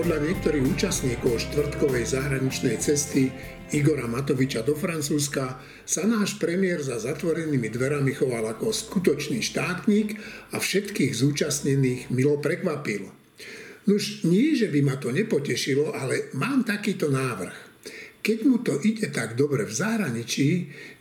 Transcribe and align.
podľa 0.00 0.32
niektorých 0.32 0.64
účastníkov 0.64 1.44
štvrtkovej 1.44 2.16
zahraničnej 2.16 2.80
cesty 2.80 3.28
Igora 3.76 4.08
Matoviča 4.08 4.64
do 4.64 4.72
Francúzska 4.72 5.60
sa 5.84 6.08
náš 6.08 6.40
premiér 6.40 6.80
za 6.80 6.96
zatvorenými 6.96 7.68
dverami 7.68 8.16
choval 8.16 8.48
ako 8.48 8.72
skutočný 8.72 9.44
štátnik 9.44 10.16
a 10.56 10.56
všetkých 10.56 11.12
zúčastnených 11.12 12.08
milo 12.16 12.40
prekvapil. 12.40 13.12
Nuž 13.92 14.24
nie, 14.24 14.56
že 14.56 14.72
by 14.72 14.80
ma 14.80 14.96
to 14.96 15.12
nepotešilo, 15.12 15.92
ale 15.92 16.32
mám 16.32 16.64
takýto 16.64 17.12
návrh. 17.12 17.84
Keď 18.24 18.38
mu 18.48 18.64
to 18.64 18.80
ide 18.80 19.12
tak 19.12 19.36
dobre 19.36 19.68
v 19.68 19.76
zahraničí, 19.84 20.48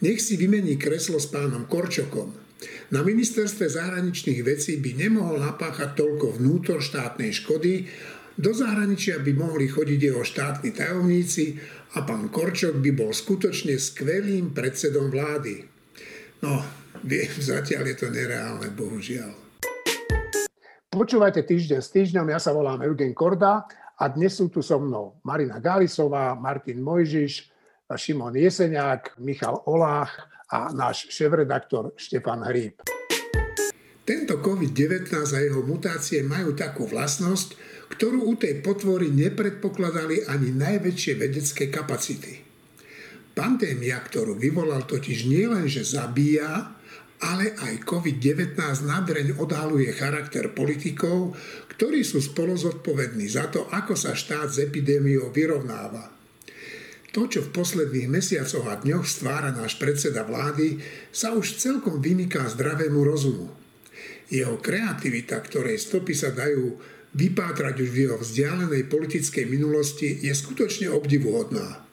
nech 0.03 0.19
si 0.19 0.35
vymení 0.35 0.75
kreslo 0.75 1.23
s 1.23 1.31
pánom 1.31 1.71
Korčokom. 1.71 2.35
Na 2.91 2.99
ministerstve 3.07 3.71
zahraničných 3.71 4.43
vecí 4.43 4.75
by 4.75 4.91
nemohol 5.07 5.39
napáchať 5.39 5.95
toľko 5.95 6.35
vnútorštátnej 6.35 7.31
škody, 7.31 7.87
do 8.39 8.55
zahraničia 8.55 9.19
by 9.19 9.35
mohli 9.35 9.67
chodiť 9.67 9.99
jeho 9.99 10.23
štátni 10.23 10.71
tajomníci 10.71 11.59
a 11.99 12.07
pán 12.07 12.31
Korčok 12.31 12.79
by 12.79 12.91
bol 12.95 13.11
skutočne 13.11 13.75
skvelým 13.75 14.55
predsedom 14.55 15.11
vlády. 15.11 15.67
No, 16.39 16.63
viem, 17.03 17.27
zatiaľ 17.51 17.91
je 17.91 17.95
to 17.99 18.07
nereálne, 18.07 18.71
bohužiaľ. 18.71 19.35
Počúvajte 20.89 21.45
týždeň 21.45 21.79
s 21.83 21.91
týždňom, 21.91 22.31
ja 22.31 22.39
sa 22.39 22.55
volám 22.55 22.81
Eugen 22.81 23.13
Korda 23.13 23.67
a 23.99 24.03
dnes 24.07 24.33
sú 24.39 24.47
tu 24.47 24.63
so 24.63 24.79
mnou 24.79 25.19
Marina 25.21 25.59
Gálisová, 25.59 26.33
Martin 26.33 26.79
Mojžiš, 26.81 27.51
Šimon 27.91 28.33
Jeseniak, 28.39 29.19
Michal 29.19 29.59
Olách 29.67 30.15
a 30.49 30.71
náš 30.73 31.11
šéf-redaktor 31.11 31.93
Štefan 31.93 32.41
Hríb. 32.47 32.79
Tento 34.01 34.41
COVID-19 34.41 35.13
a 35.13 35.39
jeho 35.45 35.61
mutácie 35.61 36.25
majú 36.25 36.57
takú 36.57 36.89
vlastnosť, 36.89 37.68
ktorú 37.89 38.29
u 38.29 38.33
tej 38.37 38.61
potvory 38.61 39.09
nepredpokladali 39.09 40.29
ani 40.29 40.53
najväčšie 40.53 41.13
vedecké 41.17 41.73
kapacity. 41.73 42.45
Pandémia, 43.33 43.97
ktorú 44.03 44.35
vyvolal 44.37 44.85
totiž 44.85 45.25
nielenže 45.25 45.81
zabíja, 45.85 46.75
ale 47.19 47.51
aj 47.51 47.83
COVID-19 47.83 48.55
nadreň 48.87 49.35
odhaluje 49.35 49.91
charakter 49.91 50.47
politikov, 50.55 51.35
ktorí 51.75 52.03
sú 52.03 52.23
spolozodpovední 52.23 53.27
za 53.27 53.51
to, 53.51 53.67
ako 53.67 53.95
sa 53.95 54.15
štát 54.15 54.47
s 54.51 54.57
epidémiou 54.63 55.31
vyrovnáva. 55.31 56.15
To, 57.09 57.25
čo 57.25 57.41
v 57.41 57.51
posledných 57.51 58.07
mesiacoch 58.07 58.69
a 58.69 58.79
dňoch 58.79 59.03
stvára 59.03 59.49
náš 59.49 59.81
predseda 59.81 60.21
vlády, 60.23 60.77
sa 61.09 61.33
už 61.33 61.57
celkom 61.57 61.97
vymyká 61.99 62.45
zdravému 62.53 63.01
rozumu. 63.01 63.49
Jeho 64.29 64.61
kreativita, 64.61 65.41
ktorej 65.41 65.81
stopy 65.81 66.13
sa 66.13 66.29
dajú 66.29 66.77
vypátrať 67.15 67.75
už 67.81 67.89
v 67.89 67.99
jeho 68.05 68.17
vzdialenej 68.21 68.89
politickej 68.89 69.45
minulosti, 69.49 70.19
je 70.21 70.33
skutočne 70.33 70.91
obdivuhodná. 70.93 71.85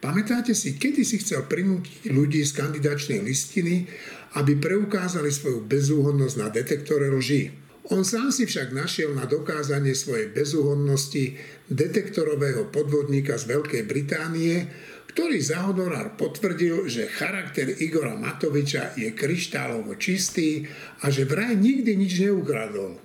Pamätáte 0.00 0.52
si, 0.52 0.76
kedy 0.76 1.00
si 1.00 1.16
chcel 1.20 1.48
prinútiť 1.48 2.12
ľudí 2.12 2.44
z 2.44 2.52
kandidačnej 2.52 3.24
listiny 3.24 3.88
aby 4.34 4.58
preukázali 4.58 5.30
svoju 5.30 5.62
bezúhodnosť 5.62 6.36
na 6.38 6.48
detektore 6.50 7.06
lží. 7.10 7.54
On 7.92 8.00
sám 8.00 8.32
si 8.32 8.48
však 8.48 8.72
našiel 8.72 9.12
na 9.12 9.28
dokázanie 9.28 9.92
svojej 9.92 10.32
bezúhodnosti 10.32 11.36
detektorového 11.68 12.72
podvodníka 12.72 13.36
z 13.36 13.54
Veľkej 13.54 13.82
Británie, 13.84 14.66
ktorý 15.12 15.38
za 15.38 15.68
honorár 15.68 16.18
potvrdil, 16.18 16.90
že 16.90 17.06
charakter 17.06 17.70
Igora 17.70 18.18
Matoviča 18.18 18.98
je 18.98 19.14
kryštálovo 19.14 19.94
čistý 20.00 20.66
a 21.04 21.12
že 21.12 21.28
vraj 21.28 21.54
nikdy 21.54 21.94
nič 21.94 22.18
neukradol. 22.24 22.98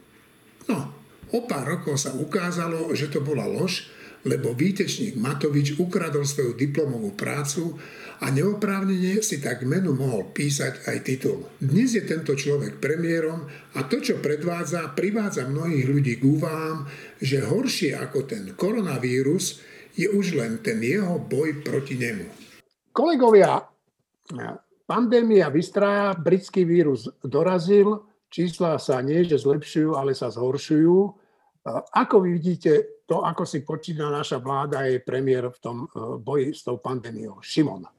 No, 0.71 0.77
o 1.33 1.39
pár 1.45 1.66
rokov 1.80 2.02
sa 2.02 2.11
ukázalo, 2.16 2.94
že 2.97 3.09
to 3.09 3.21
bola 3.21 3.45
lož, 3.45 3.89
lebo 4.27 4.52
výtečník 4.52 5.15
Matovič 5.15 5.80
ukradol 5.80 6.27
svoju 6.27 6.55
diplomovú 6.59 7.15
prácu 7.15 7.80
a 8.20 8.27
neoprávnene 8.27 9.23
si 9.23 9.39
tak 9.39 9.64
menu 9.64 9.95
mohol 9.95 10.27
písať 10.36 10.92
aj 10.92 10.98
titul. 11.08 11.48
Dnes 11.64 11.95
je 11.95 12.04
tento 12.04 12.36
človek 12.36 12.83
premiérom 12.83 13.48
a 13.48 13.80
to, 13.87 14.04
čo 14.04 14.20
predvádza, 14.20 14.92
privádza 14.92 15.48
mnohých 15.48 15.86
ľudí 15.87 16.14
k 16.20 16.27
úvahám, 16.27 16.83
že 17.23 17.48
horšie 17.48 17.95
ako 17.95 18.27
ten 18.27 18.43
koronavírus 18.59 19.64
je 19.95 20.11
už 20.11 20.36
len 20.36 20.59
ten 20.59 20.83
jeho 20.83 21.15
boj 21.15 21.64
proti 21.64 21.95
nemu. 21.95 22.27
Kolegovia, 22.92 23.64
pandémia 24.83 25.48
vystrája, 25.48 26.11
britský 26.20 26.67
vírus 26.67 27.08
dorazil, 27.23 28.04
čísla 28.30 28.78
sa 28.78 29.02
nie 29.02 29.26
že 29.26 29.42
zlepšujú, 29.42 29.98
ale 29.98 30.14
sa 30.14 30.30
zhoršujú. 30.30 30.98
Ako 31.94 32.16
vy 32.23 32.40
vidíte 32.40 33.04
to, 33.10 33.26
ako 33.26 33.44
si 33.44 33.66
počína 33.66 34.14
naša 34.14 34.38
vláda 34.38 34.86
a 34.86 34.88
jej 34.88 35.02
premiér 35.02 35.50
v 35.50 35.60
tom 35.60 35.78
eh, 35.86 36.17
boji 36.22 36.54
s 36.54 36.62
tou 36.62 36.78
pandémiou? 36.78 37.42
Šimon. 37.42 37.90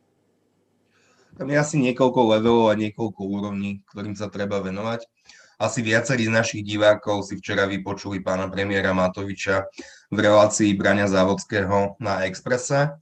Tam 1.35 1.47
je 1.47 1.57
asi 1.57 1.77
niekoľko 1.79 2.37
levelov 2.37 2.67
a 2.71 2.79
niekoľko 2.79 3.23
úrovní, 3.23 3.81
ktorým 3.91 4.15
sa 4.19 4.31
treba 4.31 4.61
venovať. 4.61 5.07
Asi 5.61 5.85
viacerí 5.85 6.25
z 6.25 6.33
našich 6.33 6.63
divákov 6.65 7.29
si 7.29 7.37
včera 7.37 7.69
vypočuli 7.69 8.25
pána 8.25 8.49
premiéra 8.49 8.97
Matoviča 8.97 9.69
v 10.09 10.19
relácii 10.19 10.73
Brania 10.73 11.05
Závodského 11.05 12.01
na 12.01 12.25
Exprese. 12.25 12.97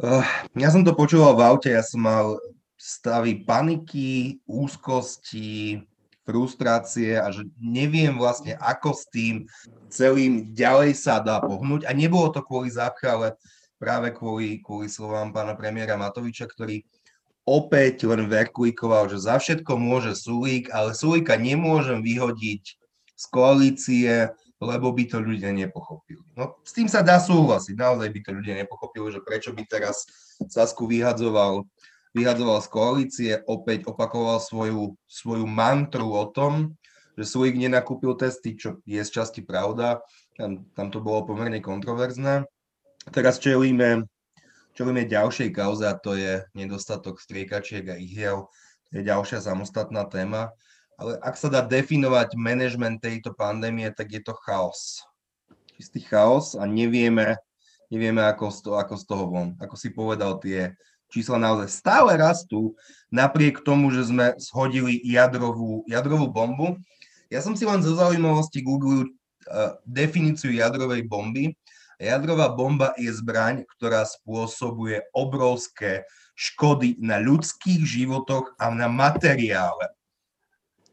Uh, 0.00 0.26
ja 0.58 0.74
som 0.74 0.82
to 0.82 0.90
počúval 0.90 1.38
v 1.38 1.44
aute, 1.46 1.70
ja 1.70 1.86
som 1.86 2.02
mal 2.02 2.34
stavy 2.74 3.46
paniky, 3.46 4.42
úzkosti, 4.48 5.86
frustrácie 6.30 7.18
a 7.18 7.34
že 7.34 7.50
neviem 7.58 8.14
vlastne, 8.14 8.54
ako 8.62 8.94
s 8.94 9.10
tým 9.10 9.50
celým 9.90 10.54
ďalej 10.54 10.94
sa 10.94 11.18
dá 11.18 11.42
pohnúť. 11.42 11.90
A 11.90 11.92
nebolo 11.92 12.30
to 12.30 12.46
kvôli 12.46 12.70
zápche, 12.70 13.10
ale 13.10 13.34
práve 13.82 14.14
kvôli, 14.14 14.62
kvôli 14.62 14.86
slovám 14.86 15.34
pána 15.34 15.58
premiéra 15.58 15.98
Matoviča, 15.98 16.46
ktorý 16.46 16.86
opäť 17.42 18.06
len 18.06 18.30
verkulikoval, 18.30 19.10
že 19.10 19.26
za 19.26 19.42
všetko 19.42 19.74
môže 19.74 20.14
Sulík, 20.14 20.70
ale 20.70 20.94
Sulíka 20.94 21.34
nemôžem 21.34 21.98
vyhodiť 21.98 22.62
z 23.18 23.24
koalície, 23.26 24.30
lebo 24.62 24.92
by 24.94 25.04
to 25.10 25.18
ľudia 25.18 25.50
nepochopili. 25.50 26.22
No, 26.38 26.60
s 26.62 26.70
tým 26.70 26.86
sa 26.86 27.02
dá 27.02 27.18
súhlasiť, 27.18 27.74
naozaj 27.74 28.08
by 28.12 28.20
to 28.22 28.30
ľudia 28.36 28.54
nepochopili, 28.60 29.08
že 29.10 29.24
prečo 29.24 29.50
by 29.50 29.66
teraz 29.66 30.06
Sasku 30.46 30.86
vyhadzoval, 30.86 31.66
vyhadzoval 32.16 32.58
z 32.62 32.68
koalície, 32.68 33.32
opäť 33.46 33.86
opakoval 33.86 34.42
svoju, 34.42 34.98
svoju 35.06 35.46
mantru 35.46 36.10
o 36.10 36.26
tom, 36.30 36.74
že 37.14 37.26
Sulík 37.26 37.58
nenakúpil 37.58 38.16
testy, 38.16 38.56
čo 38.56 38.80
je 38.88 38.98
z 39.02 39.10
časti 39.10 39.44
pravda, 39.44 40.00
tam, 40.40 40.64
tam 40.72 40.88
to 40.88 41.04
bolo 41.04 41.28
pomerne 41.28 41.60
kontroverzné. 41.60 42.48
Teraz 43.12 43.36
čelíme, 43.36 44.08
čelíme 44.72 45.04
ďalšej 45.04 45.52
kauze 45.52 45.84
a 45.84 45.98
to 45.98 46.16
je 46.16 46.44
nedostatok 46.56 47.20
striekačiek 47.20 47.84
a 47.92 47.96
ihiel. 48.00 48.48
To 48.88 48.92
je 48.96 49.02
ďalšia 49.04 49.44
samostatná 49.44 50.08
téma. 50.08 50.50
Ale 51.00 51.16
ak 51.24 51.36
sa 51.36 51.48
dá 51.48 51.64
definovať 51.64 52.36
manažment 52.36 53.00
tejto 53.00 53.32
pandémie, 53.32 53.88
tak 53.92 54.12
je 54.12 54.20
to 54.20 54.36
chaos. 54.44 55.00
Čistý 55.76 56.04
chaos 56.04 56.52
a 56.56 56.68
nevieme, 56.68 57.40
nevieme 57.88 58.20
ako, 58.28 58.52
z 58.52 58.58
toho, 58.64 58.76
ako 58.76 58.94
z 59.00 59.04
toho 59.08 59.24
von. 59.28 59.48
Ako 59.60 59.76
si 59.80 59.92
povedal, 59.92 60.36
tie 60.40 60.76
čísla 61.10 61.36
naozaj 61.42 61.68
stále 61.70 62.16
rastú, 62.16 62.78
napriek 63.10 63.60
tomu, 63.66 63.90
že 63.90 64.08
sme 64.08 64.38
shodili 64.38 65.02
jadrovú, 65.02 65.82
jadrovú 65.90 66.30
bombu. 66.30 66.78
Ja 67.28 67.42
som 67.42 67.54
si 67.58 67.66
len 67.66 67.82
zo 67.82 67.94
zaujímavosti 67.98 68.62
googlil 68.62 69.06
uh, 69.06 69.76
definíciu 69.86 70.54
jadrovej 70.54 71.06
bomby 71.06 71.54
Jadrová 72.00 72.48
bomba 72.48 72.96
je 72.96 73.12
zbraň, 73.12 73.68
ktorá 73.76 74.08
spôsobuje 74.08 75.04
obrovské 75.12 76.08
škody 76.32 76.96
na 76.96 77.20
ľudských 77.20 77.84
životoch 77.84 78.56
a 78.56 78.72
na 78.72 78.88
materiále. 78.88 79.92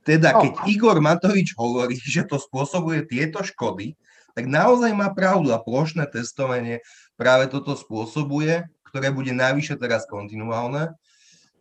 Teda 0.04 0.36
keď 0.36 0.68
Igor 0.68 1.00
Matovič 1.00 1.56
hovorí, 1.56 1.96
že 2.04 2.28
to 2.28 2.36
spôsobuje 2.36 3.08
tieto 3.08 3.40
škody, 3.40 3.96
tak 4.36 4.52
naozaj 4.52 4.92
má 4.92 5.08
pravdu 5.16 5.56
a 5.56 5.64
plošné 5.64 6.12
testovanie 6.12 6.84
práve 7.16 7.48
toto 7.48 7.74
spôsobuje, 7.74 8.68
ktoré 8.90 9.12
bude 9.12 9.36
najvyššie 9.36 9.76
teraz 9.78 10.08
kontinuálne. 10.08 10.96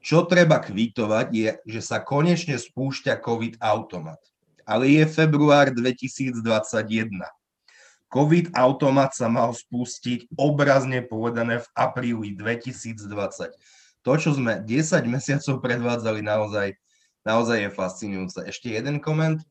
Čo 0.00 0.22
treba 0.24 0.62
kvitovať 0.62 1.26
je, 1.34 1.50
že 1.66 1.80
sa 1.82 1.98
konečne 1.98 2.54
spúšťa 2.54 3.18
COVID 3.18 3.58
automat. 3.58 4.22
Ale 4.62 4.86
je 4.90 5.02
február 5.06 5.74
2021 5.74 6.42
COVID 8.06 8.54
automat 8.54 9.12
sa 9.18 9.26
mal 9.26 9.50
spustiť 9.50 10.30
obrazne 10.38 11.02
povedané 11.02 11.60
v 11.60 11.68
apríli 11.74 12.38
2020. 12.38 13.02
To, 14.06 14.12
čo 14.14 14.30
sme 14.30 14.62
10 14.62 15.02
mesiacov 15.10 15.58
predvádzali, 15.58 16.22
naozaj, 16.22 16.78
naozaj 17.26 17.66
je 17.66 17.70
fascinujúce. 17.74 18.38
Ešte 18.46 18.70
jeden 18.70 19.02
koment. 19.02 19.42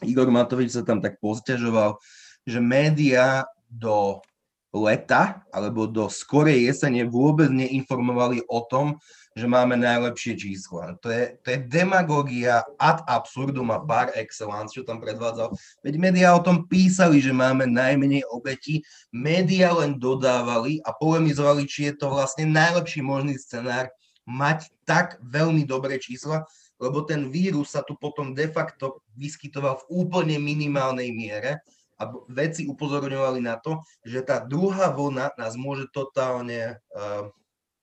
Igor 0.00 0.32
Matovič 0.32 0.72
sa 0.72 0.80
tam 0.80 1.04
tak 1.04 1.20
posťažoval, 1.20 2.00
že 2.48 2.58
médiá 2.64 3.44
do 3.68 4.24
leta 4.70 5.42
alebo 5.50 5.90
do 5.90 6.06
skorej 6.06 6.70
jesene 6.70 7.02
vôbec 7.02 7.50
neinformovali 7.50 8.46
o 8.46 8.62
tom, 8.62 9.02
že 9.34 9.46
máme 9.46 9.78
najlepšie 9.78 10.34
čísla. 10.34 10.98
To 11.02 11.08
je, 11.10 11.38
to 11.46 11.54
je 11.54 11.58
demagógia 11.70 12.66
ad 12.82 13.06
absurdum 13.06 13.70
a 13.70 13.78
par 13.78 14.10
excellence, 14.18 14.74
čo 14.74 14.82
tam 14.82 14.98
predvádzal. 14.98 15.54
Veď 15.86 15.94
médiá 16.02 16.28
o 16.34 16.42
tom 16.42 16.66
písali, 16.66 17.22
že 17.22 17.30
máme 17.30 17.70
najmenej 17.70 18.26
obeti. 18.30 18.82
Média 19.14 19.70
len 19.70 20.02
dodávali 20.02 20.82
a 20.82 20.90
polemizovali, 20.90 21.62
či 21.66 21.90
je 21.90 21.94
to 21.94 22.10
vlastne 22.10 22.50
najlepší 22.50 23.06
možný 23.06 23.38
scenár 23.38 23.86
mať 24.26 24.70
tak 24.86 25.18
veľmi 25.22 25.62
dobré 25.62 25.98
čísla, 25.98 26.46
lebo 26.82 27.06
ten 27.06 27.30
vírus 27.30 27.74
sa 27.74 27.86
tu 27.86 27.94
potom 27.98 28.34
de 28.34 28.50
facto 28.50 29.02
vyskytoval 29.14 29.78
v 29.84 30.06
úplne 30.06 30.36
minimálnej 30.42 31.14
miere 31.14 31.62
a 32.00 32.08
vedci 32.32 32.64
upozorňovali 32.64 33.44
na 33.44 33.60
to, 33.60 33.84
že 34.00 34.24
tá 34.24 34.40
druhá 34.40 34.88
vlna 34.88 35.36
nás 35.36 35.52
môže 35.60 35.84
totálne, 35.92 36.80
uh, 36.96 37.28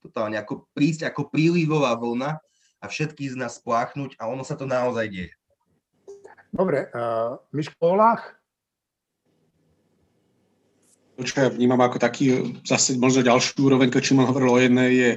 totálne 0.02 0.42
ako 0.42 0.66
prísť 0.74 1.14
ako 1.14 1.30
prílivová 1.30 1.94
vlna 1.94 2.42
a 2.82 2.86
všetky 2.90 3.30
z 3.30 3.38
nás 3.38 3.62
spláchnuť 3.62 4.18
a 4.18 4.26
ono 4.26 4.42
sa 4.42 4.58
to 4.58 4.66
naozaj 4.66 5.06
deje. 5.06 5.34
Dobre, 6.50 6.90
uh, 6.98 7.38
Miško 7.54 7.78
Olách? 7.94 8.34
Čo 11.18 11.34
ja 11.46 11.50
vnímam 11.50 11.82
ako 11.82 11.98
taký 11.98 12.58
zase 12.62 12.98
možno 12.98 13.26
ďalší 13.26 13.58
úroveň, 13.58 13.90
keď 13.90 14.02
Šimon 14.02 14.30
hovoril 14.30 14.50
o 14.54 14.62
jednej, 14.62 14.90
je 14.94 15.12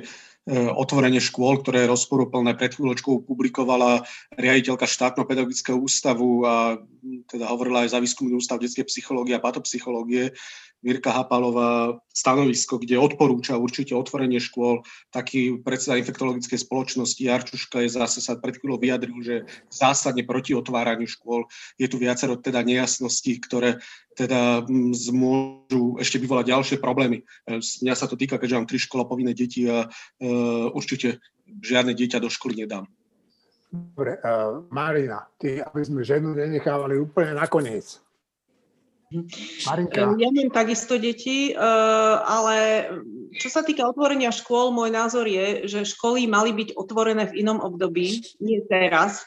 otvorenie 0.51 1.23
škôl, 1.23 1.63
ktoré 1.63 1.87
je 1.87 1.93
rozporúplné. 1.95 2.59
Pred 2.59 2.75
chvíľočkou 2.77 3.23
publikovala 3.23 4.03
riaditeľka 4.35 4.91
štátno 4.91 5.23
pedagogického 5.23 5.79
ústavu 5.79 6.43
a 6.43 6.83
teda 7.31 7.47
hovorila 7.49 7.87
aj 7.87 7.95
za 7.95 8.03
výskumný 8.03 8.35
ústav 8.35 8.59
detskej 8.59 8.85
psychológie 8.91 9.39
a 9.39 9.45
patopsychológie, 9.45 10.35
Mirka 10.81 11.13
Hapalová 11.13 12.01
stanovisko, 12.09 12.81
kde 12.81 12.97
odporúča 12.97 13.61
určite 13.61 13.93
otvorenie 13.93 14.41
škôl. 14.41 14.81
Taký 15.13 15.61
predseda 15.61 16.01
infektologickej 16.01 16.57
spoločnosti 16.57 17.21
Jarčuška 17.21 17.85
je 17.85 17.93
zase 17.93 18.25
sa 18.25 18.41
pred 18.41 18.57
chvíľou 18.57 18.81
vyjadril, 18.81 19.21
že 19.21 19.37
zásadne 19.69 20.25
proti 20.25 20.57
otváraniu 20.57 21.05
škôl. 21.05 21.45
Je 21.77 21.85
tu 21.85 22.01
viacero 22.01 22.41
teda 22.41 22.65
nejasností, 22.65 23.45
ktoré 23.45 23.77
teda 24.19 24.67
môžu 25.15 25.97
ešte 26.03 26.19
vyvolať 26.19 26.51
ďalšie 26.51 26.77
problémy. 26.83 27.23
E, 27.23 27.63
mňa 27.63 27.95
sa 27.95 28.11
to 28.11 28.19
týka, 28.19 28.37
keďže 28.37 28.57
mám 28.57 28.69
tri 28.69 28.79
škola 28.79 29.07
povinné 29.07 29.33
deti 29.33 29.65
a 29.71 29.87
uh, 29.87 30.67
určite 30.75 31.23
žiadne 31.47 31.95
dieťa 31.95 32.19
do 32.19 32.29
školy 32.31 32.67
nedám. 32.67 32.91
Dobre, 33.71 34.19
uh, 34.19 34.67
Marina, 34.75 35.31
ty, 35.39 35.63
aby 35.63 35.81
sme 35.87 36.03
ženu 36.03 36.35
nenechávali 36.35 36.99
úplne 36.99 37.39
nakoniec. 37.39 38.03
Marinka. 39.67 40.15
Ja 40.23 40.31
mám 40.31 40.55
takisto 40.55 40.95
deti, 40.95 41.51
ale 41.59 42.87
čo 43.43 43.51
sa 43.51 43.67
týka 43.67 43.83
otvorenia 43.83 44.31
škôl, 44.31 44.71
môj 44.71 44.95
názor 44.95 45.27
je, 45.27 45.67
že 45.67 45.83
školy 45.83 46.31
mali 46.31 46.55
byť 46.55 46.79
otvorené 46.79 47.27
v 47.27 47.43
inom 47.43 47.59
období, 47.59 48.23
nie 48.39 48.63
teraz. 48.71 49.27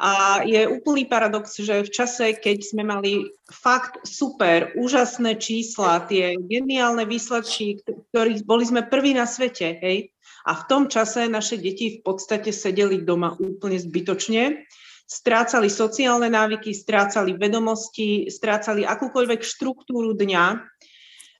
A 0.00 0.42
je 0.46 0.68
úplný 0.68 1.04
paradox, 1.04 1.60
že 1.60 1.84
v 1.84 1.90
čase, 1.92 2.36
keď 2.36 2.58
sme 2.64 2.82
mali 2.84 3.28
fakt 3.50 4.00
super, 4.06 4.72
úžasné 4.76 5.36
čísla, 5.36 6.04
tie 6.08 6.38
geniálne 6.38 7.04
výsledky, 7.04 7.80
ktorých 8.12 8.46
boli 8.48 8.64
sme 8.64 8.86
prví 8.86 9.12
na 9.12 9.28
svete, 9.28 9.78
hej, 9.80 10.12
a 10.42 10.58
v 10.58 10.62
tom 10.66 10.82
čase 10.90 11.30
naše 11.30 11.54
deti 11.60 11.98
v 11.98 11.98
podstate 12.02 12.50
sedeli 12.50 13.06
doma 13.06 13.38
úplne 13.38 13.78
zbytočne 13.78 14.66
strácali 15.12 15.68
sociálne 15.68 16.32
návyky, 16.32 16.72
strácali 16.72 17.36
vedomosti, 17.36 18.32
strácali 18.32 18.88
akúkoľvek 18.88 19.44
štruktúru 19.44 20.16
dňa, 20.16 20.44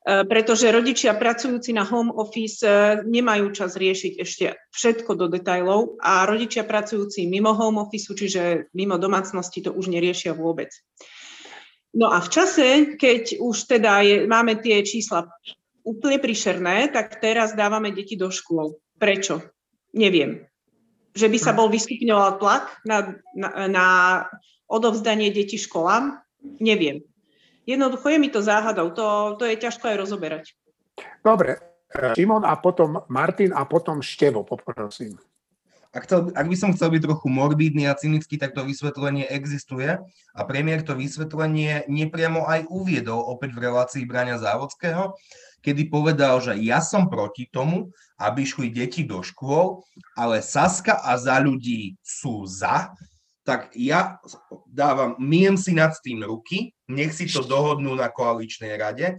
pretože 0.02 0.74
rodičia 0.74 1.14
pracujúci 1.14 1.70
na 1.70 1.86
home 1.86 2.10
office 2.10 2.66
e, 2.66 3.02
nemajú 3.06 3.54
čas 3.54 3.78
riešiť 3.78 4.12
ešte 4.18 4.44
všetko 4.74 5.14
do 5.14 5.30
detajlov 5.30 6.02
a 6.02 6.26
rodičia 6.26 6.66
pracujúci 6.66 7.30
mimo 7.30 7.54
home 7.54 7.78
office, 7.78 8.10
čiže 8.10 8.72
mimo 8.74 8.98
domácnosti, 8.98 9.62
to 9.62 9.70
už 9.70 9.94
neriešia 9.94 10.34
vôbec. 10.34 10.74
No 11.94 12.10
a 12.10 12.18
v 12.18 12.28
čase, 12.34 12.66
keď 12.98 13.38
už 13.38 13.56
teda 13.70 14.02
je, 14.02 14.16
máme 14.26 14.58
tie 14.58 14.82
čísla 14.82 15.30
úplne 15.86 16.18
príšerné, 16.18 16.90
tak 16.90 17.22
teraz 17.22 17.54
dávame 17.54 17.94
deti 17.94 18.18
do 18.18 18.32
škôl. 18.32 18.82
Prečo? 18.98 19.38
Neviem 19.92 20.50
že 21.12 21.28
by 21.28 21.38
sa 21.38 21.52
bol 21.52 21.68
vystupňoval 21.68 22.40
tlak 22.40 22.72
na, 22.88 23.20
na, 23.36 23.50
na 23.68 23.86
odovzdanie 24.64 25.28
detí 25.28 25.60
školám? 25.60 26.24
Neviem. 26.58 27.04
Jednoducho 27.62 28.10
je 28.10 28.18
mi 28.18 28.28
to 28.28 28.42
záhadou, 28.42 28.90
to, 28.90 29.38
to 29.38 29.44
je 29.46 29.56
ťažko 29.56 29.94
aj 29.94 29.96
rozoberať. 30.02 30.44
Dobre, 31.22 31.62
Šimon 31.92 32.42
a 32.42 32.58
potom 32.58 33.04
Martin 33.06 33.54
a 33.54 33.62
potom 33.68 34.02
Števo, 34.02 34.42
poprosím. 34.42 35.20
Ak, 35.92 36.08
chcel, 36.08 36.32
ak 36.32 36.46
by 36.48 36.56
som 36.56 36.72
chcel 36.72 36.88
byť 36.88 37.04
trochu 37.04 37.28
morbidný 37.28 37.84
a 37.84 37.92
cynický, 37.92 38.40
tak 38.40 38.56
to 38.56 38.64
vysvetlenie 38.64 39.28
existuje 39.28 40.00
a 40.32 40.40
premiér 40.48 40.80
to 40.80 40.96
vysvetlenie 40.96 41.84
nepriamo 41.84 42.48
aj 42.48 42.64
uviedol 42.72 43.20
opäť 43.20 43.52
v 43.52 43.62
relácii 43.68 44.02
Brania 44.08 44.40
Závodského, 44.40 45.12
kedy 45.60 45.92
povedal, 45.92 46.40
že 46.40 46.56
ja 46.64 46.80
som 46.80 47.12
proti 47.12 47.44
tomu, 47.44 47.92
aby 48.16 48.40
šli 48.40 48.72
deti 48.72 49.04
do 49.04 49.20
škôl, 49.20 49.84
ale 50.16 50.40
Saska 50.40 50.96
a 50.96 51.12
za 51.20 51.36
ľudí 51.44 52.00
sú 52.00 52.48
za, 52.48 52.88
tak 53.42 53.74
ja 53.74 54.22
dávam, 54.70 55.18
miem 55.18 55.58
si 55.58 55.74
nad 55.74 55.90
tým 55.98 56.22
ruky, 56.22 56.74
nech 56.86 57.10
si 57.10 57.26
to 57.26 57.42
dohodnú 57.42 57.98
na 57.98 58.06
koaličnej 58.06 58.78
rade 58.78 59.18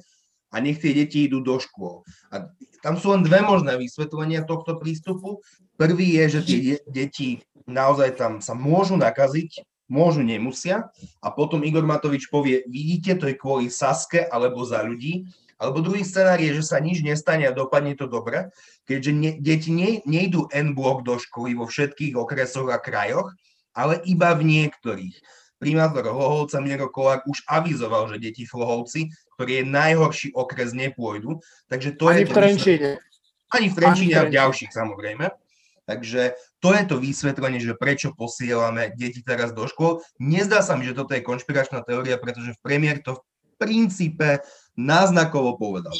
a 0.53 0.55
nech 0.63 0.79
tie 0.79 0.95
deti 0.95 1.27
idú 1.27 1.43
do 1.43 1.59
škôl. 1.59 2.07
A 2.31 2.47
tam 2.79 2.95
sú 2.95 3.11
len 3.11 3.25
dve 3.25 3.43
možné 3.43 3.75
vysvetlenia 3.75 4.47
tohto 4.47 4.79
prístupu. 4.79 5.43
Prvý 5.75 6.19
je, 6.23 6.39
že 6.39 6.41
tie 6.45 6.59
deti 6.87 7.43
naozaj 7.67 8.15
tam 8.15 8.39
sa 8.39 8.55
môžu 8.55 8.95
nakaziť, 8.95 9.65
môžu, 9.91 10.23
nemusia. 10.23 10.87
A 11.19 11.27
potom 11.33 11.65
Igor 11.65 11.83
Matovič 11.83 12.31
povie, 12.31 12.63
vidíte, 12.69 13.19
to 13.19 13.27
je 13.27 13.35
kvôli 13.35 13.67
Saske 13.67 14.23
alebo 14.23 14.63
za 14.63 14.83
ľudí. 14.83 15.27
Alebo 15.59 15.79
druhý 15.79 16.03
scenár 16.03 16.43
je, 16.43 16.59
že 16.59 16.63
sa 16.75 16.77
nič 16.81 16.99
nestane 16.99 17.47
a 17.47 17.55
dopadne 17.55 17.95
to 17.95 18.09
dobre, 18.09 18.51
keďže 18.83 19.11
ne, 19.15 19.31
deti 19.39 19.71
ne, 19.71 20.03
nejdú 20.03 20.51
N 20.51 20.75
blok 20.75 21.07
do 21.07 21.15
školy 21.15 21.55
vo 21.55 21.69
všetkých 21.69 22.19
okresoch 22.19 22.67
a 22.67 22.81
krajoch, 22.83 23.31
ale 23.73 23.99
iba 24.05 24.33
v 24.37 24.45
niektorých. 24.45 25.15
Primátor 25.57 26.03
Hlohovca 26.11 26.59
Miro 26.59 26.91
Kolák 26.91 27.23
už 27.23 27.47
avizoval, 27.47 28.11
že 28.11 28.19
deti 28.19 28.43
v 28.43 28.51
Hlohovci, 28.51 29.07
ktorý 29.39 29.63
je 29.63 29.65
najhorší 29.65 30.27
okres, 30.35 30.75
nepôjdu. 30.75 31.39
Takže 31.71 31.95
to 31.95 32.11
Ani 32.11 32.23
je 32.23 32.25
v 32.27 32.31
Trenčíne. 32.35 32.89
Ani 33.53 33.67
v 33.71 33.75
Trenčíne 33.79 34.15
a 34.19 34.27
v 34.27 34.35
ďalších 34.35 34.71
samozrejme. 34.75 35.31
Takže 35.83 36.35
to 36.63 36.71
je 36.71 36.83
to 36.87 36.95
vysvetlenie, 36.99 37.59
že 37.59 37.75
prečo 37.75 38.15
posielame 38.15 38.95
deti 38.95 39.19
teraz 39.19 39.51
do 39.51 39.67
škôl. 39.67 40.00
Nezdá 40.15 40.63
sa 40.63 40.79
mi, 40.79 40.88
že 40.88 40.95
toto 40.95 41.12
je 41.12 41.24
konšpiračná 41.24 41.83
teória, 41.83 42.15
pretože 42.15 42.55
v 42.55 42.59
premiér 42.63 43.03
to 43.03 43.19
v 43.19 43.24
princípe 43.59 44.39
náznakovo 44.79 45.59
povedal. 45.59 45.95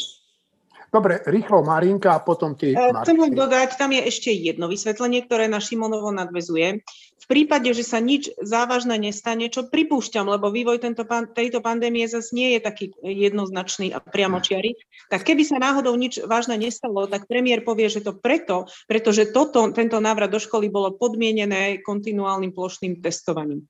Dobre, 0.94 1.26
rýchlo 1.26 1.66
Marinka 1.66 2.14
a 2.14 2.22
potom 2.22 2.54
ty. 2.54 2.78
Martin. 2.78 3.02
Chcem 3.02 3.18
len 3.18 3.34
dodať, 3.34 3.82
tam 3.82 3.98
je 3.98 4.02
ešte 4.06 4.30
jedno 4.30 4.70
vysvetlenie, 4.70 5.26
ktoré 5.26 5.50
na 5.50 5.58
Šimonovo 5.58 6.14
nadvezuje. 6.14 6.86
V 7.24 7.26
prípade, 7.32 7.72
že 7.72 7.88
sa 7.88 8.04
nič 8.04 8.36
závažné 8.44 9.00
nestane, 9.00 9.48
čo 9.48 9.72
pripúšťam, 9.72 10.28
lebo 10.28 10.52
vývoj 10.52 10.84
tento, 10.84 11.08
tejto 11.08 11.64
pandémie 11.64 12.04
zase 12.04 12.36
nie 12.36 12.60
je 12.60 12.60
taký 12.60 12.86
jednoznačný 13.00 13.96
a 13.96 14.04
priamočiary, 14.04 14.76
tak 15.08 15.24
keby 15.24 15.48
sa 15.48 15.56
náhodou 15.56 15.96
nič 15.96 16.20
vážne 16.28 16.60
nestalo, 16.60 17.08
tak 17.08 17.32
premiér 17.32 17.64
povie, 17.64 17.88
že 17.88 18.04
to 18.04 18.12
preto, 18.12 18.68
pretože 18.92 19.32
toto, 19.32 19.72
tento 19.72 20.04
návrat 20.04 20.36
do 20.36 20.40
školy 20.42 20.68
bolo 20.68 21.00
podmienené 21.00 21.80
kontinuálnym 21.80 22.52
plošným 22.52 23.00
testovaním. 23.00 23.64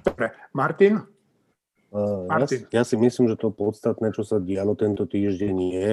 Dobre, 0.00 0.32
Martin? 0.56 1.04
Ja, 1.92 2.80
ja 2.80 2.84
si 2.88 2.96
myslím, 2.96 3.28
že 3.28 3.36
to 3.36 3.52
podstatné, 3.52 4.16
čo 4.16 4.24
sa 4.24 4.40
dialo 4.40 4.72
tento 4.72 5.04
týždeň 5.04 5.56
je, 5.68 5.90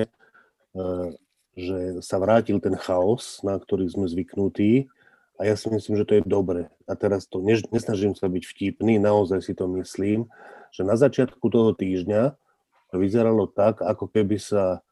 že 1.56 1.80
sa 2.00 2.16
vrátil 2.20 2.64
ten 2.64 2.80
chaos, 2.80 3.44
na 3.44 3.60
ktorý 3.60 3.92
sme 3.92 4.08
zvyknutí 4.08 4.88
a 5.36 5.42
ja 5.48 5.56
si 5.60 5.68
myslím, 5.68 6.00
že 6.00 6.08
to 6.08 6.14
je 6.20 6.24
dobre. 6.24 6.72
A 6.88 6.94
teraz 6.96 7.28
to 7.28 7.44
nesnažím 7.44 8.16
sa 8.16 8.32
byť 8.32 8.44
vtipný, 8.46 9.00
naozaj 9.00 9.44
si 9.44 9.54
to 9.54 9.68
myslím, 9.80 10.32
že 10.72 10.88
na 10.88 10.96
začiatku 10.96 11.44
toho 11.52 11.76
týždňa 11.76 12.36
to 12.92 12.96
vyzeralo 12.96 13.48
tak, 13.50 13.84
ako 13.84 14.08
keby 14.08 14.40
sa 14.40 14.86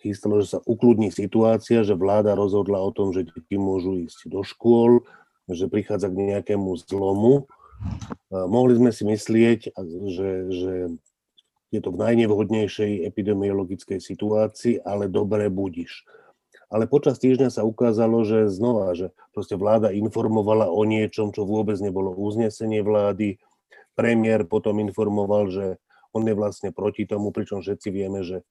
chystalo, 0.00 0.40
že 0.40 0.56
sa 0.56 0.60
ukludní 0.64 1.10
situácia, 1.10 1.82
že 1.82 1.98
vláda 1.98 2.38
rozhodla 2.38 2.78
o 2.80 2.94
tom, 2.94 3.10
že 3.10 3.26
deti 3.26 3.58
môžu 3.58 4.06
ísť 4.06 4.30
do 4.30 4.46
škôl, 4.46 5.02
že 5.50 5.66
prichádza 5.66 6.08
k 6.12 6.36
nejakému 6.36 6.76
zlomu 6.78 7.48
Mohli 8.28 8.74
sme 8.78 8.90
si 8.90 9.06
myslieť, 9.06 9.60
že, 10.10 10.30
že 10.50 10.74
je 11.68 11.80
to 11.84 11.92
v 11.92 12.00
najnevhodnejšej 12.00 13.06
epidemiologickej 13.06 14.00
situácii, 14.00 14.82
ale 14.82 15.06
dobre 15.06 15.52
budiš. 15.52 16.04
Ale 16.68 16.84
počas 16.84 17.16
týždňa 17.16 17.48
sa 17.48 17.64
ukázalo, 17.64 18.28
že 18.28 18.52
znova, 18.52 18.92
že 18.92 19.16
proste 19.32 19.56
vláda 19.56 19.88
informovala 19.88 20.68
o 20.68 20.84
niečom, 20.84 21.32
čo 21.32 21.48
vôbec 21.48 21.80
nebolo 21.80 22.12
uznesenie 22.12 22.84
vlády. 22.84 23.40
Premiér 23.96 24.44
potom 24.44 24.76
informoval, 24.84 25.48
že 25.48 25.80
on 26.12 26.28
je 26.28 26.36
vlastne 26.36 26.68
proti 26.72 27.08
tomu, 27.08 27.32
pričom 27.32 27.64
všetci 27.64 27.88
vieme, 27.88 28.20
že 28.20 28.44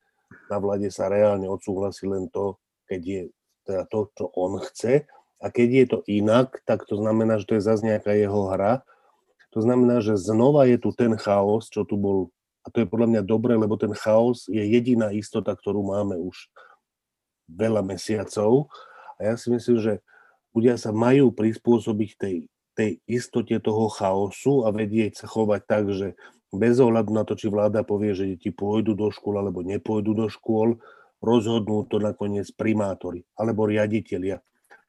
na 0.50 0.58
vláde 0.58 0.90
sa 0.90 1.08
reálne 1.08 1.46
odsúhlasí 1.46 2.10
len 2.10 2.26
to, 2.34 2.58
keď 2.90 3.02
je 3.06 3.22
teda 3.70 3.84
to, 3.86 4.00
čo 4.18 4.26
on 4.34 4.60
chce. 4.66 5.06
A 5.38 5.54
keď 5.54 5.68
je 5.70 5.86
to 5.86 6.00
inak, 6.10 6.58
tak 6.66 6.90
to 6.90 6.98
znamená, 6.98 7.38
že 7.38 7.46
to 7.46 7.54
je 7.62 7.64
zase 7.64 7.86
nejaká 7.86 8.18
jeho 8.18 8.50
hra. 8.50 8.82
To 9.54 9.62
znamená, 9.62 10.02
že 10.02 10.18
znova 10.18 10.66
je 10.66 10.82
tu 10.82 10.90
ten 10.90 11.14
chaos, 11.22 11.70
čo 11.70 11.86
tu 11.86 11.96
bol. 12.02 12.34
A 12.66 12.74
to 12.74 12.82
je 12.84 12.90
podľa 12.90 13.08
mňa 13.14 13.22
dobré, 13.24 13.54
lebo 13.56 13.78
ten 13.78 13.94
chaos 13.94 14.50
je 14.50 14.60
jediná 14.60 15.14
istota, 15.14 15.54
ktorú 15.54 15.86
máme 15.86 16.18
už 16.18 16.50
veľa 17.50 17.82
mesiacov. 17.84 18.70
A 19.18 19.34
ja 19.34 19.36
si 19.40 19.50
myslím, 19.50 19.80
že 19.82 19.94
ľudia 20.54 20.78
sa 20.78 20.94
majú 20.94 21.34
prispôsobiť 21.34 22.10
tej, 22.20 22.36
tej 22.78 23.02
istote 23.10 23.58
toho 23.58 23.90
chaosu 23.90 24.68
a 24.68 24.72
vedieť 24.72 25.24
sa 25.24 25.26
chovať 25.26 25.62
tak, 25.66 25.84
že 25.92 26.14
bez 26.54 26.80
ohľadu 26.80 27.12
na 27.12 27.28
to, 27.28 27.36
či 27.36 27.52
vláda 27.52 27.84
povie, 27.84 28.16
že 28.16 28.38
deti 28.38 28.54
pôjdu 28.54 28.96
do 28.96 29.12
škôl 29.12 29.42
alebo 29.42 29.66
nepôjdu 29.66 30.16
do 30.16 30.28
škôl, 30.32 30.80
rozhodnú 31.20 31.84
to 31.90 31.98
nakoniec 31.98 32.48
primátori 32.54 33.26
alebo 33.36 33.66
riaditeľia. 33.66 34.40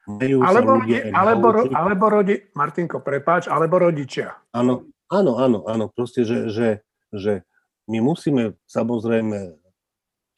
Majú 0.08 0.40
alebo, 0.40 0.80
rodi, 0.80 0.96
alebo, 1.12 1.46
naučiť. 1.52 1.72
alebo 1.76 2.04
rodi, 2.08 2.34
Martinko, 2.56 3.04
prepáč, 3.04 3.44
alebo 3.44 3.76
rodičia. 3.76 4.40
Áno, 4.56 4.88
áno, 5.12 5.36
áno, 5.36 5.58
áno, 5.68 5.92
proste, 5.92 6.24
že, 6.24 6.48
že, 6.48 6.80
že 7.12 7.44
my 7.92 8.00
musíme 8.00 8.56
samozrejme, 8.64 9.57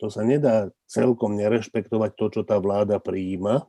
to 0.01 0.09
sa 0.09 0.25
nedá 0.25 0.73
celkom 0.89 1.37
nerešpektovať 1.37 2.11
to, 2.17 2.27
čo 2.33 2.41
tá 2.49 2.57
vláda 2.57 2.97
prijíma, 2.97 3.69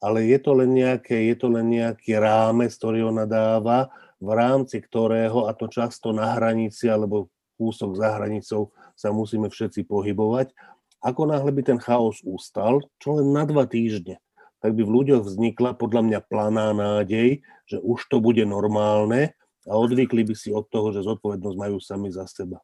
ale 0.00 0.28
je 0.28 0.38
to 0.40 0.52
len, 0.52 0.76
nejaké, 0.76 1.32
je 1.32 1.36
to 1.36 1.48
len 1.48 1.72
nejaký 1.72 2.20
rámec, 2.20 2.72
ktorý 2.76 3.08
ona 3.08 3.24
dáva 3.24 3.88
v 4.20 4.36
rámci 4.36 4.84
ktorého, 4.84 5.48
a 5.48 5.56
to 5.56 5.68
často 5.68 6.12
na 6.12 6.36
hranici 6.36 6.88
alebo 6.92 7.32
kúsok 7.56 7.96
za 7.96 8.20
hranicou, 8.20 8.72
sa 8.92 9.12
musíme 9.12 9.48
všetci 9.48 9.88
pohybovať. 9.88 10.52
Ako 11.00 11.24
náhle 11.24 11.52
by 11.56 11.62
ten 11.64 11.80
chaos 11.80 12.20
ustal, 12.20 12.84
čo 13.00 13.16
len 13.16 13.32
na 13.32 13.48
dva 13.48 13.64
týždne, 13.64 14.20
tak 14.60 14.76
by 14.76 14.84
v 14.84 14.92
ľuďoch 14.92 15.24
vznikla 15.24 15.72
podľa 15.80 16.04
mňa 16.04 16.20
planá 16.28 16.76
nádej, 16.76 17.40
že 17.64 17.80
už 17.80 18.12
to 18.12 18.20
bude 18.20 18.44
normálne 18.44 19.32
a 19.64 19.72
odvykli 19.72 20.24
by 20.24 20.36
si 20.36 20.52
od 20.52 20.68
toho, 20.68 20.92
že 20.92 21.04
zodpovednosť 21.04 21.56
majú 21.56 21.80
sami 21.80 22.12
za 22.12 22.28
seba. 22.28 22.60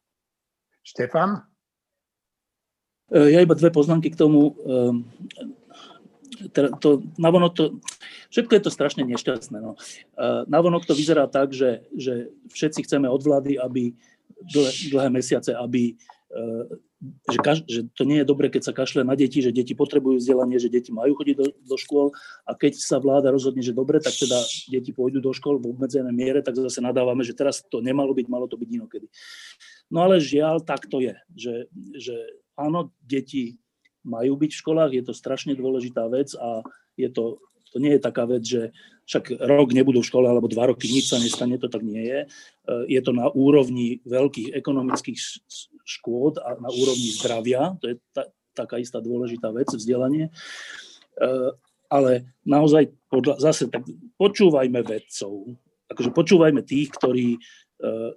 Štefan? 0.85 1.56
E, 3.11 3.19
ja 3.35 3.39
iba 3.43 3.55
dve 3.55 3.71
poznámky 3.71 4.11
k 4.11 4.21
tomu. 4.21 4.55
Ehm, 4.67 4.97
to, 6.53 7.01
navonok 7.17 7.53
to, 7.57 7.65
všetko 8.29 8.53
je 8.55 8.63
to 8.63 8.71
strašne 8.71 9.03
nešťastné. 9.09 9.57
No. 9.57 9.73
Navonok 10.47 10.85
to 10.85 10.93
vyzerá 10.93 11.25
tak, 11.33 11.57
že, 11.57 11.89
že 11.97 12.29
všetci 12.53 12.85
chceme 12.85 13.09
od 13.09 13.25
vlády, 13.25 13.57
aby 13.57 13.97
dlhé, 14.45 14.73
dlhé 14.93 15.09
mesiace, 15.09 15.57
aby 15.57 15.97
e, 15.97 16.45
že, 17.33 17.39
kaž, 17.45 17.59
že 17.69 17.81
to 17.93 18.09
nie 18.09 18.21
je 18.21 18.27
dobre, 18.29 18.49
keď 18.49 18.63
sa 18.69 18.73
kašle 18.73 19.05
na 19.05 19.13
deti, 19.13 19.45
že 19.45 19.53
deti 19.53 19.77
potrebujú 19.77 20.17
vzdelanie, 20.17 20.57
že 20.57 20.73
deti 20.73 20.91
majú 20.93 21.13
chodiť 21.17 21.37
do, 21.37 21.47
do 21.53 21.77
škôl 21.77 22.13
a 22.49 22.57
keď 22.57 22.77
sa 22.81 22.97
vláda 22.97 23.29
rozhodne, 23.29 23.61
že 23.61 23.77
dobre, 23.77 24.01
tak 24.01 24.17
teda 24.17 24.39
deti 24.73 24.97
pôjdu 24.97 25.21
do 25.21 25.33
škôl 25.37 25.61
v 25.61 25.77
obmedzenej 25.77 26.15
miere, 26.15 26.41
tak 26.41 26.57
zase 26.57 26.81
nadávame, 26.81 27.21
že 27.21 27.37
teraz 27.37 27.61
to 27.69 27.85
nemalo 27.85 28.17
byť, 28.17 28.27
malo 28.33 28.49
to 28.49 28.57
byť 28.57 28.69
inokedy. 28.69 29.07
No 29.93 30.03
ale 30.09 30.19
žiaľ, 30.19 30.65
tak 30.65 30.89
to 30.89 30.99
je, 31.05 31.15
že, 31.37 31.55
že 31.95 32.17
áno, 32.57 32.93
deti 33.05 33.61
majú 34.07 34.39
byť 34.39 34.51
v 34.55 34.61
školách, 34.63 34.93
je 34.95 35.05
to 35.05 35.15
strašne 35.15 35.53
dôležitá 35.59 36.07
vec 36.09 36.33
a 36.39 36.63
je 36.95 37.11
to, 37.11 37.43
to 37.75 37.77
nie 37.83 37.99
je 37.99 38.01
taká 38.01 38.25
vec, 38.25 38.43
že 38.47 38.71
však 39.07 39.39
rok 39.39 39.71
nebudú 39.71 40.03
v 40.03 40.09
škole 40.09 40.27
alebo 40.27 40.51
dva 40.51 40.71
roky 40.71 40.91
nič 40.91 41.11
sa 41.11 41.19
nestane, 41.19 41.59
to 41.59 41.71
tak 41.71 41.83
nie 41.83 42.03
je. 42.03 42.21
E, 42.25 42.29
je 42.91 43.01
to 43.03 43.15
na 43.15 43.31
úrovni 43.31 44.03
veľkých 44.03 44.55
ekonomických 44.55 45.19
škôd 45.87 46.43
a 46.43 46.59
na 46.59 46.71
úrovni 46.71 47.11
zdravia, 47.15 47.79
to 47.79 47.95
je 47.95 47.97
ta, 48.11 48.27
taká 48.55 48.83
istá 48.83 48.99
dôležitá 48.99 49.55
vec, 49.55 49.71
vzdelanie. 49.71 50.31
E, 50.31 51.31
ale 51.87 52.35
naozaj 52.43 52.91
podľa, 53.07 53.39
zase 53.39 53.71
tak 53.71 53.87
počúvajme 54.19 54.83
vedcov, 54.83 55.55
akože 55.87 56.11
počúvajme 56.11 56.67
tých, 56.67 56.91
ktorí 56.91 57.39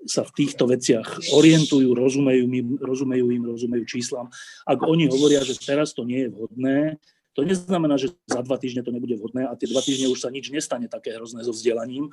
sa 0.07 0.23
v 0.23 0.31
týchto 0.39 0.71
veciach 0.71 1.35
orientujú, 1.35 1.91
rozumejú 1.91 2.47
im, 2.47 2.79
rozumejú 2.79 3.27
im, 3.27 3.43
rozumejú 3.43 3.83
číslam. 3.83 4.31
Ak 4.63 4.79
oni 4.87 5.11
hovoria, 5.11 5.43
že 5.43 5.59
teraz 5.59 5.91
to 5.91 6.07
nie 6.07 6.27
je 6.27 6.29
vhodné, 6.31 6.95
to 7.39 7.47
neznamená, 7.47 7.95
že 7.95 8.11
za 8.27 8.43
dva 8.43 8.59
týždne 8.59 8.83
to 8.83 8.91
nebude 8.91 9.15
vhodné 9.15 9.47
a 9.47 9.55
tie 9.55 9.69
dva 9.71 9.79
týždne 9.79 10.11
už 10.11 10.19
sa 10.19 10.27
nič 10.27 10.51
nestane 10.51 10.91
také 10.91 11.15
hrozné 11.15 11.45
so 11.47 11.55
vzdelaním. 11.55 12.09
E, 12.09 12.11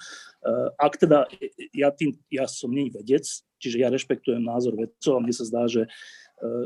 ak 0.78 1.02
teda, 1.02 1.26
ja, 1.74 1.90
tým, 1.90 2.14
ja 2.30 2.46
som 2.46 2.70
nie 2.70 2.94
vedec, 2.94 3.26
čiže 3.58 3.82
ja 3.82 3.90
rešpektujem 3.90 4.44
názor 4.44 4.78
vedcov 4.78 5.18
a 5.18 5.22
mne 5.24 5.34
sa 5.34 5.42
zdá, 5.42 5.66
že 5.66 5.82
e, 5.82 5.90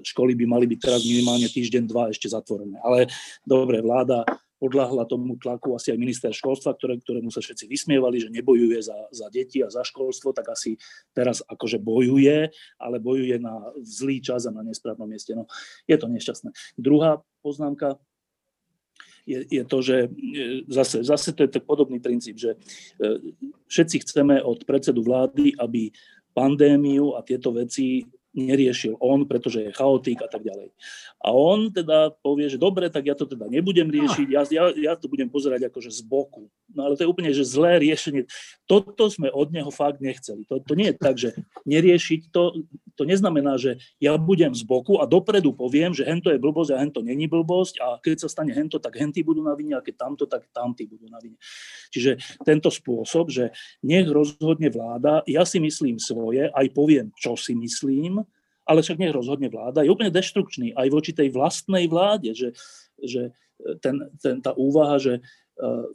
školy 0.04 0.36
by 0.36 0.44
mali 0.44 0.66
byť 0.68 0.80
teraz 0.82 1.00
minimálne 1.08 1.48
týždeň, 1.48 1.82
dva 1.88 2.12
ešte 2.12 2.28
zatvorené. 2.28 2.76
Ale 2.84 3.08
dobre, 3.48 3.80
vláda 3.80 4.28
podľahla 4.60 5.08
tomu 5.08 5.40
tlaku 5.40 5.72
asi 5.72 5.96
aj 5.96 5.98
minister 5.98 6.30
školstva, 6.30 6.76
ktoré, 6.76 7.00
ktorému 7.00 7.32
sa 7.32 7.40
všetci 7.40 7.64
vysmievali, 7.64 8.20
že 8.20 8.28
nebojuje 8.28 8.78
za, 8.84 9.08
za 9.08 9.26
deti 9.32 9.64
a 9.64 9.72
za 9.72 9.80
školstvo, 9.80 10.36
tak 10.36 10.52
asi 10.52 10.76
teraz 11.16 11.40
akože 11.48 11.80
bojuje, 11.80 12.52
ale 12.76 12.96
bojuje 13.00 13.40
na 13.40 13.72
zlý 13.80 14.20
čas 14.20 14.44
a 14.44 14.52
na 14.52 14.60
nesprávnom 14.60 15.08
mieste. 15.08 15.32
No, 15.32 15.48
je 15.88 15.96
to 15.96 16.06
nešťastné. 16.12 16.52
Druhá 16.76 17.24
poznámka 17.40 17.96
je, 19.24 19.46
je 19.48 19.62
to, 19.64 19.78
že 19.80 19.96
e, 20.06 20.08
zase, 20.68 21.06
zase 21.06 21.32
to 21.32 21.48
je 21.48 21.50
tak 21.56 21.64
podobný 21.64 22.00
princíp, 22.00 22.36
že 22.36 22.56
e, 22.56 23.32
všetci 23.68 23.96
chceme 24.04 24.42
od 24.44 24.64
predsedu 24.68 25.00
vlády, 25.04 25.56
aby 25.56 25.92
pandémiu 26.34 27.16
a 27.16 27.24
tieto 27.24 27.54
veci 27.54 28.06
neriešil 28.30 28.94
on, 29.02 29.26
pretože 29.26 29.58
je 29.66 29.74
chaotik 29.74 30.22
a 30.22 30.28
tak 30.30 30.46
ďalej. 30.46 30.70
A 31.20 31.34
on 31.34 31.74
teda 31.74 32.14
povie, 32.22 32.46
že 32.46 32.56
dobre, 32.56 32.86
tak 32.86 33.10
ja 33.10 33.18
to 33.18 33.26
teda 33.26 33.50
nebudem 33.50 33.90
riešiť, 33.90 34.26
ja, 34.30 34.42
ja, 34.48 34.64
ja 34.70 34.92
to 34.94 35.10
budem 35.10 35.26
pozerať 35.26 35.66
akože 35.66 35.90
z 35.90 36.00
boku. 36.06 36.46
No 36.70 36.86
ale 36.86 36.94
to 36.94 37.02
je 37.02 37.10
úplne 37.10 37.34
že 37.34 37.42
zlé 37.42 37.82
riešenie. 37.82 38.30
Toto 38.70 39.10
sme 39.10 39.26
od 39.34 39.50
neho 39.50 39.68
fakt 39.74 39.98
nechceli. 39.98 40.46
To, 40.46 40.62
to 40.62 40.78
nie 40.78 40.94
je 40.94 40.96
tak, 40.96 41.18
že 41.18 41.34
neriešiť 41.66 42.30
to, 42.30 42.62
to 42.94 43.02
neznamená, 43.02 43.58
že 43.58 43.82
ja 43.98 44.14
budem 44.14 44.54
z 44.54 44.62
boku 44.62 45.02
a 45.02 45.04
dopredu 45.10 45.50
poviem, 45.50 45.90
že 45.90 46.06
hento 46.06 46.30
je 46.30 46.38
blbosť 46.38 46.70
a 46.74 46.80
hento 46.80 47.02
není 47.02 47.26
blbosť 47.26 47.82
a 47.82 47.86
keď 47.98 48.26
sa 48.26 48.28
stane 48.30 48.54
hento, 48.54 48.78
tak 48.78 48.94
henty 48.94 49.26
budú 49.26 49.42
na 49.42 49.58
vine 49.58 49.74
a 49.74 49.82
keď 49.82 49.94
tamto, 50.06 50.24
tak 50.30 50.46
tamty 50.54 50.86
budú 50.86 51.10
na 51.10 51.18
vine. 51.18 51.34
Čiže 51.90 52.22
tento 52.46 52.70
spôsob, 52.70 53.34
že 53.34 53.50
nech 53.82 54.06
rozhodne 54.06 54.70
vláda, 54.70 55.26
ja 55.26 55.42
si 55.42 55.58
myslím 55.58 55.98
svoje, 55.98 56.46
aj 56.54 56.66
poviem, 56.70 57.10
čo 57.18 57.34
si 57.34 57.58
myslím, 57.58 58.19
ale 58.70 58.86
však 58.86 59.02
nech 59.02 59.10
rozhodne 59.10 59.50
vláda, 59.50 59.82
je 59.82 59.90
úplne 59.90 60.14
deštrukčný 60.14 60.78
aj 60.78 60.86
voči 60.94 61.10
tej 61.10 61.34
vlastnej 61.34 61.90
vláde, 61.90 62.30
že, 62.38 62.54
že 63.02 63.34
ten, 63.82 64.06
ten, 64.22 64.38
tá 64.38 64.54
úvaha, 64.54 65.02
že 65.02 65.18
uh, 65.58 65.90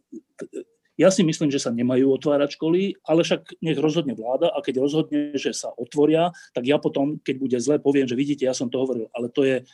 ja 0.96 1.12
si 1.12 1.24
myslím, 1.24 1.52
že 1.52 1.60
sa 1.60 1.76
nemajú 1.76 2.12
otvárať 2.16 2.56
školy, 2.56 3.00
ale 3.04 3.24
však 3.24 3.60
nech 3.60 3.80
rozhodne 3.80 4.16
vláda 4.16 4.52
a 4.52 4.64
keď 4.64 4.84
rozhodne, 4.84 5.36
že 5.36 5.52
sa 5.52 5.72
otvoria, 5.76 6.32
tak 6.56 6.68
ja 6.68 6.80
potom, 6.80 7.20
keď 7.20 7.36
bude 7.36 7.58
zle, 7.60 7.76
poviem, 7.80 8.08
že 8.08 8.16
vidíte, 8.16 8.48
ja 8.48 8.56
som 8.56 8.72
to 8.72 8.80
hovoril. 8.80 9.12
Ale 9.12 9.28
to 9.28 9.44
je, 9.44 9.68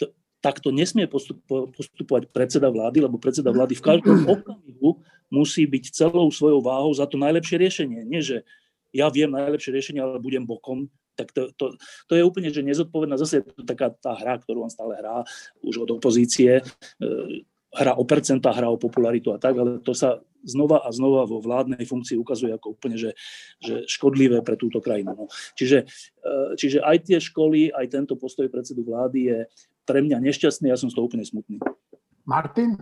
to, 0.00 0.16
takto 0.40 0.72
nesmie 0.72 1.04
postupo, 1.04 1.68
postupovať 1.76 2.32
predseda 2.32 2.72
vlády, 2.72 3.04
lebo 3.04 3.20
predseda 3.20 3.52
vlády 3.52 3.76
v 3.76 3.84
každom 3.84 4.24
okamihu 4.24 5.00
musí 5.28 5.68
byť 5.68 5.84
celou 5.92 6.32
svojou 6.32 6.64
váhou 6.64 6.92
za 6.96 7.04
to 7.04 7.20
najlepšie 7.20 7.60
riešenie. 7.60 8.08
Nie, 8.08 8.24
že 8.24 8.36
ja 8.96 9.12
viem 9.12 9.28
najlepšie 9.28 9.76
riešenie, 9.76 10.00
ale 10.00 10.24
budem 10.24 10.48
bokom 10.48 10.88
tak 11.16 11.32
to, 11.32 11.52
to, 11.56 11.76
to 12.08 12.12
je 12.16 12.22
úplne, 12.24 12.48
že 12.48 12.64
nezodpovedná. 12.64 13.20
Zase 13.20 13.40
je 13.40 13.52
to 13.52 13.64
taká 13.68 13.92
tá 13.92 14.16
hra, 14.16 14.40
ktorú 14.40 14.64
on 14.64 14.72
stále 14.72 14.96
hrá 14.96 15.24
už 15.60 15.84
od 15.84 15.90
opozície. 16.00 16.60
E, 16.60 16.62
hra 17.72 17.96
o 17.96 18.04
percenta, 18.04 18.52
hra 18.52 18.68
o 18.68 18.76
popularitu 18.76 19.32
a 19.32 19.40
tak, 19.40 19.56
ale 19.56 19.80
to 19.80 19.96
sa 19.96 20.20
znova 20.44 20.84
a 20.84 20.92
znova 20.92 21.24
vo 21.24 21.40
vládnej 21.40 21.88
funkcii 21.88 22.20
ukazuje 22.20 22.52
ako 22.52 22.76
úplne, 22.76 23.00
že, 23.00 23.16
že 23.62 23.88
škodlivé 23.88 24.44
pre 24.44 24.60
túto 24.60 24.82
krajinu. 24.84 25.16
No. 25.16 25.24
Čiže, 25.56 25.88
e, 26.20 26.34
čiže 26.58 26.84
aj 26.84 27.08
tie 27.08 27.18
školy, 27.22 27.72
aj 27.72 27.86
tento 27.88 28.14
postoj 28.20 28.48
predsedu 28.52 28.84
vlády 28.84 29.18
je 29.24 29.38
pre 29.88 30.04
mňa 30.04 30.20
nešťastný, 30.20 30.68
ja 30.68 30.78
som 30.78 30.92
z 30.92 30.94
toho 30.94 31.08
úplne 31.08 31.24
smutný. 31.24 31.58
Martin? 32.22 32.78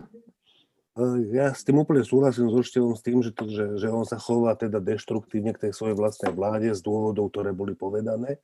Ja 1.31 1.55
s 1.55 1.63
tým 1.63 1.79
úplne 1.79 2.03
súhlasím 2.03 2.51
so 2.51 2.59
Števom 2.59 2.99
s 2.99 3.03
tým, 3.05 3.23
že, 3.23 3.31
to, 3.31 3.47
že, 3.47 3.79
že 3.79 3.87
on 3.87 4.03
sa 4.03 4.19
chová 4.19 4.59
teda 4.59 4.83
deštruktívne 4.83 5.55
k 5.55 5.67
tej 5.67 5.71
svojej 5.71 5.95
vlastnej 5.95 6.35
vláde 6.35 6.75
z 6.75 6.83
dôvodov, 6.83 7.31
ktoré 7.31 7.55
boli 7.55 7.79
povedané. 7.79 8.43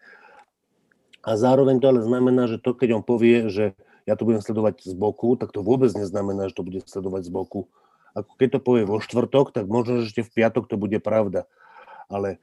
A 1.27 1.35
zároveň 1.35 1.83
to 1.83 1.91
ale 1.91 2.07
znamená, 2.07 2.47
že 2.47 2.55
to, 2.55 2.71
keď 2.71 2.95
on 2.95 3.03
povie, 3.03 3.51
že 3.51 3.75
ja 4.07 4.15
to 4.15 4.23
budem 4.23 4.39
sledovať 4.39 4.79
z 4.87 4.95
boku, 4.95 5.35
tak 5.35 5.51
to 5.51 5.59
vôbec 5.59 5.91
neznamená, 5.91 6.47
že 6.47 6.55
to 6.55 6.63
bude 6.63 6.87
sledovať 6.87 7.27
z 7.27 7.31
boku. 7.35 7.67
Ako 8.15 8.31
keď 8.39 8.47
to 8.55 8.59
povie 8.63 8.87
vo 8.87 9.03
štvrtok, 9.03 9.51
tak 9.51 9.67
možno, 9.67 9.99
že 9.99 10.15
ešte 10.15 10.23
v 10.23 10.33
piatok 10.39 10.71
to 10.71 10.79
bude 10.79 10.95
pravda. 11.03 11.43
Ale 12.07 12.39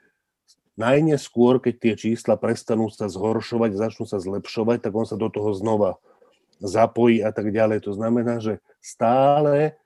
najneskôr, 0.76 1.64
keď 1.64 1.74
tie 1.80 1.92
čísla 1.96 2.36
prestanú 2.36 2.92
sa 2.92 3.08
zhoršovať, 3.08 3.72
začnú 3.72 4.04
sa 4.04 4.20
zlepšovať, 4.20 4.84
tak 4.84 4.92
on 4.92 5.08
sa 5.08 5.16
do 5.16 5.32
toho 5.32 5.56
znova 5.56 5.96
zapojí 6.60 7.24
a 7.24 7.32
tak 7.32 7.48
ďalej. 7.48 7.88
To 7.88 7.96
znamená, 7.96 8.44
že 8.44 8.60
stále 8.84 9.80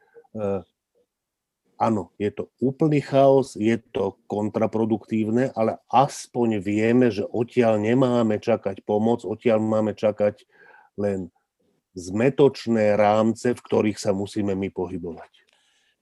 áno, 1.78 2.10
je 2.18 2.30
to 2.34 2.50
úplný 2.58 3.00
chaos, 3.00 3.54
je 3.54 3.78
to 3.94 4.18
kontraproduktívne, 4.26 5.54
ale 5.54 5.78
aspoň 5.88 6.58
vieme, 6.58 7.08
že 7.08 7.24
odtiaľ 7.24 7.78
nemáme 7.78 8.42
čakať 8.42 8.82
pomoc, 8.82 9.22
odtiaľ 9.22 9.62
máme 9.62 9.94
čakať 9.94 10.44
len 10.98 11.30
zmetočné 11.94 12.98
rámce, 12.98 13.54
v 13.54 13.64
ktorých 13.64 13.98
sa 13.98 14.10
musíme 14.14 14.54
my 14.54 14.68
pohybovať. 14.70 15.30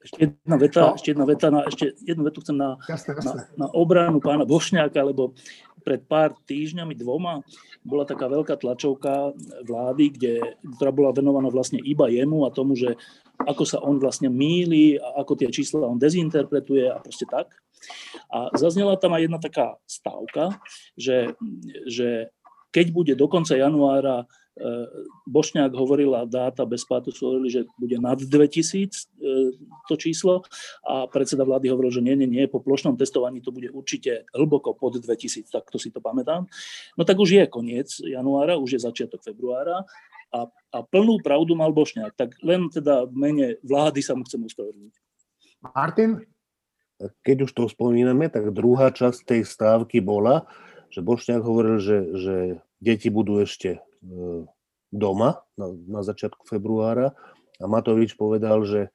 Ešte 0.06 0.18
jedna 0.22 0.56
veta, 0.60 0.80
no. 0.86 0.94
ešte 0.94 1.08
jedna 1.10 1.26
veta 1.26 1.46
na, 1.50 1.60
ešte 1.66 1.84
jednu 2.06 2.22
vetu 2.30 2.38
chcem 2.38 2.54
na, 2.54 2.78
jasne, 2.86 3.18
jasne. 3.18 3.42
na, 3.58 3.66
na 3.66 3.68
obranu 3.74 4.22
pána 4.22 4.46
Bošňáka, 4.46 5.02
lebo 5.02 5.34
pred 5.82 6.02
pár 6.06 6.34
týždňami, 6.46 6.94
dvoma, 6.94 7.42
bola 7.82 8.06
taká 8.06 8.30
veľká 8.30 8.54
tlačovka 8.58 9.34
vlády, 9.66 10.04
kde, 10.14 10.34
ktorá 10.78 10.94
bola 10.94 11.10
venovaná 11.10 11.50
vlastne 11.50 11.82
iba 11.82 12.06
jemu 12.06 12.46
a 12.46 12.54
tomu, 12.54 12.78
že 12.78 12.94
ako 13.44 13.62
sa 13.68 13.78
on 13.84 14.00
vlastne 14.00 14.32
míli 14.32 14.96
a 14.96 15.20
ako 15.20 15.36
tie 15.36 15.48
čísla 15.52 15.84
on 15.84 16.00
dezinterpretuje 16.00 16.88
a 16.88 17.02
proste 17.02 17.28
tak. 17.28 17.52
A 18.32 18.50
zaznela 18.56 18.96
tam 18.96 19.12
aj 19.12 19.22
jedna 19.28 19.38
taká 19.38 19.66
stávka, 19.84 20.56
že, 20.96 21.36
že 21.84 22.32
keď 22.72 22.86
bude 22.92 23.12
do 23.14 23.26
konca 23.28 23.56
januára 23.56 24.24
Bošňák 25.28 25.68
hovoril 25.76 26.16
a 26.16 26.24
dáta 26.24 26.64
bez 26.64 26.88
pátosu 26.88 27.28
hovorili, 27.28 27.52
že 27.52 27.62
bude 27.76 28.00
nad 28.00 28.16
2000 28.16 28.88
e, 28.88 28.88
to 29.84 29.94
číslo 30.00 30.48
a 30.80 31.04
predseda 31.04 31.44
vlády 31.44 31.68
hovoril, 31.68 31.92
že 31.92 32.00
nie, 32.00 32.16
nie, 32.16 32.24
nie, 32.24 32.48
po 32.48 32.64
plošnom 32.64 32.96
testovaní 32.96 33.44
to 33.44 33.52
bude 33.52 33.68
určite 33.68 34.24
hlboko 34.32 34.72
pod 34.72 34.96
2000, 34.96 35.52
tak 35.52 35.68
to 35.68 35.76
si 35.76 35.92
to 35.92 36.00
pamätám. 36.00 36.48
No 36.96 37.04
tak 37.04 37.20
už 37.20 37.36
je 37.36 37.44
koniec 37.52 38.00
januára, 38.00 38.56
už 38.56 38.80
je 38.80 38.80
začiatok 38.80 39.20
februára 39.20 39.84
a, 40.32 40.48
a 40.48 40.78
plnú 40.80 41.20
pravdu 41.20 41.52
mal 41.52 41.76
Bošňák. 41.76 42.16
Tak 42.16 42.40
len 42.40 42.72
teda 42.72 43.04
v 43.04 43.12
mene 43.12 43.46
vlády 43.60 44.00
sa 44.00 44.16
mu 44.16 44.24
chcem 44.24 44.40
uspravedlniť. 44.40 44.94
Martin? 45.68 46.24
Keď 46.96 47.44
už 47.44 47.52
to 47.52 47.68
spomíname, 47.68 48.32
tak 48.32 48.56
druhá 48.56 48.88
časť 48.88 49.20
tej 49.28 49.42
stávky 49.44 50.00
bola, 50.00 50.48
že 50.90 51.00
Bošňák 51.02 51.42
hovoril, 51.42 51.76
že, 51.82 51.98
že 52.16 52.34
deti 52.80 53.08
budú 53.08 53.42
ešte 53.42 53.78
e, 53.78 53.80
doma 54.92 55.42
na, 55.58 55.72
na 55.86 56.00
začiatku 56.06 56.46
februára 56.46 57.12
a 57.60 57.64
Matovič 57.64 58.14
povedal, 58.14 58.64
že 58.64 58.92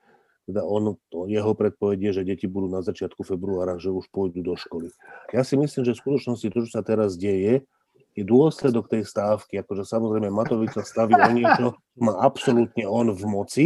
teda 0.49 0.65
on, 0.65 0.97
to 1.13 1.29
jeho 1.29 1.53
predpovedie, 1.53 2.11
že 2.11 2.25
deti 2.25 2.49
budú 2.49 2.67
na 2.67 2.81
začiatku 2.81 3.21
februára, 3.21 3.77
že 3.77 3.93
už 3.93 4.09
pôjdu 4.09 4.41
do 4.41 4.57
školy. 4.57 4.89
Ja 5.31 5.45
si 5.45 5.55
myslím, 5.55 5.85
že 5.85 5.93
v 5.95 6.01
skutočnosti 6.01 6.47
to, 6.49 6.59
čo 6.65 6.69
sa 6.73 6.81
teraz 6.81 7.15
deje, 7.15 7.63
je 8.11 8.23
dôsledok 8.27 8.91
tej 8.91 9.07
stávky. 9.07 9.63
Akože 9.63 9.87
samozrejme 9.87 10.27
Matovič 10.27 10.75
sa 10.75 10.83
staví 10.83 11.15
o 11.15 11.31
niečo, 11.31 11.79
má 11.95 12.19
absolútne 12.19 12.83
on 12.83 13.15
v 13.15 13.23
moci. 13.23 13.65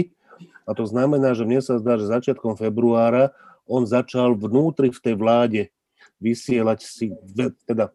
A 0.70 0.78
to 0.78 0.86
znamená, 0.86 1.34
že 1.34 1.48
mne 1.48 1.64
sa 1.64 1.82
zdá, 1.82 1.98
že 1.98 2.12
začiatkom 2.12 2.60
februára 2.60 3.34
on 3.66 3.90
začal 3.90 4.38
vnútri 4.38 4.94
v 4.94 5.00
tej 5.02 5.16
vláde 5.18 5.62
vysielať 6.22 6.80
si, 6.86 7.10
teda 7.66 7.90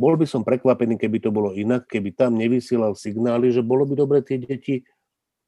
bol 0.00 0.16
by 0.16 0.24
som 0.24 0.40
prekvapený, 0.40 0.96
keby 0.96 1.20
to 1.20 1.28
bolo 1.28 1.52
inak, 1.52 1.84
keby 1.84 2.16
tam 2.16 2.40
nevysielal 2.40 2.96
signály, 2.96 3.52
že 3.52 3.60
bolo 3.60 3.84
by 3.84 3.94
dobre 4.00 4.24
tie 4.24 4.40
deti 4.40 4.80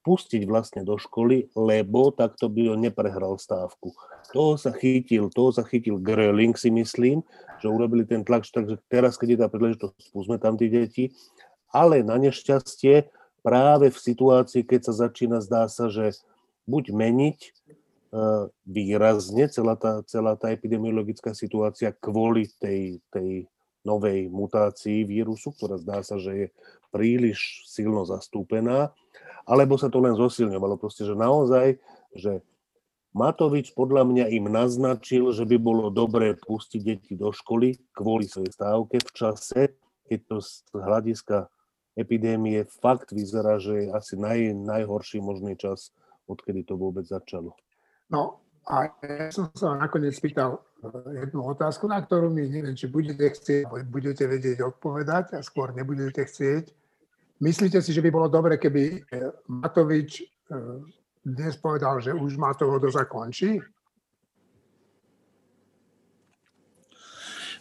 pustiť 0.02 0.42
vlastne 0.44 0.82
do 0.82 0.98
školy, 0.98 1.48
lebo 1.56 2.12
takto 2.12 2.50
by 2.50 2.74
on 2.74 2.84
neprehral 2.84 3.38
stávku. 3.38 3.94
Toho 4.34 4.58
sa 4.58 4.74
chytil, 4.74 5.30
toho 5.30 5.54
sa 5.54 5.62
chytil 5.62 5.96
Gröling 6.02 6.58
si 6.58 6.68
myslím, 6.74 7.22
že 7.62 7.70
urobili 7.70 8.02
ten 8.02 8.26
tlak, 8.26 8.42
takže 8.42 8.82
teraz, 8.90 9.14
keď 9.14 9.28
je 9.30 9.38
tá 9.38 9.48
príležitosť, 9.48 9.94
spúsme 10.10 10.36
tam 10.42 10.58
tie 10.58 10.68
deti. 10.68 11.14
Ale 11.70 12.02
na 12.02 12.18
nešťastie 12.18 13.08
práve 13.46 13.94
v 13.94 13.98
situácii, 13.98 14.66
keď 14.66 14.90
sa 14.90 15.08
začína, 15.08 15.38
zdá 15.40 15.70
sa, 15.70 15.86
že 15.88 16.18
buď 16.66 16.90
meniť 16.90 17.38
e, 17.42 17.50
výrazne 18.66 19.46
celá 19.48 19.78
tá, 19.78 20.02
celá 20.04 20.34
tá 20.34 20.50
epidemiologická 20.50 21.32
situácia 21.32 21.94
kvôli 21.94 22.50
tej, 22.58 22.98
tej 23.08 23.46
novej 23.82 24.30
mutácii 24.30 25.02
vírusu, 25.02 25.50
ktorá 25.54 25.78
zdá 25.78 26.02
sa, 26.06 26.18
že 26.18 26.32
je 26.32 26.46
príliš 26.94 27.66
silno 27.66 28.06
zastúpená, 28.06 28.94
alebo 29.42 29.74
sa 29.74 29.90
to 29.90 29.98
len 29.98 30.14
zosilňovalo. 30.14 30.78
Proste, 30.78 31.02
že 31.02 31.18
naozaj, 31.18 31.82
že 32.14 32.42
Matovič 33.12 33.76
podľa 33.76 34.08
mňa 34.08 34.26
im 34.32 34.48
naznačil, 34.48 35.36
že 35.36 35.44
by 35.44 35.56
bolo 35.60 35.92
dobré 35.92 36.32
pustiť 36.32 36.80
deti 36.80 37.12
do 37.12 37.28
školy 37.28 37.76
kvôli 37.92 38.24
svojej 38.24 38.56
stávke 38.56 39.04
v 39.04 39.10
čase, 39.12 39.60
keď 40.08 40.20
to 40.32 40.36
z 40.40 40.64
hľadiska 40.72 41.52
epidémie 41.92 42.64
fakt 42.64 43.12
vyzerá, 43.12 43.60
že 43.60 43.84
je 43.84 43.92
asi 43.92 44.16
naj, 44.16 44.56
najhorší 44.56 45.20
možný 45.20 45.60
čas, 45.60 45.92
odkedy 46.24 46.64
to 46.64 46.80
vôbec 46.80 47.04
začalo. 47.04 47.52
No 48.08 48.40
a 48.64 48.88
ja 49.04 49.28
som 49.28 49.52
sa 49.52 49.76
nakoniec 49.76 50.16
pýtal 50.16 50.64
jednu 50.90 51.46
otázku, 51.46 51.86
na 51.86 52.02
ktorú 52.02 52.34
mi 52.34 52.50
neviem, 52.50 52.74
či 52.74 52.90
budete 52.90 53.22
chcieť, 53.22 53.70
budete 53.86 54.26
vedieť 54.26 54.66
odpovedať 54.66 55.38
a 55.38 55.40
skôr 55.46 55.70
nebudete 55.70 56.26
chcieť. 56.26 56.74
Myslíte 57.42 57.78
si, 57.82 57.94
že 57.94 58.02
by 58.02 58.10
bolo 58.10 58.26
dobre, 58.26 58.58
keby 58.58 58.82
eh, 59.06 59.30
Matovič 59.46 60.22
eh, 60.22 60.82
dnes 61.22 61.54
povedal, 61.54 62.02
že 62.02 62.10
už 62.10 62.34
má 62.34 62.50
toho 62.58 62.82
zakončí? 62.82 63.62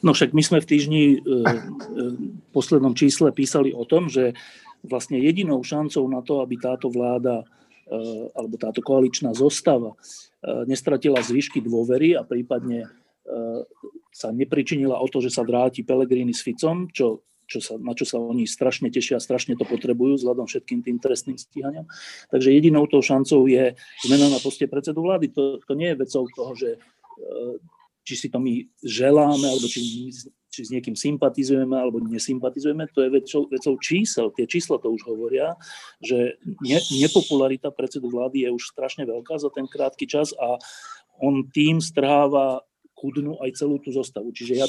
No 0.02 0.18
však 0.18 0.34
my 0.34 0.42
sme 0.42 0.58
v 0.58 0.66
týždni 0.66 1.04
e, 1.14 1.18
poslednom 2.50 2.98
čísle 2.98 3.30
písali 3.30 3.70
o 3.70 3.86
tom, 3.86 4.10
že 4.10 4.34
vlastne 4.82 5.22
jedinou 5.22 5.62
šancou 5.62 6.10
na 6.10 6.26
to, 6.26 6.42
aby 6.42 6.58
táto 6.58 6.90
vláda 6.90 7.46
alebo 8.34 8.58
táto 8.58 8.82
koaličná 8.82 9.30
zostava 9.38 9.94
nestratila 10.66 11.22
zvyšky 11.22 11.62
dôvery 11.62 12.18
a 12.18 12.26
prípadne 12.26 12.90
sa 14.12 14.30
nepričinila 14.34 14.98
o 14.98 15.08
to, 15.08 15.22
že 15.22 15.32
sa 15.32 15.46
vráti 15.46 15.86
Pelegrini 15.86 16.34
s 16.34 16.44
Ficom, 16.44 16.90
čo 16.92 17.24
čo 17.52 17.60
sa, 17.60 17.76
na 17.76 17.92
čo 17.92 18.08
sa 18.08 18.16
oni 18.16 18.48
strašne 18.48 18.88
tešia 18.88 19.20
strašne 19.20 19.60
to 19.60 19.68
potrebujú 19.68 20.16
vzhľadom 20.16 20.48
všetkým 20.48 20.80
tým 20.88 20.98
trestným 21.04 21.36
stíhaniam. 21.36 21.84
Takže 22.32 22.48
jedinou 22.48 22.88
tou 22.88 23.04
šancou 23.04 23.44
je 23.52 23.76
zmena 24.08 24.32
na 24.32 24.40
poste 24.40 24.72
predsedu 24.72 25.04
vlády. 25.04 25.36
To, 25.36 25.60
to 25.60 25.74
nie 25.76 25.92
je 25.92 26.00
vecou 26.00 26.24
toho, 26.32 26.56
že 26.56 26.70
e, 26.72 27.60
či 28.08 28.16
si 28.16 28.28
to 28.32 28.40
my 28.40 28.64
želáme, 28.80 29.44
alebo 29.44 29.68
či, 29.68 29.84
či 30.48 30.62
s 30.64 30.72
niekým 30.72 30.96
sympatizujeme, 30.96 31.76
alebo 31.76 32.00
nesympatizujeme, 32.00 32.88
to 32.96 33.04
je 33.04 33.10
vecou, 33.20 33.42
vecou 33.52 33.76
čísel. 33.84 34.32
Tie 34.32 34.48
čísla 34.48 34.80
to 34.80 34.88
už 34.88 35.04
hovoria, 35.04 35.60
že 36.00 36.40
ne, 36.64 36.80
nepopularita 37.04 37.68
predsedu 37.76 38.08
vlády 38.08 38.48
je 38.48 38.50
už 38.56 38.64
strašne 38.72 39.04
veľká 39.04 39.36
za 39.36 39.52
ten 39.52 39.68
krátky 39.68 40.08
čas 40.08 40.32
a 40.40 40.56
on 41.20 41.46
tým 41.52 41.84
strháva 41.84 42.64
chudnú 43.02 43.42
aj 43.42 43.58
celú 43.58 43.82
tú 43.82 43.90
zostavu. 43.90 44.30
Čiže 44.30 44.54
ja, 44.54 44.68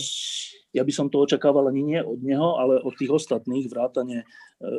ja 0.72 0.82
by 0.82 0.92
som 0.92 1.12
to 1.12 1.20
očakával 1.20 1.68
ani 1.68 1.84
nie 1.84 2.00
od 2.00 2.24
neho, 2.24 2.56
ale 2.56 2.80
od 2.80 2.96
tých 2.96 3.12
ostatných 3.12 3.68
vrátane 3.68 4.24
e, 4.24 4.26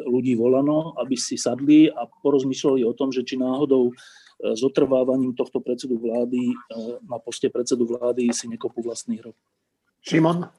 ľudí 0.09 0.33
volano, 0.33 0.97
aby 0.97 1.13
si 1.13 1.37
sadli 1.37 1.93
a 1.93 2.09
porozmýšľali 2.09 2.81
o 2.81 2.97
tom, 2.97 3.13
že 3.13 3.21
či 3.21 3.37
náhodou 3.37 3.93
e, 3.93 3.93
s 4.57 4.65
otrvávaním 4.65 5.37
tohto 5.37 5.61
predsedu 5.61 6.01
vlády 6.01 6.49
e, 6.49 6.55
na 7.05 7.21
poste 7.21 7.53
predsedu 7.53 7.85
vlády 7.85 8.33
si 8.33 8.49
nekopú 8.49 8.81
vlastný 8.81 9.21
hrob. 9.21 9.37
Šimon? 10.01 10.49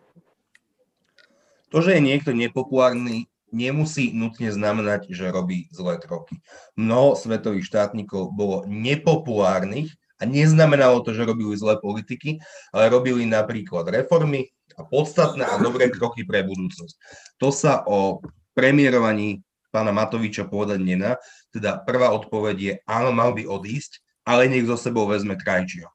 To, 1.74 1.82
že 1.82 1.98
je 1.98 2.06
niekto 2.06 2.30
nepopulárny, 2.30 3.26
nemusí 3.50 4.14
nutne 4.14 4.54
znamenať, 4.54 5.10
že 5.10 5.34
robí 5.34 5.66
zlé 5.74 5.98
kroky. 5.98 6.38
Mnoho 6.78 7.18
svetových 7.18 7.66
štátnikov 7.66 8.30
bolo 8.30 8.62
nepopulárnych 8.70 9.90
a 10.18 10.22
neznamenalo 10.22 11.02
to, 11.02 11.10
že 11.10 11.26
robili 11.26 11.54
zlé 11.58 11.78
politiky, 11.82 12.38
ale 12.70 12.92
robili 12.92 13.26
napríklad 13.26 13.90
reformy, 13.90 14.54
a 14.74 14.82
podstatné 14.82 15.44
a 15.46 15.60
dobré 15.62 15.92
kroky 15.92 16.26
pre 16.26 16.42
budúcnosť. 16.42 16.94
To 17.38 17.54
sa 17.54 17.86
o 17.86 18.18
premiérovaní 18.56 19.42
pána 19.70 19.90
Matoviča 19.90 20.46
povedať 20.46 20.82
nená. 20.82 21.18
Teda 21.50 21.82
prvá 21.82 22.10
odpoveď 22.14 22.56
je, 22.58 22.72
áno, 22.86 23.10
mal 23.10 23.34
by 23.34 23.46
odísť, 23.46 24.02
ale 24.26 24.50
nech 24.50 24.66
zo 24.66 24.78
sebou 24.78 25.06
vezme 25.06 25.38
Krajčio. 25.38 25.90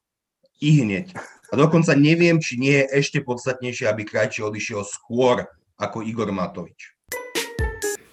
I 0.60 0.84
hneď. 0.84 1.16
A 1.50 1.56
dokonca 1.56 1.96
neviem, 1.96 2.36
či 2.38 2.60
nie 2.60 2.84
je 2.84 3.00
ešte 3.00 3.24
podstatnejšie, 3.24 3.88
aby 3.88 4.04
Krajčio 4.04 4.52
odišiel 4.52 4.84
skôr 4.84 5.48
ako 5.80 6.04
Igor 6.04 6.28
Matovič. 6.28 6.96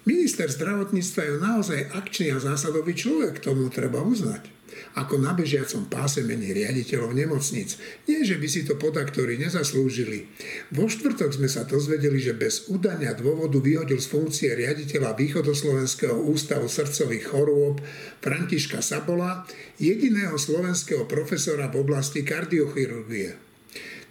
Minister 0.08 0.48
zdravotníctva 0.48 1.20
je 1.20 1.32
naozaj 1.36 1.80
akčný 1.92 2.32
a 2.32 2.40
zásadový 2.40 2.96
človek, 2.96 3.44
tomu 3.44 3.68
treba 3.68 4.00
uznať 4.00 4.57
ako 4.96 5.20
na 5.20 5.36
bežiacom 5.36 5.90
páse 5.90 6.24
mení 6.24 6.54
riaditeľov 6.54 7.12
nemocnic. 7.12 7.76
Nie, 8.08 8.24
že 8.24 8.40
by 8.40 8.48
si 8.48 8.64
to 8.64 8.80
podaktori 8.80 9.36
nezaslúžili. 9.36 10.30
Vo 10.72 10.88
štvrtok 10.88 11.36
sme 11.36 11.50
sa 11.50 11.68
dozvedeli, 11.68 12.22
že 12.22 12.38
bez 12.38 12.70
udania 12.72 13.12
dôvodu 13.12 13.60
vyhodil 13.60 14.00
z 14.00 14.08
funkcie 14.08 14.54
riaditeľa 14.56 15.18
Východoslovenského 15.18 16.16
ústavu 16.16 16.70
srdcových 16.70 17.28
chorôb 17.28 17.82
Františka 18.24 18.80
Sabola, 18.80 19.44
jediného 19.76 20.40
slovenského 20.40 21.04
profesora 21.04 21.68
v 21.68 21.84
oblasti 21.84 22.24
kardiochirurgie. 22.24 23.48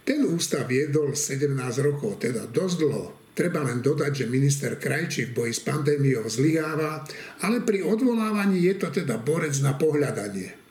Ten 0.08 0.24
ústav 0.24 0.64
viedol 0.64 1.12
17 1.12 1.52
rokov, 1.84 2.24
teda 2.24 2.48
dosť 2.48 2.76
dlho. 2.80 3.06
Treba 3.38 3.62
len 3.62 3.78
dodať, 3.78 4.24
že 4.24 4.26
minister 4.26 4.74
Krajčí 4.74 5.30
v 5.30 5.34
boji 5.36 5.52
s 5.54 5.62
pandémiou 5.62 6.26
zlyháva, 6.26 7.06
ale 7.46 7.62
pri 7.62 7.86
odvolávaní 7.86 8.66
je 8.66 8.74
to 8.74 8.90
teda 8.90 9.20
borec 9.22 9.54
na 9.62 9.78
pohľadanie. 9.78 10.67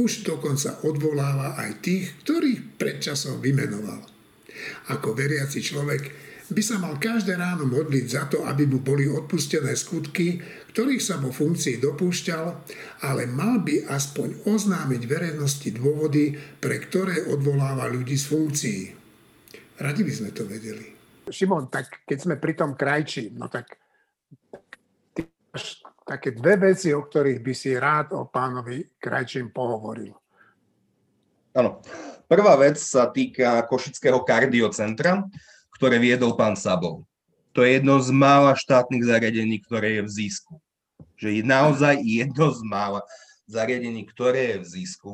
Už 0.00 0.26
dokonca 0.26 0.82
odvoláva 0.82 1.54
aj 1.60 1.70
tých, 1.84 2.04
ktorých 2.26 2.80
predčasom 2.80 3.38
vymenoval. 3.38 4.02
Ako 4.90 5.14
veriaci 5.14 5.60
človek 5.62 6.02
by 6.50 6.60
sa 6.60 6.76
mal 6.76 7.00
každé 7.00 7.40
ráno 7.40 7.64
modliť 7.64 8.04
za 8.04 8.28
to, 8.28 8.44
aby 8.44 8.68
mu 8.68 8.84
boli 8.84 9.08
odpustené 9.08 9.72
skutky, 9.72 10.36
ktorých 10.76 11.00
sa 11.00 11.16
vo 11.16 11.32
funkcii 11.32 11.80
dopúšťal, 11.80 12.44
ale 13.08 13.24
mal 13.24 13.64
by 13.64 13.88
aspoň 13.88 14.44
oznámiť 14.44 15.02
verejnosti 15.08 15.70
dôvody, 15.72 16.36
pre 16.60 16.82
ktoré 16.84 17.30
odvoláva 17.32 17.88
ľudí 17.88 18.18
z 18.18 18.26
funkcií. 18.28 18.80
Radi 19.80 20.02
by 20.04 20.12
sme 20.12 20.30
to 20.36 20.44
vedeli. 20.44 20.86
Šimon, 21.24 21.72
tak 21.72 22.04
keď 22.04 22.18
sme 22.20 22.34
pri 22.36 22.52
tom 22.52 22.76
krajči, 22.76 23.32
no 23.32 23.48
tak 23.48 23.80
ty 25.16 25.24
máš 25.48 25.80
také 26.04 26.36
dve 26.36 26.70
veci, 26.70 26.92
o 26.92 27.00
ktorých 27.00 27.40
by 27.40 27.54
si 27.56 27.72
rád 27.74 28.12
o 28.12 28.28
pánovi 28.28 28.84
Krajčím 29.00 29.50
pohovoril. 29.50 30.12
Áno. 31.56 31.80
Prvá 32.24 32.56
vec 32.56 32.80
sa 32.80 33.08
týka 33.12 33.60
Košického 33.68 34.24
kardiocentra, 34.24 35.28
ktoré 35.76 36.00
viedol 36.00 36.36
pán 36.40 36.56
Sabov. 36.56 37.04
To 37.52 37.60
je 37.60 37.78
jedno 37.78 38.00
z 38.00 38.10
mála 38.10 38.56
štátnych 38.56 39.04
zariadení, 39.04 39.60
ktoré 39.60 40.00
je 40.00 40.02
v 40.02 40.10
zisku. 40.10 40.54
Že 41.20 41.40
je 41.40 41.42
naozaj 41.44 42.00
jedno 42.00 42.48
z 42.50 42.60
mála 42.64 43.00
zariadení, 43.46 44.08
ktoré 44.08 44.56
je 44.56 44.58
v 44.58 44.66
zisku. 44.66 45.12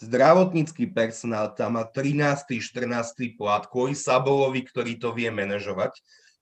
Zdravotnícky 0.00 0.90
personál 0.90 1.54
tam 1.54 1.78
má 1.78 1.84
13. 1.86 2.58
14. 2.58 3.38
plat 3.38 3.62
kvôli 3.68 3.94
Sabolovi, 3.94 4.64
ktorý 4.66 4.98
to 4.98 5.14
vie 5.14 5.30
manažovať, 5.30 5.94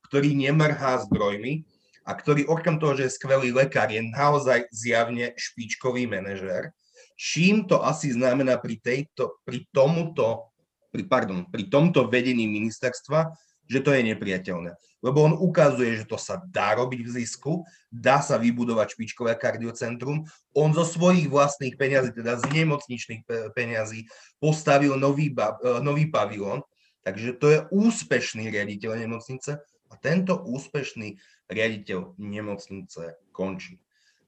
ktorý 0.09 0.33
nemrhá 0.33 1.05
zdrojmi 1.05 1.68
a 2.03 2.11
ktorý 2.15 2.47
okrem 2.51 2.79
toho, 2.83 2.99
že 2.99 3.07
je 3.09 3.17
skvelý 3.17 3.55
lekár, 3.55 3.91
je 3.91 4.03
naozaj 4.03 4.67
zjavne 4.75 5.35
špičkový 5.38 6.11
manažér. 6.11 6.75
Čím 7.15 7.71
to 7.71 7.83
asi 7.85 8.11
znamená 8.11 8.59
pri, 8.59 8.83
tejto, 8.83 9.38
pri 9.47 9.62
tomuto 9.71 10.53
pri, 10.93 11.09
pardon, 11.09 11.49
pri 11.49 11.73
tomto 11.73 12.07
vedení 12.07 12.45
ministerstva, 12.45 13.33
že 13.65 13.81
to 13.81 13.97
je 13.97 14.05
nepriateľné. 14.12 14.77
Lebo 15.03 15.25
on 15.25 15.35
ukazuje, 15.35 15.99
že 15.99 16.07
to 16.07 16.21
sa 16.21 16.38
dá 16.53 16.79
robiť 16.79 17.01
v 17.03 17.12
zisku, 17.25 17.65
dá 17.91 18.23
sa 18.23 18.38
vybudovať 18.38 18.95
špičkové 18.95 19.35
kardiocentrum. 19.35 20.23
On 20.55 20.71
zo 20.71 20.87
svojich 20.87 21.27
vlastných 21.27 21.75
peňazí, 21.75 22.15
teda 22.15 22.38
z 22.38 22.45
nemocničných 22.62 23.27
peňazí, 23.57 24.07
postavil 24.38 24.95
nový, 24.95 25.33
e, 25.35 25.81
nový 25.83 26.07
pavilón. 26.07 26.62
Takže 27.03 27.35
to 27.43 27.51
je 27.51 27.59
úspešný 27.75 28.47
riaditeľ 28.47 29.03
nemocnice 29.03 29.59
a 29.91 29.95
tento 29.99 30.38
úspešný 30.38 31.19
riaditeľ 31.53 32.17
nemocnice 32.19 33.21
končí. 33.33 33.79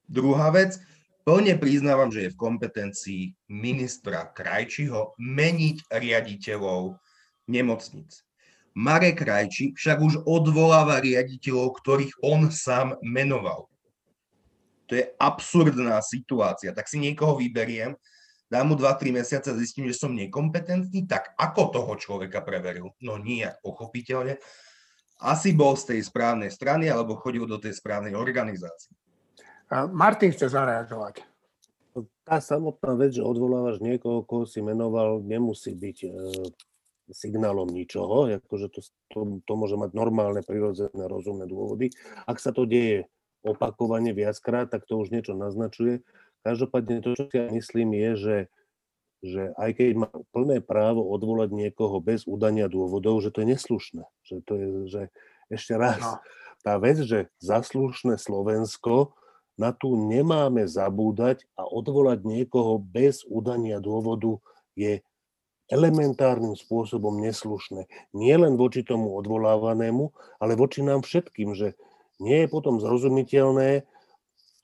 Druhá 0.04 0.52
vec, 0.52 0.76
Plne 1.24 1.56
priznávam, 1.56 2.12
že 2.12 2.28
je 2.28 2.32
v 2.37 2.40
kompetencii 2.40 3.22
ministra 3.48 4.28
Krajčiho 4.28 5.16
meniť 5.16 5.88
riaditeľov 5.88 7.00
nemocnic. 7.48 8.12
Marek 8.76 9.24
Krajči 9.24 9.72
však 9.72 9.98
už 10.04 10.14
odvoláva 10.28 11.00
riaditeľov, 11.00 11.80
ktorých 11.80 12.12
on 12.20 12.52
sám 12.52 13.00
menoval. 13.00 13.72
To 14.92 15.00
je 15.00 15.08
absurdná 15.16 16.04
situácia. 16.04 16.76
Tak 16.76 16.92
si 16.92 17.00
niekoho 17.00 17.40
vyberiem, 17.40 17.96
dám 18.52 18.68
mu 18.68 18.76
2-3 18.76 19.16
mesiace 19.16 19.48
a 19.48 19.56
zistím, 19.56 19.88
že 19.88 19.96
som 19.96 20.12
nekompetentný, 20.12 21.08
tak 21.08 21.32
ako 21.40 21.72
toho 21.72 21.92
človeka 21.96 22.44
preveril? 22.44 22.92
No 23.00 23.16
nijak, 23.16 23.64
pochopiteľne. 23.64 24.37
Asi 25.22 25.55
bol 25.55 25.79
z 25.79 25.94
tej 25.94 26.00
správnej 26.07 26.50
strany 26.50 26.90
alebo 26.90 27.18
chodil 27.18 27.46
do 27.46 27.57
tej 27.61 27.77
správnej 27.79 28.18
organizácie. 28.18 28.90
Martin 29.94 30.35
chce 30.35 30.53
zareagovať. 30.53 31.24
Tá 32.27 32.40
samotná 32.42 32.98
vec, 32.98 33.14
že 33.14 33.22
odvolávaš 33.22 33.79
niekoho, 33.79 34.27
koho 34.27 34.44
si 34.48 34.59
menoval, 34.64 35.22
nemusí 35.22 35.77
byť 35.77 35.98
e, 36.05 36.11
signálom 37.12 37.68
ničoho, 37.68 38.33
akože 38.40 38.66
to, 38.72 38.81
to, 39.12 39.18
to 39.44 39.53
môže 39.55 39.77
mať 39.77 39.92
normálne, 39.92 40.40
prirodzené, 40.40 41.05
rozumné 41.05 41.44
dôvody. 41.44 41.92
Ak 42.24 42.40
sa 42.40 42.50
to 42.50 42.64
deje 42.64 43.07
opakovane 43.44 44.16
viackrát, 44.16 44.72
tak 44.72 44.88
to 44.88 44.96
už 44.96 45.12
niečo 45.12 45.37
naznačuje. 45.37 46.00
Každopádne 46.44 47.05
to, 47.05 47.12
čo 47.12 47.24
si 47.29 47.37
ja 47.37 47.48
myslím, 47.53 47.92
je, 47.92 48.11
že, 48.16 48.37
že 49.24 49.56
aj 49.56 49.70
keď 49.80 50.04
má 50.04 50.10
plné 50.37 50.60
právo 50.60 51.00
odvolať 51.08 51.48
niekoho 51.56 51.96
bez 52.04 52.28
udania 52.28 52.68
dôvodov, 52.68 53.24
že 53.24 53.32
to 53.32 53.40
je 53.40 53.56
neslušné. 53.56 54.04
Že 54.28 54.34
to 54.44 54.52
je, 54.52 54.68
že 54.92 55.02
ešte 55.48 55.80
raz, 55.80 56.04
no. 56.04 56.20
tá 56.60 56.76
vec, 56.76 57.00
že 57.00 57.32
zaslušné 57.40 58.20
Slovensko 58.20 59.16
na 59.56 59.72
tú 59.72 59.96
nemáme 59.96 60.68
zabúdať 60.68 61.48
a 61.56 61.64
odvolať 61.64 62.26
niekoho 62.28 62.76
bez 62.76 63.24
udania 63.24 63.80
dôvodu 63.80 64.37
je 64.76 65.00
elementárnym 65.72 66.52
spôsobom 66.52 67.16
neslušné. 67.24 67.88
Nie 68.12 68.37
len 68.37 68.60
voči 68.60 68.84
tomu 68.84 69.16
odvolávanému, 69.16 70.12
ale 70.37 70.52
voči 70.52 70.84
nám 70.84 71.00
všetkým, 71.00 71.56
že 71.56 71.72
nie 72.20 72.44
je 72.44 72.48
potom 72.52 72.76
zrozumiteľné, 72.76 73.88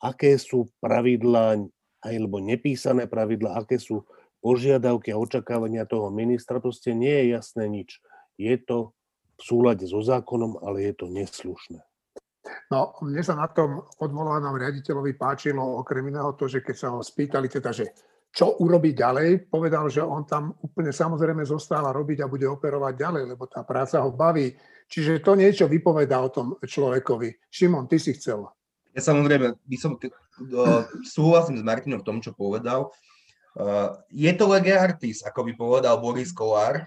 aké 0.05 0.37
sú 0.37 0.69
pravidlá, 0.85 1.65
alebo 2.05 2.37
nepísané 2.45 3.09
pravidlá, 3.09 3.65
aké 3.65 3.81
sú 3.81 4.05
požiadavky 4.41 5.13
a 5.13 5.21
očakávania 5.21 5.89
toho 5.89 6.09
ministra. 6.09 6.61
Proste 6.61 6.97
nie 6.97 7.13
je 7.13 7.37
jasné 7.37 7.69
nič. 7.69 8.01
Je 8.41 8.57
to 8.57 8.97
v 9.37 9.43
súlade 9.45 9.85
so 9.89 10.01
zákonom, 10.01 10.61
ale 10.65 10.91
je 10.91 10.93
to 10.97 11.07
neslušné. 11.09 11.81
No, 12.73 12.97
mne 13.05 13.21
sa 13.21 13.37
na 13.37 13.53
tom 13.53 13.85
odvolanom 14.01 14.57
riaditeľovi 14.57 15.13
páčilo 15.15 15.61
okrem 15.85 16.09
iného 16.09 16.33
to, 16.35 16.49
že 16.49 16.65
keď 16.65 16.77
sa 16.77 16.89
ho 16.97 17.05
spýtali 17.05 17.53
teda, 17.53 17.71
že 17.71 17.93
čo 18.31 18.57
urobiť 18.63 18.95
ďalej, 18.95 19.29
povedal, 19.51 19.91
že 19.91 20.01
on 20.07 20.23
tam 20.23 20.55
úplne 20.63 20.95
samozrejme 20.95 21.43
zostáva 21.43 21.91
robiť 21.91 22.23
a 22.23 22.31
bude 22.31 22.47
operovať 22.47 22.95
ďalej, 22.95 23.23
lebo 23.35 23.45
tá 23.51 23.67
práca 23.67 23.99
ho 24.01 24.15
baví. 24.15 24.55
Čiže 24.87 25.23
to 25.23 25.35
niečo 25.35 25.67
vypovedá 25.67 26.23
o 26.23 26.31
tom 26.31 26.55
človekovi. 26.63 27.51
Šimon, 27.51 27.91
ty 27.91 27.99
si 27.99 28.15
chcel. 28.15 28.47
Ja 28.95 29.03
samozrejme, 29.03 29.55
by 29.55 29.77
som, 29.79 29.99
uh, 29.99 30.87
súhlasím 31.07 31.59
s 31.59 31.67
Martinom 31.67 32.03
v 32.03 32.07
tom, 32.07 32.19
čo 32.23 32.35
povedal. 32.35 32.91
Uh, 33.59 33.99
je 34.11 34.31
to 34.35 34.47
lege 34.47 34.71
artis, 34.71 35.27
ako 35.27 35.47
by 35.47 35.53
povedal 35.59 35.99
Boris 35.99 36.31
Kolár, 36.31 36.87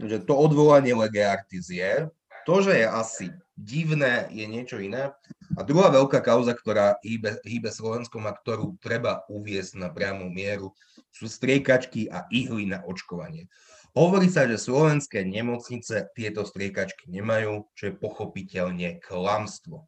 že 0.00 0.22
to 0.24 0.32
odvolanie 0.32 0.96
lege 0.96 1.20
artis 1.20 1.68
je. 1.68 2.08
To, 2.48 2.64
že 2.64 2.80
je 2.80 2.86
asi 2.88 3.26
divné, 3.58 4.30
je 4.32 4.46
niečo 4.48 4.80
iné. 4.80 5.12
A 5.58 5.60
druhá 5.66 5.92
veľká 5.92 6.24
kauza, 6.24 6.56
ktorá 6.56 6.96
hýbe, 7.04 7.42
hýbe 7.44 7.68
Slovenskom 7.68 8.24
a 8.24 8.32
ktorú 8.32 8.80
treba 8.80 9.26
uviesť 9.28 9.76
na 9.76 9.92
priamú 9.92 10.32
mieru, 10.32 10.72
sú 11.12 11.28
striekačky 11.28 12.08
a 12.08 12.24
ihly 12.32 12.64
na 12.70 12.80
očkovanie. 12.86 13.50
Hovorí 13.92 14.30
sa, 14.30 14.46
že 14.46 14.62
slovenské 14.62 15.26
nemocnice 15.26 16.14
tieto 16.14 16.46
striekačky 16.46 17.10
nemajú, 17.10 17.66
čo 17.74 17.90
je 17.90 17.98
pochopiteľne 17.98 19.02
klamstvo. 19.02 19.84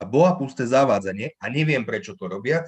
A 0.00 0.08
bola 0.08 0.34
pusté 0.34 0.66
zavádzanie 0.66 1.38
a 1.38 1.46
neviem, 1.52 1.86
prečo 1.86 2.16
to 2.18 2.26
robia. 2.26 2.66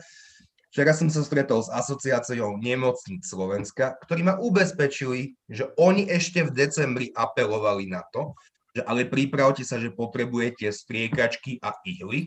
Včera 0.74 0.90
som 0.90 1.06
sa 1.06 1.22
stretol 1.22 1.62
s 1.62 1.70
asociáciou 1.70 2.58
nemocníc 2.58 3.30
Slovenska, 3.30 3.94
ktorí 4.02 4.26
ma 4.26 4.34
ubezpečili, 4.42 5.38
že 5.46 5.70
oni 5.78 6.10
ešte 6.10 6.42
v 6.42 6.50
decembri 6.50 7.06
apelovali 7.14 7.86
na 7.86 8.02
to, 8.10 8.34
že 8.74 8.82
ale 8.82 9.06
pripravte 9.06 9.62
sa, 9.62 9.78
že 9.78 9.94
potrebujete 9.94 10.66
striekačky 10.66 11.62
a 11.62 11.78
ihly. 11.86 12.26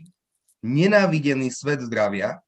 Nenávidený 0.64 1.52
svet 1.52 1.84
zdravia, 1.84 2.40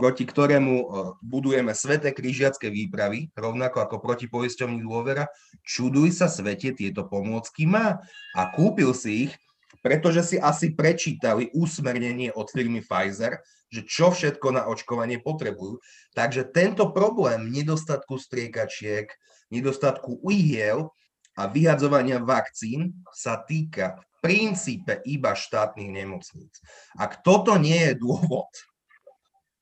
proti 0.00 0.24
ktorému 0.24 0.74
e, 0.80 0.84
budujeme 1.28 1.76
sveté 1.76 2.16
križiacké 2.16 2.72
výpravy, 2.72 3.28
rovnako 3.36 3.84
ako 3.84 3.96
proti 4.00 4.32
poisťovní 4.32 4.80
dôvera, 4.80 5.28
čuduj 5.60 6.08
sa 6.16 6.24
svete 6.24 6.72
tieto 6.72 7.04
pomôcky 7.04 7.68
má 7.68 8.00
a 8.32 8.42
kúpil 8.56 8.96
si 8.96 9.28
ich, 9.28 9.32
pretože 9.80 10.22
si 10.24 10.36
asi 10.36 10.76
prečítali 10.76 11.48
úsmernenie 11.56 12.32
od 12.36 12.52
firmy 12.52 12.84
Pfizer, 12.84 13.40
že 13.72 13.86
čo 13.86 14.12
všetko 14.12 14.48
na 14.52 14.62
očkovanie 14.68 15.22
potrebujú. 15.22 15.80
Takže 16.12 16.50
tento 16.52 16.90
problém 16.92 17.48
nedostatku 17.48 18.18
striekačiek, 18.20 19.08
nedostatku 19.48 20.20
uhiel 20.20 20.92
a 21.38 21.46
vyhadzovania 21.48 22.20
vakcín 22.20 22.92
sa 23.14 23.40
týka 23.40 23.96
v 23.96 24.04
princípe 24.20 25.00
iba 25.08 25.32
štátnych 25.32 25.88
nemocníc. 25.88 26.60
Ak 26.98 27.24
toto 27.24 27.56
nie 27.56 27.90
je 27.90 27.94
dôvod 27.96 28.50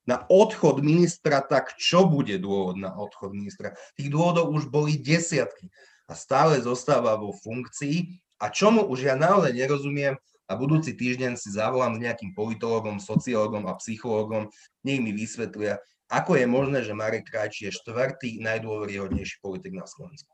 na 0.08 0.24
odchod 0.32 0.80
ministra, 0.80 1.44
tak 1.44 1.76
čo 1.76 2.08
bude 2.08 2.40
dôvod 2.40 2.80
na 2.80 2.96
odchod 2.96 3.36
ministra? 3.36 3.76
Tých 3.94 4.08
dôvodov 4.08 4.50
už 4.56 4.72
boli 4.72 4.96
desiatky 4.96 5.68
a 6.08 6.16
stále 6.16 6.58
zostáva 6.64 7.20
vo 7.20 7.36
funkcii 7.36 8.27
a 8.38 8.46
čomu 8.48 8.86
už 8.86 9.10
ja 9.10 9.14
naozaj 9.18 9.54
nerozumiem, 9.54 10.14
a 10.48 10.56
budúci 10.56 10.96
týždeň 10.96 11.36
si 11.36 11.52
zavolám 11.52 12.00
s 12.00 12.02
nejakým 12.08 12.32
politologom, 12.32 12.96
sociológom 12.96 13.68
a 13.68 13.76
psychológom, 13.76 14.48
nech 14.80 14.96
mi 14.96 15.12
vysvetlia, 15.12 15.76
ako 16.08 16.40
je 16.40 16.46
možné, 16.48 16.80
že 16.80 16.96
Marek 16.96 17.28
Krajčí 17.28 17.68
je 17.68 17.76
štvrtý 17.76 18.40
najdôveryhodnejší 18.40 19.44
politik 19.44 19.76
na 19.76 19.84
Slovensku. 19.84 20.32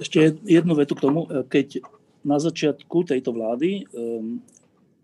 Ešte 0.00 0.40
jednu 0.48 0.72
vetu 0.72 0.96
k 0.96 1.04
tomu. 1.04 1.28
E, 1.28 1.44
keď 1.44 1.84
na 2.24 2.40
začiatku 2.40 3.04
tejto 3.04 3.36
vlády 3.36 3.84
um, 3.92 4.40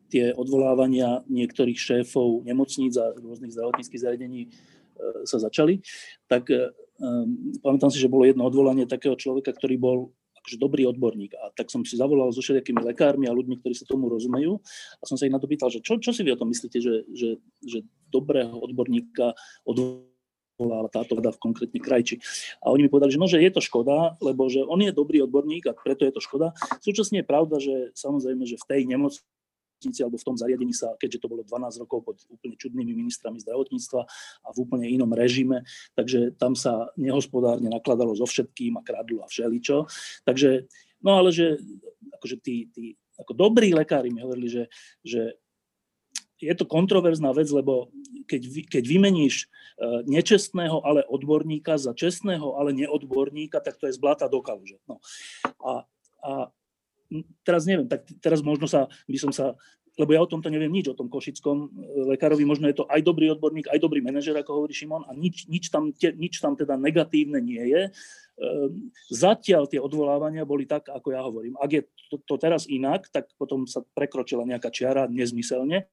tie 0.09 0.33
odvolávania 0.33 1.21
niektorých 1.29 1.77
šéfov 1.77 2.45
nemocníc 2.49 2.97
a 2.97 3.13
rôznych 3.13 3.53
zdravotníckých 3.53 4.05
zariadení 4.05 4.53
sa 5.29 5.37
začali, 5.37 5.85
tak 6.25 6.49
pamätám 7.61 7.93
si, 7.93 8.01
že 8.01 8.09
bolo 8.09 8.25
jedno 8.25 8.49
odvolanie 8.49 8.89
takého 8.89 9.13
človeka, 9.13 9.53
ktorý 9.53 9.77
bol 9.77 9.99
akože 10.47 10.63
dobrý 10.63 10.87
odborník. 10.87 11.35
A 11.35 11.51
tak 11.59 11.75
som 11.75 11.83
si 11.83 11.99
zavolal 11.99 12.31
so 12.31 12.39
všetkými 12.39 12.87
lekármi 12.95 13.27
a 13.27 13.35
ľuďmi, 13.35 13.59
ktorí 13.59 13.75
sa 13.75 13.83
tomu 13.83 14.07
rozumejú. 14.07 14.63
A 15.03 15.05
som 15.11 15.19
sa 15.19 15.27
ich 15.27 15.35
na 15.35 15.43
to 15.43 15.51
pýtal, 15.51 15.67
že 15.75 15.83
čo, 15.83 15.99
čo 15.99 16.15
si 16.15 16.23
vy 16.23 16.39
o 16.39 16.39
tom 16.39 16.55
myslíte, 16.55 16.79
že, 16.79 17.03
že, 17.11 17.43
že 17.67 17.83
dobrého 18.15 18.55
odborníka 18.55 19.35
odvolanie 19.67 20.15
bola 20.57 20.89
táto 20.89 21.13
veda 21.13 21.29
v 21.29 21.37
konkrétne 21.37 21.77
krajči. 21.77 22.17
A 22.65 22.73
oni 22.73 22.89
mi 22.89 22.91
povedali, 22.93 23.13
že, 23.13 23.21
no, 23.21 23.29
že 23.29 23.45
je 23.45 23.53
to 23.53 23.61
škoda, 23.61 24.17
lebo 24.25 24.49
že 24.49 24.65
on 24.65 24.81
je 24.81 24.89
dobrý 24.89 25.21
odborník 25.29 25.69
a 25.69 25.77
preto 25.77 26.09
je 26.09 26.17
to 26.17 26.25
škoda. 26.25 26.57
Súčasne 26.81 27.21
je 27.21 27.29
pravda, 27.29 27.61
že 27.61 27.93
samozrejme, 27.93 28.49
že 28.49 28.57
v 28.57 28.65
tej 28.65 28.81
nemocnici 28.89 29.36
alebo 30.03 30.19
v 30.19 30.27
tom 30.27 30.37
zariadení 30.37 30.75
sa, 30.75 30.95
keďže 30.99 31.23
to 31.23 31.31
bolo 31.31 31.43
12 31.45 31.83
rokov 31.83 31.99
pod 32.03 32.17
úplne 32.33 32.57
čudnými 32.59 32.93
ministrami 32.97 33.39
zdravotníctva 33.43 34.01
a 34.45 34.49
v 34.51 34.57
úplne 34.59 34.87
inom 34.91 35.11
režime, 35.13 35.63
takže 35.95 36.35
tam 36.41 36.59
sa 36.59 36.91
nehospodárne 36.99 37.71
nakladalo 37.71 38.17
so 38.17 38.27
všetkým 38.27 38.81
a 38.81 38.85
kradlo 38.85 39.23
a 39.23 39.31
všeličo. 39.31 39.87
Takže, 40.27 40.67
no 41.05 41.21
ale 41.21 41.31
že 41.31 41.61
akože 42.19 42.37
tí, 42.41 42.73
tí 42.73 42.97
ako 43.17 43.33
dobrí 43.33 43.73
lekári 43.73 44.13
mi 44.13 44.21
hovorili, 44.21 44.49
že, 44.49 44.65
že 45.05 45.37
je 46.37 46.53
to 46.53 46.69
kontroverzná 46.69 47.33
vec, 47.33 47.49
lebo 47.49 47.89
keď, 48.29 48.69
keď 48.69 48.85
vymeníš 48.85 49.45
e, 49.45 50.05
nečestného, 50.05 50.85
ale 50.85 51.01
odborníka 51.09 51.81
za 51.81 51.97
čestného, 51.97 52.61
ale 52.61 52.77
neodborníka, 52.77 53.65
tak 53.65 53.81
to 53.81 53.89
je 53.89 53.97
zblata 53.97 54.29
do 54.29 54.45
kaluže. 54.45 54.77
No. 54.85 55.01
A, 55.65 55.89
a 56.21 56.33
teraz 57.47 57.65
neviem, 57.65 57.89
tak 57.89 58.07
teraz 58.19 58.43
možno 58.43 58.71
sa, 58.71 58.91
by 59.07 59.19
som 59.19 59.33
sa, 59.33 59.55
lebo 59.97 60.13
ja 60.13 60.21
o 60.21 60.29
tomto 60.29 60.53
neviem 60.53 60.69
nič, 60.69 60.93
o 60.93 60.99
tom 60.99 61.09
košickom 61.09 61.57
e, 61.57 61.69
lekárovi, 62.17 62.45
možno 62.45 62.69
je 62.69 62.77
to 62.77 62.85
aj 62.87 63.01
dobrý 63.01 63.33
odborník, 63.33 63.73
aj 63.73 63.81
dobrý 63.81 64.05
manažer, 64.05 64.37
ako 64.37 64.63
hovorí 64.63 64.77
Šimon, 64.77 65.09
a 65.09 65.17
nič, 65.17 65.49
nič, 65.49 65.73
tam, 65.73 65.91
nič 65.97 66.35
tam 66.39 66.53
teda 66.53 66.77
negatívne 66.77 67.41
nie 67.41 67.65
je. 67.73 67.83
E, 67.89 67.91
zatiaľ 69.09 69.65
tie 69.73 69.81
odvolávania 69.81 70.45
boli 70.45 70.69
tak, 70.69 70.93
ako 70.93 71.09
ja 71.17 71.25
hovorím. 71.25 71.57
Ak 71.57 71.71
je 71.73 71.83
to, 72.13 72.21
to 72.21 72.37
teraz 72.37 72.69
inak, 72.69 73.09
tak 73.09 73.33
potom 73.41 73.65
sa 73.65 73.81
prekročila 73.81 74.45
nejaká 74.45 74.69
čiara 74.69 75.09
nezmyselne, 75.09 75.89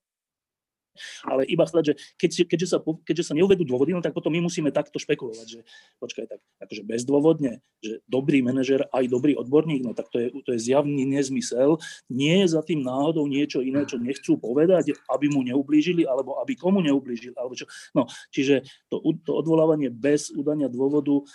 ale 1.26 1.46
iba 1.50 1.66
chcieť, 1.66 1.86
že 1.86 1.94
keď, 2.16 2.32
keďže, 2.50 2.68
sa, 2.70 2.78
keďže 2.82 3.24
sa 3.32 3.34
neuvedú 3.34 3.66
dôvody, 3.66 3.94
no 3.94 4.02
tak 4.02 4.14
potom 4.14 4.34
my 4.34 4.46
musíme 4.46 4.70
takto 4.70 5.02
špekulovať, 5.02 5.48
že 5.48 5.60
počkaj, 5.98 6.26
tak 6.30 6.40
akože 6.64 6.84
bezdôvodne, 6.86 7.60
že 7.82 8.02
dobrý 8.06 8.46
manažer 8.46 8.86
aj 8.94 9.10
dobrý 9.10 9.34
odborník, 9.36 9.82
no 9.84 9.92
tak 9.98 10.10
to 10.14 10.18
je, 10.22 10.28
to 10.46 10.50
je 10.56 10.60
zjavný 10.62 11.04
nezmysel. 11.06 11.82
Nie 12.08 12.46
je 12.46 12.58
za 12.58 12.62
tým 12.62 12.86
náhodou 12.86 13.26
niečo 13.26 13.60
iné, 13.66 13.86
čo 13.90 13.98
nechcú 13.98 14.38
povedať, 14.38 14.94
aby 15.10 15.26
mu 15.30 15.42
neublížili, 15.42 16.06
alebo 16.06 16.38
aby 16.42 16.54
komu 16.58 16.82
neublížili, 16.86 17.34
alebo 17.38 17.58
čo. 17.58 17.66
No, 17.98 18.06
čiže 18.30 18.66
to, 18.90 19.02
to 19.26 19.32
odvolávanie 19.34 19.90
bez 19.90 20.30
udania 20.34 20.70
dôvodu 20.70 21.26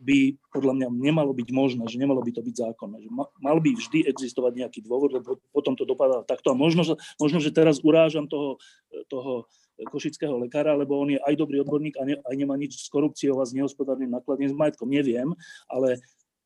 by 0.00 0.18
podľa 0.54 0.72
mňa 0.78 0.88
nemalo 0.94 1.34
byť 1.34 1.48
možné, 1.50 1.84
že 1.90 1.98
nemalo 1.98 2.22
by 2.22 2.30
to 2.30 2.42
byť 2.42 2.54
zákonné. 2.54 3.02
Že 3.04 3.10
mal 3.16 3.58
by 3.58 3.70
vždy 3.74 4.06
existovať 4.06 4.52
nejaký 4.62 4.80
dôvod, 4.86 5.14
lebo 5.14 5.42
potom 5.50 5.74
to 5.74 5.82
dopadá 5.82 6.22
takto. 6.22 6.52
A 6.52 6.58
možno, 6.58 6.86
možno 7.18 7.38
že 7.42 7.50
teraz 7.50 7.82
urážam 7.82 8.30
toho 8.30 8.62
toho 9.08 9.50
košického 9.90 10.38
lekára, 10.38 10.78
lebo 10.78 10.94
on 10.94 11.10
je 11.10 11.18
aj 11.18 11.34
dobrý 11.34 11.58
odborník 11.66 11.98
a 11.98 12.06
ne, 12.06 12.14
aj 12.22 12.34
nemá 12.38 12.54
nič 12.54 12.78
s 12.78 12.86
korupciou 12.86 13.42
a 13.42 13.48
s 13.48 13.56
nehospodárnym 13.56 14.10
nakladným 14.10 14.54
s 14.54 14.56
majetkom. 14.56 14.86
Neviem, 14.86 15.34
ale 15.66 15.98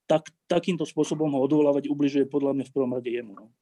tak, 0.08 0.32
takýmto 0.48 0.88
spôsobom 0.88 1.28
ho 1.36 1.44
odvolávať 1.44 1.92
ubližuje 1.92 2.24
podľa 2.24 2.56
mňa 2.56 2.64
v 2.64 2.72
prvom 2.72 2.92
rade 2.96 3.10
jemu. 3.12 3.36
No. 3.36 3.52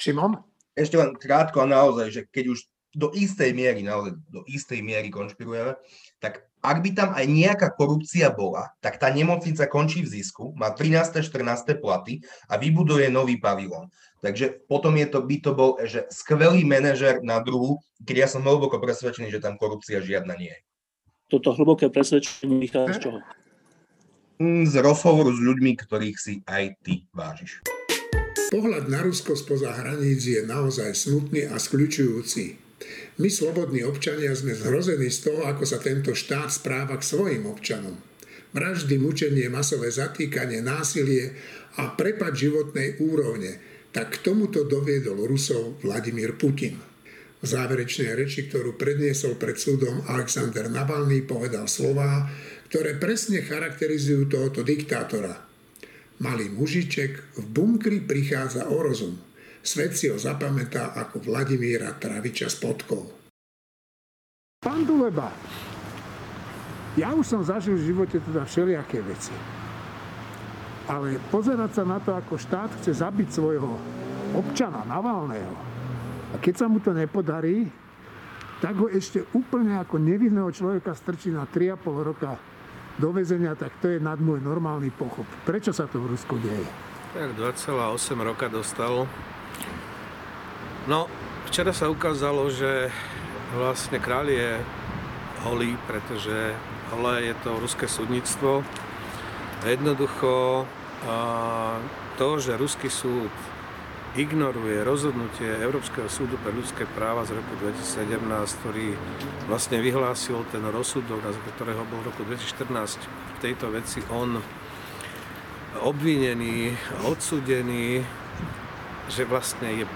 Šimon? 0.00 0.40
Ešte 0.72 0.96
len 0.96 1.12
krátko 1.12 1.60
a 1.60 1.68
naozaj, 1.68 2.08
že 2.08 2.22
keď 2.24 2.56
už 2.56 2.64
do 2.92 3.08
istej 3.16 3.56
miery, 3.56 3.80
naozaj 3.80 4.12
do 4.28 4.44
istej 4.44 4.84
miery 4.84 5.08
konšpirujeme, 5.08 5.76
tak 6.20 6.44
ak 6.62 6.78
by 6.78 6.90
tam 6.94 7.10
aj 7.16 7.26
nejaká 7.26 7.68
korupcia 7.74 8.30
bola, 8.30 8.70
tak 8.78 9.02
tá 9.02 9.10
nemocnica 9.10 9.66
končí 9.66 10.06
v 10.06 10.20
zisku, 10.20 10.54
má 10.54 10.70
13. 10.70 11.24
14. 11.24 11.82
platy 11.82 12.22
a 12.46 12.54
vybuduje 12.54 13.10
nový 13.10 13.40
pavilón. 13.40 13.90
Takže 14.22 14.62
potom 14.70 14.94
je 14.94 15.06
to, 15.10 15.18
by 15.26 15.36
to 15.42 15.50
bol 15.50 15.74
že 15.82 16.06
skvelý 16.14 16.62
manažer 16.62 17.18
na 17.26 17.42
druhu, 17.42 17.82
keď 18.06 18.16
ja 18.16 18.28
som 18.30 18.46
hlboko 18.46 18.78
presvedčený, 18.78 19.34
že 19.34 19.42
tam 19.42 19.58
korupcia 19.58 19.98
žiadna 19.98 20.38
nie 20.38 20.54
je. 20.54 20.60
Toto 21.26 21.56
hlboké 21.56 21.90
presvedčenie 21.90 22.60
vychádza 22.60 22.94
z 22.94 23.00
čoho? 23.08 23.18
Mm, 24.38 24.68
z 24.68 24.74
rozhovoru 24.78 25.32
s 25.32 25.40
ľuďmi, 25.42 25.72
ktorých 25.80 26.18
si 26.20 26.44
aj 26.46 26.76
ty 26.84 27.08
vážiš. 27.10 27.64
Pohľad 28.52 28.84
na 28.86 29.00
Rusko 29.00 29.32
spoza 29.32 29.72
hraníc 29.72 30.28
je 30.28 30.44
naozaj 30.44 30.92
smutný 30.92 31.48
a 31.48 31.56
skľučujúci. 31.56 32.71
My, 33.20 33.28
slobodní 33.28 33.84
občania, 33.84 34.32
sme 34.32 34.56
zhrození 34.56 35.08
z 35.12 35.30
toho, 35.30 35.48
ako 35.48 35.64
sa 35.68 35.78
tento 35.78 36.16
štát 36.16 36.48
správa 36.48 36.96
k 36.98 37.04
svojim 37.06 37.44
občanom. 37.48 37.98
Vraždy, 38.52 39.00
mučenie, 39.00 39.48
masové 39.48 39.88
zatýkanie, 39.88 40.60
násilie 40.60 41.32
a 41.80 41.94
prepad 41.96 42.36
životnej 42.36 43.00
úrovne– 43.00 43.58
tak 43.92 44.18
k 44.18 44.32
tomuto 44.32 44.64
doviedol 44.64 45.28
Rusov 45.28 45.84
Vladimír 45.84 46.40
Putin. 46.40 46.80
V 47.42 47.44
záverečnej 47.44 48.16
reči, 48.16 48.48
ktorú 48.48 48.80
predniesol 48.80 49.36
pred 49.36 49.60
súdom 49.60 50.00
Alexander 50.08 50.72
Navalny, 50.72 51.20
povedal 51.28 51.68
slová, 51.68 52.24
ktoré 52.72 52.96
presne 52.96 53.44
charakterizujú 53.44 54.32
tohoto 54.32 54.64
diktátora. 54.64 55.36
Malý 56.24 56.48
mužiček 56.48 57.36
v 57.36 57.44
bunkri 57.52 58.00
prichádza 58.00 58.72
o 58.72 58.80
rozum. 58.80 59.20
Svet 59.62 59.94
si 59.94 60.10
ho 60.10 60.18
zapamätá 60.18 60.90
ako 60.98 61.22
Vladimíra 61.22 61.94
Traviča 61.94 62.50
s 62.50 62.58
podkou. 62.58 63.06
Pán 64.58 64.82
Duleba, 64.82 65.30
ja 66.98 67.14
už 67.14 67.22
som 67.22 67.42
zažil 67.46 67.78
v 67.78 67.94
živote 67.94 68.18
teda 68.18 68.42
všelijaké 68.42 68.98
veci. 69.06 69.30
Ale 70.90 71.14
pozerať 71.30 71.78
sa 71.78 71.84
na 71.86 72.02
to, 72.02 72.10
ako 72.10 72.34
štát 72.42 72.70
chce 72.82 73.06
zabiť 73.06 73.28
svojho 73.30 73.78
občana 74.34 74.82
Navalného 74.82 75.54
a 76.32 76.40
keď 76.42 76.54
sa 76.58 76.66
mu 76.66 76.82
to 76.82 76.90
nepodarí, 76.90 77.70
tak 78.58 78.74
ho 78.82 78.90
ešte 78.90 79.22
úplne 79.30 79.78
ako 79.78 79.98
nevinného 80.02 80.50
človeka 80.50 80.90
strčí 80.98 81.30
na 81.30 81.46
3,5 81.46 82.08
roka 82.10 82.34
do 82.98 83.08
väzenia, 83.14 83.54
tak 83.54 83.78
to 83.78 83.94
je 83.94 83.98
nad 84.02 84.18
môj 84.18 84.42
normálny 84.42 84.90
pochop. 84.90 85.26
Prečo 85.46 85.70
sa 85.70 85.86
to 85.86 86.02
v 86.02 86.18
Rusku 86.18 86.34
deje? 86.42 86.66
Tak 87.14 87.36
2,8 87.38 87.78
roka 88.20 88.46
dostal. 88.50 89.06
No, 90.82 91.06
včera 91.46 91.70
sa 91.70 91.86
ukázalo, 91.86 92.50
že 92.50 92.90
vlastne 93.54 94.02
kráľ 94.02 94.26
je 94.34 94.50
holý, 95.46 95.78
pretože 95.86 96.58
holé 96.90 97.30
je 97.30 97.34
to 97.46 97.50
ruské 97.62 97.86
súdnictvo. 97.86 98.66
Jednoducho 99.62 100.66
to, 102.18 102.28
že 102.42 102.58
ruský 102.58 102.90
súd 102.90 103.30
ignoruje 104.18 104.82
rozhodnutie 104.82 105.54
Európskeho 105.62 106.10
súdu 106.10 106.34
pre 106.42 106.50
ľudské 106.50 106.82
práva 106.98 107.22
z 107.30 107.38
roku 107.38 107.54
2017, 107.62 108.18
ktorý 108.60 108.98
vlastne 109.46 109.78
vyhlásil 109.78 110.42
ten 110.50 110.66
rozsudok, 110.66 111.22
na 111.22 111.30
ktorého 111.30 111.86
bol 111.86 112.02
v 112.02 112.10
roku 112.10 112.26
2014 112.26 112.98
v 113.06 113.38
tejto 113.38 113.70
veci 113.70 114.02
on 114.10 114.42
obvinený, 115.78 116.74
odsudený, 117.06 118.02
že 119.08 119.22
vlastne 119.30 119.78
je 119.78 119.86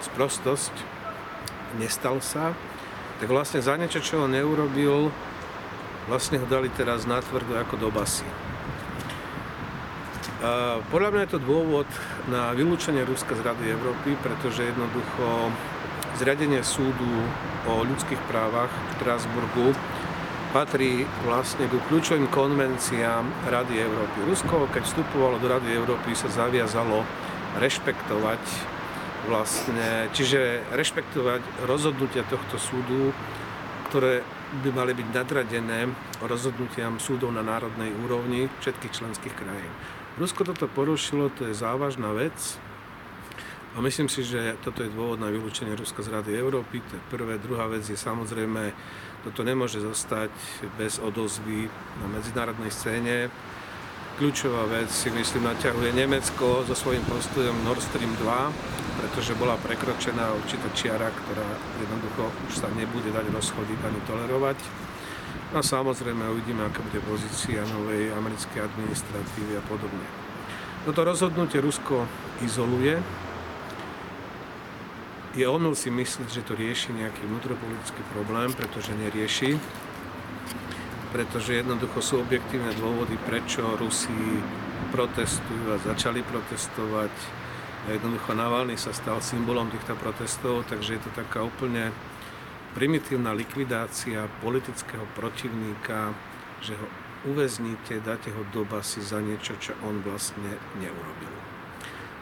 sprostosť, 0.00 0.72
nestal 1.76 2.18
sa, 2.24 2.56
tak 3.20 3.28
vlastne 3.28 3.60
za 3.60 3.76
niečo, 3.76 4.00
čo 4.00 4.24
on 4.24 4.32
neurobil, 4.32 5.12
vlastne 6.08 6.40
ho 6.40 6.46
dali 6.48 6.72
teraz 6.72 7.04
natvrdo 7.04 7.60
ako 7.60 7.76
do 7.76 7.88
basy. 7.92 8.24
Podľa 10.88 11.10
mňa 11.12 11.22
je 11.28 11.32
to 11.36 11.40
dôvod 11.44 11.84
na 12.32 12.56
vylúčenie 12.56 13.04
Ruska 13.04 13.36
z 13.36 13.44
Rady 13.44 13.76
Európy, 13.76 14.16
pretože 14.24 14.64
jednoducho 14.64 15.52
zriadenie 16.16 16.64
súdu 16.64 17.28
o 17.68 17.84
ľudských 17.84 18.18
právach 18.24 18.72
v 18.72 18.90
Strasburgu 18.96 19.76
patrí 20.56 21.04
vlastne 21.28 21.68
ku 21.68 21.76
kľúčovým 21.92 22.26
konvenciám 22.32 23.52
Rady 23.52 23.84
Európy. 23.84 24.32
Rusko, 24.32 24.66
keď 24.72 24.82
vstupovalo 24.88 25.36
do 25.38 25.46
Rady 25.46 25.76
Európy, 25.76 26.16
sa 26.16 26.32
zaviazalo 26.32 27.04
rešpektovať 27.60 28.40
vlastne, 29.30 30.10
čiže 30.10 30.66
rešpektovať 30.74 31.70
rozhodnutia 31.70 32.26
tohto 32.26 32.58
súdu, 32.58 33.14
ktoré 33.86 34.26
by 34.66 34.74
mali 34.74 34.92
byť 34.98 35.08
nadradené 35.14 35.86
rozhodnutiam 36.18 36.98
súdov 36.98 37.30
na 37.30 37.46
národnej 37.46 37.94
úrovni 38.02 38.50
všetkých 38.58 38.90
členských 38.90 39.34
krajín. 39.38 39.70
Rusko 40.18 40.42
toto 40.42 40.66
porušilo, 40.66 41.30
to 41.30 41.46
je 41.46 41.54
závažná 41.54 42.10
vec 42.10 42.34
a 43.70 43.78
myslím 43.78 44.10
si, 44.10 44.26
že 44.26 44.58
toto 44.66 44.82
je 44.82 44.90
dôvod 44.90 45.22
na 45.22 45.30
vylúčenie 45.30 45.78
Ruska 45.78 46.02
z 46.02 46.10
Rady 46.10 46.34
Európy. 46.34 46.82
To 46.90 46.98
je 46.98 47.02
prvé. 47.14 47.38
Druhá 47.38 47.70
vec 47.70 47.86
je 47.86 47.94
samozrejme, 47.94 48.74
toto 49.22 49.46
nemôže 49.46 49.78
zostať 49.78 50.34
bez 50.74 50.98
odozvy 50.98 51.70
na 52.02 52.06
medzinárodnej 52.10 52.74
scéne. 52.74 53.30
Kľúčová 54.20 54.68
vec 54.68 54.92
si 54.92 55.08
myslím 55.08 55.48
naťahuje 55.48 55.96
Nemecko 55.96 56.60
so 56.68 56.76
svojím 56.76 57.00
postojom 57.08 57.56
Nord 57.64 57.80
Stream 57.80 58.12
2, 58.20 59.00
pretože 59.00 59.32
bola 59.32 59.56
prekročená 59.56 60.36
určitá 60.36 60.68
čiara, 60.76 61.08
ktorá 61.08 61.48
jednoducho 61.80 62.28
už 62.52 62.52
sa 62.52 62.68
nebude 62.76 63.08
dať 63.16 63.32
rozchodiť 63.32 63.80
ani 63.80 64.00
tolerovať. 64.04 64.60
No 65.56 65.56
a 65.58 65.64
samozrejme 65.64 66.20
uvidíme, 66.36 66.68
aká 66.68 66.84
bude 66.84 67.00
pozícia 67.00 67.64
novej 67.64 68.12
americkej 68.12 68.60
administratívy 68.60 69.56
a 69.56 69.64
podobne. 69.64 70.04
Toto 70.84 71.00
rozhodnutie 71.00 71.64
Rusko 71.64 72.04
izoluje. 72.44 73.00
Je 75.32 75.48
omyl 75.48 75.72
si 75.72 75.88
myslieť, 75.88 76.28
že 76.28 76.44
to 76.44 76.60
rieši 76.60 76.92
nejaký 76.92 77.24
vnútropolitický 77.24 78.04
problém, 78.12 78.52
pretože 78.52 78.92
nerieši. 79.00 79.56
Pretože 81.10 81.58
jednoducho 81.58 81.98
sú 81.98 82.14
objektívne 82.22 82.70
dôvody, 82.78 83.18
prečo 83.26 83.66
Rusi 83.74 84.14
protestujú 84.94 85.74
a 85.74 85.82
začali 85.82 86.22
protestovať. 86.22 87.10
Jednoducho 87.90 88.36
Navalny 88.36 88.78
sa 88.78 88.94
stal 88.94 89.18
symbolom 89.18 89.72
týchto 89.74 89.98
protestov, 89.98 90.68
takže 90.70 90.98
je 90.98 91.02
to 91.02 91.10
taká 91.16 91.42
úplne 91.42 91.90
primitívna 92.78 93.34
likvidácia 93.34 94.30
politického 94.38 95.02
protivníka, 95.18 96.14
že 96.62 96.78
ho 96.78 96.86
uväzníte, 97.26 97.98
dáte 98.00 98.30
ho 98.30 98.46
do 98.54 98.62
basy 98.62 99.02
za 99.02 99.18
niečo, 99.18 99.58
čo 99.58 99.74
on 99.82 100.00
vlastne 100.06 100.56
neurobil. 100.78 101.34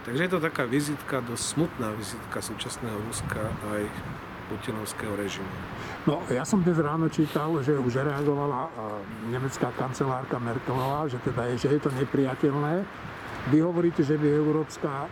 Takže 0.08 0.24
je 0.24 0.32
to 0.32 0.40
taká 0.40 0.64
vizitka, 0.64 1.20
dosť 1.20 1.44
smutná 1.44 1.92
vizitka 1.92 2.40
súčasného 2.40 2.96
Ruska 3.04 3.52
aj 3.76 3.82
putinovského 4.48 5.12
režimu. 5.14 5.52
No, 6.08 6.24
ja 6.32 6.42
som 6.42 6.64
dnes 6.64 6.80
ráno 6.80 7.12
čítal, 7.12 7.52
že 7.60 7.76
už 7.76 8.00
reagovala 8.00 8.72
nemecká 9.28 9.68
kancelárka 9.76 10.40
Merkelová, 10.40 11.04
že 11.06 11.20
teda 11.20 11.52
je, 11.52 11.68
že 11.68 11.68
je 11.76 11.80
to 11.84 11.90
nepriateľné. 11.92 12.88
Vy 13.48 13.64
hovoríte, 13.64 14.04
že 14.04 14.20
by 14.20 14.28
Európska, 14.28 15.08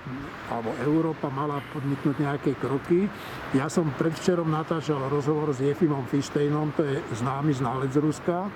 alebo 0.53 0.77
Európa 0.85 1.33
mala 1.33 1.62
podniknúť 1.72 2.16
nejaké 2.20 2.53
kroky. 2.61 3.09
Ja 3.57 3.70
som 3.72 3.94
predvčerom 3.96 4.51
natáčal 4.51 5.09
rozhovor 5.09 5.57
s 5.57 5.64
Jefimom 5.64 6.05
Fištejnom, 6.05 6.77
to 6.77 6.85
je 6.85 7.01
známy 7.16 7.57
znalec 7.57 7.96
Ruska. 7.96 8.51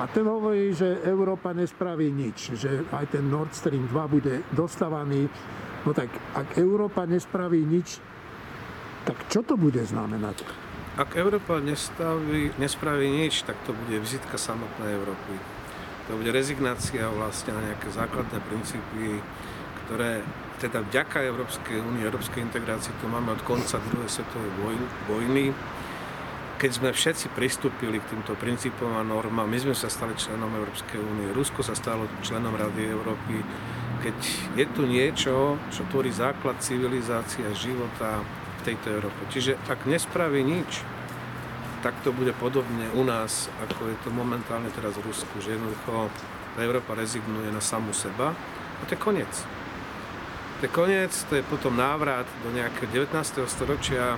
A 0.00 0.08
ten 0.10 0.26
hovorí, 0.26 0.74
že 0.74 1.04
Európa 1.06 1.54
nespraví 1.54 2.10
nič, 2.10 2.56
že 2.58 2.82
aj 2.90 3.14
ten 3.14 3.28
Nord 3.28 3.54
Stream 3.54 3.86
2 3.86 3.94
bude 4.10 4.42
dostávaný. 4.50 5.30
No 5.86 5.94
tak 5.94 6.10
ak 6.34 6.58
Európa 6.58 7.06
nespraví 7.06 7.62
nič, 7.62 8.02
tak 9.02 9.18
čo 9.30 9.42
to 9.42 9.58
bude 9.58 9.82
znamenať? 9.82 10.46
Ak 10.92 11.16
Európa 11.16 11.56
nestaví, 11.56 12.52
nespraví 12.60 13.08
nič, 13.08 13.48
tak 13.48 13.56
to 13.64 13.72
bude 13.72 13.96
vizitka 13.96 14.36
samotnej 14.36 14.92
Európy. 14.92 15.34
To 16.10 16.20
bude 16.20 16.28
rezignácia 16.34 17.08
vlastne 17.08 17.56
na 17.56 17.62
nejaké 17.72 17.88
základné 17.88 18.38
princípy, 18.44 19.24
ktoré 19.86 20.20
teda 20.60 20.84
vďaka 20.84 21.24
Európskej 21.26 21.80
únie, 21.80 22.06
Európskej 22.06 22.44
integrácii 22.44 22.94
tu 23.00 23.08
máme 23.08 23.34
od 23.34 23.42
konca 23.42 23.80
druhej 23.90 24.10
svetovej 24.10 24.78
vojny. 25.08 25.56
Keď 26.60 26.70
sme 26.70 26.90
všetci 26.94 27.34
pristúpili 27.34 27.98
k 27.98 28.14
týmto 28.14 28.38
princípom 28.38 28.94
a 28.94 29.02
normám, 29.02 29.50
my 29.50 29.58
sme 29.58 29.74
sa 29.74 29.90
stali 29.90 30.14
členom 30.14 30.52
Európskej 30.52 31.00
únie, 31.00 31.34
Rusko 31.34 31.66
sa 31.66 31.74
stalo 31.74 32.06
členom 32.22 32.54
Rady 32.54 32.86
Európy, 32.86 33.42
keď 34.02 34.18
je 34.54 34.66
tu 34.70 34.82
niečo, 34.86 35.58
čo 35.74 35.82
tvorí 35.90 36.14
základ 36.14 36.58
civilizácie 36.62 37.42
a 37.46 37.54
života 37.54 38.22
tejto 38.62 38.86
Európe. 38.94 39.20
Čiže 39.28 39.58
ak 39.66 39.84
nespraví 39.90 40.46
nič, 40.46 40.86
tak 41.82 41.98
to 42.06 42.14
bude 42.14 42.30
podobne 42.38 42.86
u 42.94 43.02
nás, 43.02 43.50
ako 43.58 43.90
je 43.90 43.96
to 44.06 44.14
momentálne 44.14 44.70
teraz 44.70 44.94
v 44.94 45.10
Rusku, 45.10 45.42
že 45.42 45.58
jednoducho 45.58 46.08
Európa 46.54 46.94
rezignuje 46.94 47.50
na 47.50 47.58
samú 47.58 47.90
seba 47.90 48.30
a 48.78 48.82
to 48.86 48.94
je 48.94 49.00
koniec. 49.02 49.32
To 50.62 50.70
je 50.70 50.70
koniec, 50.70 51.10
to 51.26 51.42
je 51.42 51.42
potom 51.42 51.74
návrat 51.74 52.22
do 52.46 52.54
nejakého 52.54 52.86
19. 53.10 53.50
storočia, 53.50 54.14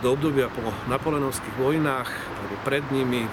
do 0.00 0.16
obdobia 0.16 0.48
po 0.48 0.72
napoleonovských 0.88 1.60
vojnách, 1.60 2.08
alebo 2.08 2.54
pred 2.64 2.84
nimi, 2.88 3.28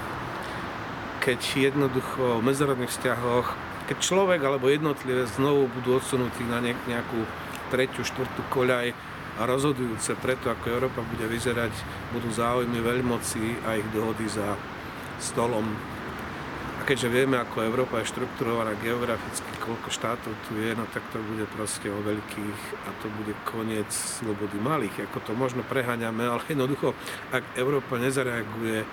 keď 1.24 1.72
jednoducho 1.72 2.44
v 2.44 2.46
medzinárodných 2.48 2.92
vzťahoch, 2.92 3.48
keď 3.88 3.98
človek 4.04 4.40
alebo 4.44 4.68
jednotlivé 4.68 5.24
znovu 5.32 5.72
budú 5.72 6.00
odsunutí 6.00 6.44
na 6.44 6.60
nejakú 6.64 7.24
tretiu, 7.72 8.04
štvrtú 8.04 8.44
koľaj, 8.52 8.92
a 9.42 9.50
rozhodujúce 9.50 10.14
preto, 10.22 10.54
ako 10.54 10.70
Európa 10.70 11.02
bude 11.02 11.26
vyzerať, 11.26 11.74
budú 12.14 12.30
záujmy 12.30 12.78
veľmoci 12.78 13.66
a 13.66 13.74
ich 13.74 13.90
dohody 13.90 14.30
za 14.30 14.54
stolom. 15.18 15.66
A 16.78 16.86
keďže 16.86 17.10
vieme, 17.10 17.42
ako 17.42 17.66
Európa 17.66 18.02
je 18.02 18.14
štrukturovaná 18.14 18.78
geograficky, 18.78 19.50
koľko 19.66 19.90
štátov 19.90 20.34
tu 20.46 20.62
je, 20.62 20.78
no 20.78 20.86
tak 20.94 21.02
to 21.10 21.18
bude 21.26 21.50
proste 21.58 21.90
o 21.90 22.06
veľkých 22.06 22.62
a 22.86 22.90
to 23.02 23.10
bude 23.18 23.34
koniec 23.50 23.90
slobody 23.90 24.62
malých. 24.62 25.10
Ako 25.10 25.26
to 25.26 25.34
možno 25.34 25.66
preháňame, 25.66 26.22
ale 26.22 26.46
jednoducho, 26.46 26.94
ak 27.34 27.58
Európa 27.58 27.98
nezareaguje 27.98 28.86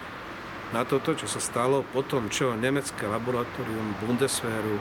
na 0.73 0.85
toto, 0.89 1.13
čo 1.13 1.29
sa 1.29 1.45
stalo 1.45 1.85
po 1.93 2.01
tom, 2.05 2.33
čo 2.33 2.57
nemecké 2.57 3.05
laboratórium 3.05 4.01
Bundeswehru 4.01 4.81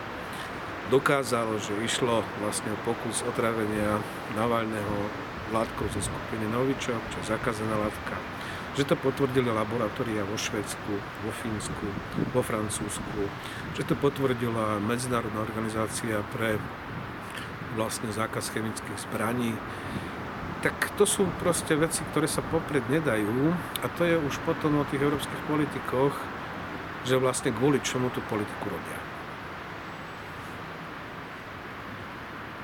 dokázalo, 0.88 1.60
že 1.60 1.76
išlo 1.84 2.24
vlastne 2.40 2.72
o 2.72 2.80
pokus 2.88 3.24
otravenia 3.28 4.00
Navalného 4.36 5.27
látkou 5.52 5.86
zo 5.92 6.02
skupiny 6.04 6.46
Novičok, 6.52 7.02
čo 7.14 7.18
je 7.24 7.32
zakázaná 7.32 7.76
látka. 7.80 8.16
Že 8.78 8.94
to 8.94 8.96
potvrdili 9.00 9.50
laboratória 9.50 10.22
vo 10.22 10.38
Švedsku, 10.38 10.94
vo 10.98 11.32
Fínsku, 11.42 11.88
vo 12.30 12.42
Francúzsku, 12.46 13.22
že 13.74 13.82
to 13.88 13.98
potvrdila 13.98 14.78
Medzinárodná 14.84 15.42
organizácia 15.42 16.22
pre 16.30 16.62
vlastne 17.74 18.10
zákaz 18.14 18.54
chemických 18.54 18.98
zbraní. 19.10 19.58
Tak 20.62 20.98
to 20.98 21.06
sú 21.06 21.26
proste 21.42 21.78
veci, 21.78 22.02
ktoré 22.14 22.26
sa 22.30 22.42
popred 22.42 22.86
nedajú 22.90 23.54
a 23.82 23.86
to 23.98 24.06
je 24.06 24.18
už 24.18 24.42
potom 24.46 24.82
o 24.82 24.88
tých 24.90 25.06
európskych 25.06 25.42
politikoch, 25.50 26.14
že 27.06 27.18
vlastne 27.18 27.54
kvôli 27.54 27.82
čomu 27.82 28.10
tú 28.14 28.22
politiku 28.26 28.70
robia. 28.70 29.07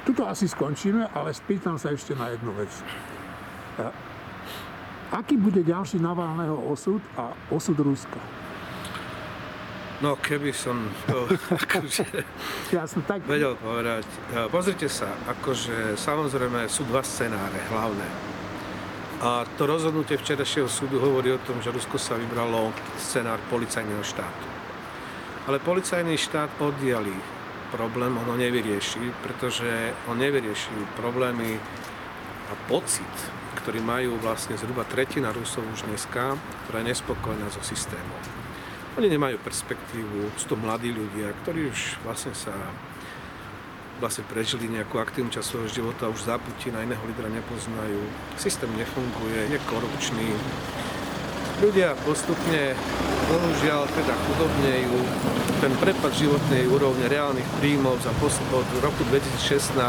Tuto 0.03 0.27
asi 0.27 0.51
skončíme, 0.51 1.07
ale 1.15 1.31
spýtam 1.31 1.79
sa 1.79 1.95
ešte 1.95 2.11
na 2.11 2.27
jednu 2.35 2.51
vec. 2.59 2.71
Aký 5.13 5.39
bude 5.39 5.63
ďalší 5.63 6.01
Navalného 6.03 6.57
osud 6.67 6.99
a 7.15 7.31
osud 7.53 7.79
Ruska? 7.79 8.19
No, 10.03 10.19
keby 10.19 10.51
som 10.51 10.83
to 11.07 11.31
akože 11.63 12.03
Jasne, 12.75 13.07
tak... 13.07 13.23
vedel 13.23 13.55
povedať. 13.55 14.03
Pozrite 14.51 14.91
sa, 14.91 15.07
akože 15.31 15.95
samozrejme 15.95 16.67
sú 16.67 16.83
dva 16.91 16.99
scenáre 16.99 17.55
hlavné. 17.71 18.33
A 19.23 19.47
to 19.55 19.63
rozhodnutie 19.63 20.19
včerajšieho 20.19 20.67
súdu 20.67 20.99
hovorí 20.99 21.31
o 21.31 21.39
tom, 21.47 21.63
že 21.63 21.71
Rusko 21.71 21.95
sa 21.95 22.19
vybralo 22.19 22.75
scenár 22.99 23.39
policajného 23.47 24.03
štátu. 24.03 24.47
Ale 25.47 25.63
policajný 25.63 26.19
štát 26.19 26.51
oddiali 26.59 27.15
problém 27.73 28.13
ono 28.13 28.37
nevyrieši, 28.37 29.25
pretože 29.25 29.97
on 30.05 30.21
nevyrieši 30.21 30.93
problémy 30.93 31.57
a 32.47 32.53
pocit, 32.69 33.09
ktorý 33.65 33.81
majú 33.81 34.21
vlastne 34.21 34.53
zhruba 34.53 34.85
tretina 34.85 35.33
Rusov 35.33 35.65
už 35.73 35.89
dneska, 35.89 36.37
ktorá 36.65 36.85
je 36.85 36.93
nespokojná 36.93 37.49
so 37.49 37.65
systémom. 37.65 38.21
Oni 39.01 39.09
nemajú 39.09 39.41
perspektívu, 39.41 40.37
sú 40.37 40.53
to 40.53 40.55
mladí 40.61 40.93
ľudia, 40.93 41.33
ktorí 41.41 41.73
už 41.73 41.97
vlastne 42.05 42.37
sa 42.37 42.53
vlastne 43.97 44.27
prežili 44.29 44.69
nejakú 44.69 45.01
aktívnu 45.01 45.33
časť 45.33 45.47
svojho 45.47 45.69
života, 45.69 46.11
už 46.11 46.29
za 46.29 46.37
Putina 46.37 46.83
iného 46.85 47.01
lídra 47.07 47.31
nepoznajú. 47.31 48.03
Systém 48.37 48.69
nefunguje, 48.77 49.49
je 49.49 49.59
korupčný, 49.65 50.27
ľudia 51.63 51.95
postupne, 52.03 52.75
bohužiaľ, 53.31 53.87
teda 53.87 54.13
chudobnejú. 54.27 54.99
Ten 55.63 55.71
prepad 55.79 56.11
životnej 56.11 56.67
úrovne 56.67 57.07
reálnych 57.07 57.47
príjmov 57.63 58.03
za 58.03 58.11
postup 58.19 58.51
od 58.51 58.67
roku 58.83 58.99
2016 59.07 59.79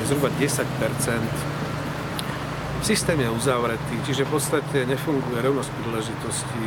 je 0.00 0.04
zhruba 0.08 0.32
10% 0.40 1.60
Systém 2.80 3.20
je 3.20 3.28
uzavretý, 3.28 4.00
čiže 4.08 4.24
v 4.24 4.40
podstate 4.40 4.88
nefunguje 4.88 5.36
rovnosť 5.44 5.68
príležitostí. 5.84 6.64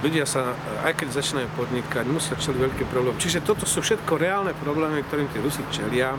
Ľudia 0.00 0.24
sa, 0.24 0.56
aj 0.80 0.96
keď 0.96 1.20
začínajú 1.20 1.48
podnikať, 1.60 2.08
musia 2.08 2.40
čeliť 2.40 2.56
veľké 2.56 2.84
problémy. 2.88 3.20
Čiže 3.20 3.44
toto 3.44 3.68
sú 3.68 3.84
všetko 3.84 4.16
reálne 4.16 4.56
problémy, 4.64 5.04
ktorým 5.04 5.28
tí 5.28 5.44
Rusi 5.44 5.60
čelia. 5.68 6.16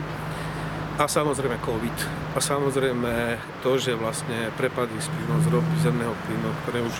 A 1.00 1.08
samozrejme 1.08 1.56
COVID. 1.64 1.96
A 2.36 2.38
samozrejme 2.38 3.40
to, 3.64 3.80
že 3.80 3.96
vlastne 3.96 4.52
prepady 4.60 4.92
z 5.00 5.08
plynu, 5.08 5.34
z 5.40 5.46
ropy, 5.48 5.74
zemného 5.80 6.14
plynu, 6.28 6.50
ktoré 6.62 6.78
už 6.84 6.94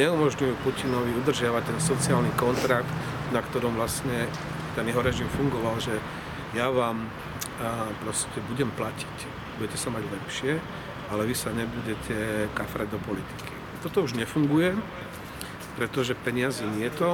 neumožňujú 0.00 0.54
Putinovi 0.64 1.12
udržiavať 1.22 1.62
ten 1.68 1.78
sociálny 1.78 2.32
kontrakt, 2.40 2.88
na 3.30 3.44
ktorom 3.44 3.76
vlastne 3.76 4.26
ten 4.74 4.88
jeho 4.88 5.04
režim 5.04 5.28
fungoval, 5.36 5.76
že 5.78 5.94
ja 6.56 6.72
vám 6.72 7.06
proste 8.02 8.42
budem 8.50 8.72
platiť, 8.74 9.14
budete 9.60 9.78
sa 9.78 9.92
mať 9.94 10.02
lepšie, 10.08 10.58
ale 11.14 11.22
vy 11.28 11.34
sa 11.36 11.54
nebudete 11.54 12.50
kafrať 12.58 12.90
do 12.90 12.98
politiky. 13.04 13.54
Toto 13.86 14.02
už 14.02 14.18
nefunguje, 14.18 14.74
pretože 15.78 16.18
peniazy 16.18 16.66
nie 16.66 16.90
je 16.90 16.96
to. 16.96 17.10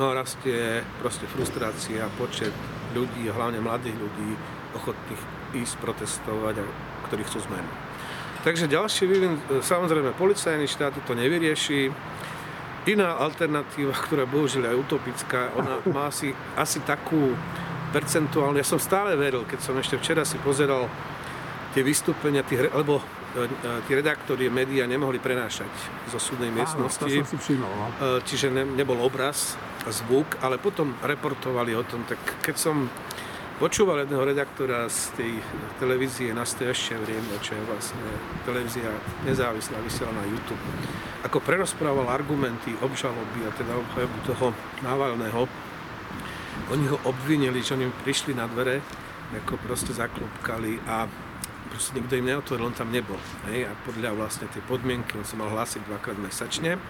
No 0.00 0.14
a 0.14 0.24
rastie 0.24 0.80
proste 1.04 1.28
frustrácia, 1.28 2.08
počet 2.16 2.54
ľudí, 2.96 3.28
hlavne 3.28 3.60
mladých 3.60 4.00
ľudí, 4.00 4.30
ochotných 4.76 5.22
ísť 5.56 5.74
protestovať 5.80 6.54
a 6.60 6.64
ktorí 7.08 7.22
chcú 7.28 7.44
zmenu. 7.50 7.70
Takže 8.42 8.66
ďalší 8.66 9.04
vývin, 9.06 9.38
samozrejme, 9.62 10.18
policajný 10.18 10.66
štát 10.66 10.98
to 11.06 11.14
nevyrieši. 11.14 11.94
iná 12.90 13.14
alternatíva, 13.14 13.94
ktorá 13.94 14.26
bohužiaľ 14.26 14.74
je 14.74 14.80
utopická, 14.82 15.54
ona 15.54 15.78
má 15.94 16.10
asi, 16.10 16.34
asi 16.58 16.82
takú 16.82 17.38
percentuálnu, 17.94 18.58
ja 18.58 18.66
som 18.66 18.80
stále 18.82 19.14
veril, 19.14 19.46
keď 19.46 19.60
som 19.62 19.76
ešte 19.78 20.00
včera 20.00 20.26
si 20.26 20.40
pozeral 20.42 20.88
tie 21.76 21.84
vystúpenia, 21.84 22.42
tých, 22.42 22.72
lebo 22.72 22.98
e, 22.98 23.04
e, 23.46 23.86
tí 23.88 23.92
redaktori 23.96 24.48
médiá 24.48 24.88
nemohli 24.88 25.20
prenášať 25.20 25.68
zo 26.08 26.18
súdnej 26.18 26.52
miestnosti. 26.52 27.04
Áno, 27.04 27.28
si 27.28 27.36
všimol, 27.36 27.72
no. 27.72 27.86
E, 27.88 28.24
čiže 28.24 28.52
ne, 28.52 28.64
nebol 28.64 28.98
obraz, 29.00 29.56
zvuk, 29.88 30.40
ale 30.44 30.60
potom 30.60 30.96
reportovali 31.00 31.76
o 31.76 31.84
tom. 31.84 32.04
Tak 32.04 32.44
keď 32.44 32.56
som 32.56 32.90
počúval 33.62 34.02
jedného 34.02 34.26
redaktora 34.26 34.90
z 34.90 35.14
tej 35.14 35.32
televízie 35.78 36.34
Nastojašie 36.34 36.98
vrieme, 36.98 37.38
čo 37.46 37.54
je 37.54 37.62
vlastne 37.70 38.02
televízia 38.42 38.90
nezávislá, 39.22 39.78
vysiela 39.86 40.10
na 40.10 40.26
YouTube, 40.26 40.58
ako 41.22 41.38
prerozprával 41.38 42.10
argumenty 42.10 42.74
obžaloby 42.82 43.46
a 43.46 43.54
teda 43.54 43.78
obhajobu 43.78 44.18
toho 44.26 44.46
Navalného, 44.82 45.46
oni 46.74 46.90
ho 46.90 46.98
obvinili, 47.06 47.62
že 47.62 47.78
oni 47.78 47.86
prišli 48.02 48.34
na 48.34 48.50
dvere, 48.50 48.82
ako 49.30 49.54
proste 49.62 49.94
zaklopkali 49.94 50.82
a 50.90 51.06
proste 51.70 51.94
nikto 51.94 52.18
im 52.18 52.34
neotvoril, 52.34 52.66
on 52.66 52.74
tam 52.74 52.90
nebol. 52.90 53.22
Hej? 53.46 53.70
A 53.70 53.78
podľa 53.86 54.18
vlastne 54.18 54.50
tej 54.50 54.66
podmienky 54.66 55.14
on 55.14 55.22
sa 55.22 55.38
mal 55.38 55.54
hlásiť 55.54 55.86
dvakrát 55.86 56.18
mesačne. 56.18 56.82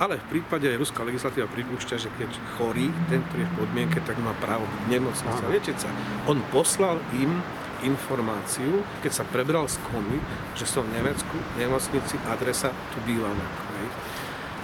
Ale 0.00 0.18
v 0.18 0.26
prípade 0.38 0.68
ruská 0.76 1.04
legislatíva 1.04 1.48
pripúšťa, 1.52 1.96
že 2.00 2.08
keď 2.16 2.30
chorý, 2.56 2.88
ten, 3.12 3.20
ktorý 3.28 3.44
je 3.44 3.50
v 3.50 3.56
podmienke, 3.60 3.98
tak 4.02 4.16
má 4.18 4.32
právo 4.40 4.64
byť 4.64 4.82
nemocnice 4.88 5.40
a 5.44 5.48
liečiť 5.52 5.76
sa. 5.76 5.88
On 6.26 6.40
poslal 6.48 6.98
im 7.16 7.40
informáciu, 7.82 8.86
keď 9.02 9.12
sa 9.12 9.24
prebral 9.26 9.66
z 9.66 9.76
komy, 9.90 10.18
že 10.54 10.64
som 10.70 10.86
v 10.86 10.94
Nemecku, 11.02 11.34
v 11.34 11.56
nemocnici, 11.66 12.14
adresa, 12.30 12.70
tu 12.94 12.98
bývam. 13.02 13.34
Hej. 13.34 13.88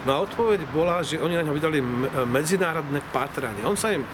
No 0.07 0.11
a 0.15 0.19
odpoveď 0.23 0.63
bola, 0.71 1.03
že 1.03 1.19
oni 1.19 1.35
na 1.35 1.43
ňo 1.43 1.53
vydali 1.53 1.83
medzinárodné 2.31 3.03
pátranie. 3.11 3.67
On 3.67 3.75
sa 3.75 3.91
im 3.91 4.07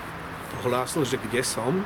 hlásil, 0.64 1.04
že 1.04 1.20
kde 1.20 1.44
som, 1.44 1.84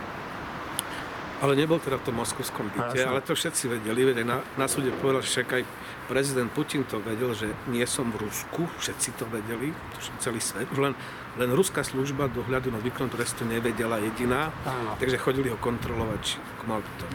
ale 1.38 1.54
nebol 1.54 1.78
teda 1.78 1.98
v 1.98 2.06
tom 2.06 2.18
moskovskom 2.18 2.70
byte, 2.74 2.98
ale 3.02 3.22
to 3.22 3.34
všetci 3.34 3.70
vedeli. 3.70 4.06
Veď 4.10 4.26
na, 4.26 4.38
na 4.58 4.66
súde 4.66 4.90
povedal, 4.94 5.22
že 5.22 5.38
však 5.38 5.48
aj 5.58 5.62
prezident 6.08 6.48
Putin 6.48 6.88
to 6.88 6.98
vedel, 7.04 7.36
že 7.36 7.52
nie 7.68 7.84
som 7.84 8.08
v 8.08 8.24
Rusku, 8.24 8.64
všetci 8.80 9.20
to 9.20 9.28
vedeli, 9.28 9.76
celý 10.18 10.40
svet. 10.40 10.66
Len, 10.72 10.96
len 11.36 11.50
ruská 11.52 11.84
služba 11.84 12.32
dohľadu 12.32 12.72
na 12.72 12.80
výkon 12.80 13.12
trestu 13.12 13.44
nevedela 13.44 14.00
jediná, 14.00 14.48
Áno. 14.64 14.96
takže 14.96 15.20
chodili 15.20 15.52
ho 15.52 15.60
kontrolovať, 15.60 16.20
či 16.24 16.36
mal 16.64 16.80
to 16.80 16.92
tam. 17.04 17.12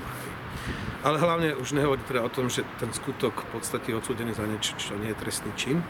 Ale 1.03 1.19
hlavne 1.19 1.59
už 1.59 1.75
nehovorí 1.75 1.99
teda 2.07 2.23
o 2.23 2.31
tom, 2.31 2.47
že 2.47 2.63
ten 2.79 2.87
skutok 2.95 3.43
v 3.43 3.59
podstate 3.59 3.91
je 3.91 3.99
odsúdený 3.99 4.31
za 4.31 4.47
niečo, 4.47 4.71
čo 4.79 4.95
nie 4.95 5.11
je 5.11 5.19
trestný 5.19 5.51
čin. 5.59 5.83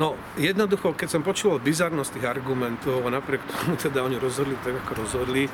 No, 0.00 0.16
jednoducho, 0.40 0.96
keď 0.96 1.08
som 1.08 1.22
počúval 1.24 1.60
bizarnosť 1.60 2.20
tých 2.20 2.28
argumentov 2.28 3.04
a 3.04 3.12
napriek 3.12 3.44
tomu 3.44 3.76
teda 3.76 4.04
oni 4.04 4.16
rozhodli 4.16 4.56
tak, 4.64 4.80
ako 4.84 5.04
rozhodli, 5.04 5.48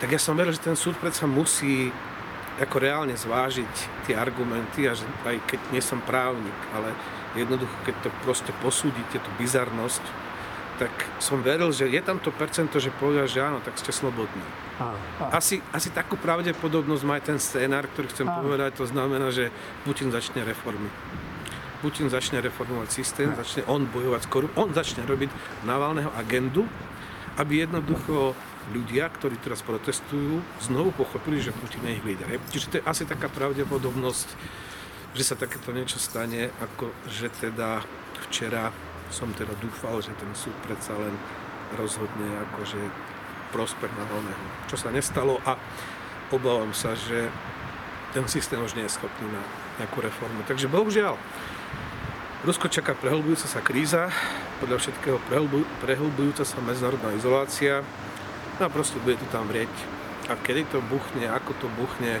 tak 0.00 0.08
ja 0.12 0.20
som 0.20 0.36
veril, 0.36 0.52
že 0.52 0.62
ten 0.62 0.76
súd 0.76 0.96
predsa 1.00 1.24
musí 1.24 1.92
ako 2.58 2.76
reálne 2.82 3.14
zvážiť 3.14 3.72
tie 4.10 4.14
argumenty 4.18 4.90
a 4.90 4.94
že 4.98 5.06
aj 5.24 5.38
keď 5.46 5.60
nie 5.70 5.82
som 5.82 6.02
právnik, 6.02 6.54
ale 6.74 6.90
jednoducho, 7.38 7.74
keď 7.86 7.94
to 8.02 8.10
proste 8.26 8.52
posúdite, 8.58 9.22
tú 9.22 9.30
bizarnosť, 9.38 10.02
tak 10.78 10.94
som 11.18 11.42
veril, 11.42 11.74
že 11.74 11.90
je 11.90 11.98
tam 11.98 12.22
to 12.22 12.30
percento, 12.30 12.78
že 12.78 12.94
povedia, 12.94 13.26
že 13.26 13.42
áno, 13.42 13.58
tak 13.58 13.74
ste 13.78 13.90
slobodní. 13.90 14.46
Asi, 15.34 15.58
asi 15.74 15.90
takú 15.90 16.14
pravdepodobnosť 16.14 17.02
má 17.02 17.18
aj 17.18 17.34
ten 17.34 17.38
scénar, 17.42 17.90
ktorý 17.90 18.06
chcem 18.14 18.30
povedať, 18.30 18.78
to 18.78 18.86
znamená, 18.86 19.34
že 19.34 19.50
Putin 19.82 20.14
začne 20.14 20.46
reformy. 20.46 20.86
Putin 21.82 22.06
začne 22.10 22.38
reformovať 22.42 22.88
systém, 22.90 23.30
začne 23.34 23.66
on 23.66 23.86
bojovať 23.90 24.22
s 24.22 24.28
korupciou, 24.30 24.58
on 24.62 24.70
začne 24.74 25.02
robiť 25.02 25.30
Navalného 25.66 26.10
agendu, 26.14 26.66
aby 27.38 27.66
jednoducho 27.66 28.34
ľudia, 28.70 29.08
ktorí 29.08 29.40
teraz 29.40 29.64
protestujú, 29.64 30.40
znovu 30.62 30.92
pochopili, 30.94 31.40
že 31.40 31.56
Putin 31.56 31.84
je 31.88 31.96
ich 31.98 32.04
líder. 32.04 32.28
Čiže 32.52 32.66
to 32.68 32.74
je 32.80 32.88
asi 32.88 33.04
taká 33.08 33.26
pravdepodobnosť, 33.32 34.28
že 35.16 35.24
sa 35.24 35.34
takéto 35.34 35.72
niečo 35.72 35.96
stane, 35.96 36.52
ako 36.60 36.92
že 37.08 37.32
teda 37.32 37.82
včera 38.28 38.70
som 39.08 39.32
teda 39.32 39.56
dúfal, 39.56 40.04
že 40.04 40.12
ten 40.20 40.28
súd 40.36 40.52
predsa 40.68 40.92
len 40.96 41.16
rozhodne 41.76 42.28
akože 42.52 42.80
prospech 43.52 43.92
na 43.96 44.04
Navalného. 44.04 44.44
Čo 44.68 44.76
sa 44.76 44.92
nestalo 44.92 45.40
a 45.48 45.56
obávam 46.28 46.72
sa, 46.76 46.92
že 46.92 47.32
ten 48.12 48.24
systém 48.28 48.60
už 48.60 48.76
nie 48.76 48.84
je 48.84 48.96
schopný 48.96 49.28
na 49.28 49.42
nejakú 49.80 50.04
reformu. 50.04 50.44
Takže 50.44 50.68
bohužiaľ, 50.68 51.16
Rusko 52.38 52.70
čaká 52.70 52.94
prehlbujúca 52.94 53.50
sa 53.50 53.58
kríza, 53.58 54.14
podľa 54.62 54.78
všetkého 54.78 55.18
prehlbujúca 55.82 56.46
sa 56.46 56.62
medzinárodná 56.62 57.10
izolácia, 57.18 57.82
No 58.58 58.66
a 58.66 58.74
proste 58.74 58.98
bude 58.98 59.14
to 59.14 59.26
tam 59.30 59.46
vrieť. 59.46 59.70
A 60.28 60.34
kedy 60.34 60.66
to 60.74 60.82
buchne, 60.90 61.30
ako 61.30 61.54
to 61.62 61.66
buchne, 61.78 62.18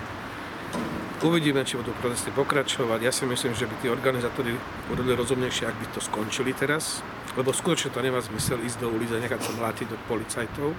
uvidíme, 1.26 1.66
či 1.66 1.74
budú 1.74 1.90
protesty 1.98 2.30
pokračovať. 2.30 3.00
Ja 3.02 3.10
si 3.10 3.26
myslím, 3.26 3.58
že 3.58 3.66
by 3.66 3.74
tí 3.82 3.90
organizátori 3.90 4.54
urobili 4.86 5.18
rozumnejšie, 5.18 5.66
ak 5.66 5.76
by 5.76 5.86
to 5.90 6.00
skončili 6.00 6.54
teraz, 6.54 7.02
lebo 7.34 7.50
skutočne 7.50 7.90
to 7.90 7.98
nemá 7.98 8.22
zmysel 8.22 8.62
ísť 8.62 8.78
do 8.78 8.88
ulic 8.88 9.10
a 9.10 9.18
nechať 9.18 9.40
sa 9.42 9.52
mlátiť 9.58 9.86
do 9.90 9.98
policajtov, 10.06 10.78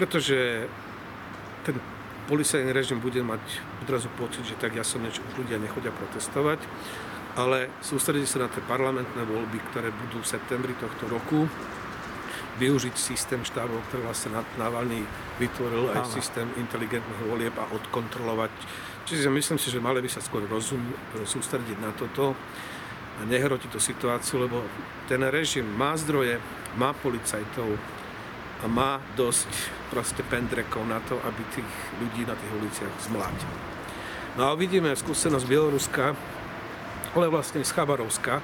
pretože 0.00 0.64
ten 1.68 1.76
policajný 2.24 2.72
režim 2.72 3.04
bude 3.04 3.20
mať 3.20 3.42
odrazu 3.84 4.08
pocit, 4.16 4.48
že 4.48 4.56
tak 4.56 4.72
ja 4.72 4.86
som 4.86 5.04
niečo, 5.04 5.20
už 5.28 5.44
ľudia 5.44 5.60
nechodia 5.60 5.92
protestovať, 5.92 6.64
ale 7.36 7.68
sústredí 7.84 8.24
sa 8.24 8.46
na 8.46 8.48
tie 8.48 8.64
parlamentné 8.64 9.22
voľby, 9.28 9.60
ktoré 9.70 9.92
budú 9.92 10.24
v 10.24 10.30
septembri 10.30 10.72
tohto 10.80 11.04
roku 11.04 11.44
využiť 12.60 12.94
systém 12.94 13.40
štábov, 13.40 13.80
ktorý 13.88 14.04
vlastne 14.04 14.36
Navalny 14.60 15.00
vytvoril, 15.40 15.96
aj 15.96 16.04
Áno. 16.04 16.12
systém 16.12 16.46
inteligentných 16.60 17.24
volieb 17.24 17.54
a 17.56 17.64
odkontrolovať. 17.72 18.52
Čiže 19.08 19.32
myslím 19.32 19.56
si, 19.56 19.72
že 19.72 19.80
mali 19.80 20.04
by 20.04 20.10
sa 20.12 20.20
skôr 20.20 20.44
rozum, 20.44 20.78
sústrediť 21.24 21.80
na 21.80 21.90
toto 21.96 22.36
a 23.16 23.20
nehrotiť 23.24 23.72
tú 23.72 23.80
situáciu, 23.80 24.44
lebo 24.44 24.60
ten 25.08 25.24
režim 25.32 25.64
má 25.64 25.96
zdroje, 25.96 26.36
má 26.76 26.92
policajtov 26.92 27.80
a 28.60 28.64
má 28.68 29.00
dosť 29.16 29.48
proste 29.88 30.20
pendrekov 30.28 30.84
na 30.84 31.00
to, 31.08 31.16
aby 31.24 31.40
tých 31.56 31.70
ľudí 31.96 32.28
na 32.28 32.36
tých 32.36 32.52
uliciach 32.60 32.94
zmlátil. 33.08 33.52
No 34.36 34.52
a 34.52 34.54
vidíme 34.54 34.92
skúsenosť 34.92 35.48
Bieloruska, 35.48 36.14
ale 37.16 37.26
vlastne 37.26 37.64
z 37.64 37.72
Chabarovska, 37.72 38.38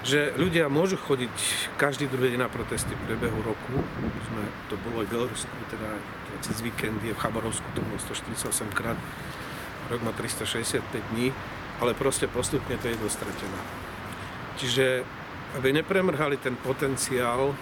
že 0.00 0.32
ľudia 0.40 0.72
môžu 0.72 0.96
chodiť 0.96 1.34
každý 1.76 2.08
druhý 2.08 2.32
deň 2.32 2.40
na 2.40 2.48
protesty 2.48 2.96
v 2.96 3.00
priebehu 3.04 3.40
roku. 3.44 3.84
Sme, 4.32 4.42
to 4.72 4.80
bolo 4.80 5.04
aj 5.04 5.06
v 5.08 5.12
Bielorusku, 5.12 5.54
teda 5.68 6.00
cez 6.40 6.56
víkendy, 6.64 7.12
v 7.12 7.20
Chabarovsku 7.20 7.66
to 7.76 7.84
bolo 7.84 8.00
148 8.00 8.72
krát, 8.72 8.96
rok 9.92 10.00
má 10.00 10.12
365 10.16 10.80
dní, 11.12 11.28
ale 11.84 11.92
proste 11.92 12.24
postupne 12.32 12.80
to 12.80 12.88
je 12.88 12.96
dostratené. 12.96 13.60
Čiže 14.56 15.04
aby 15.60 15.74
nepremrhali 15.74 16.40
ten 16.40 16.56
potenciál, 16.56 17.52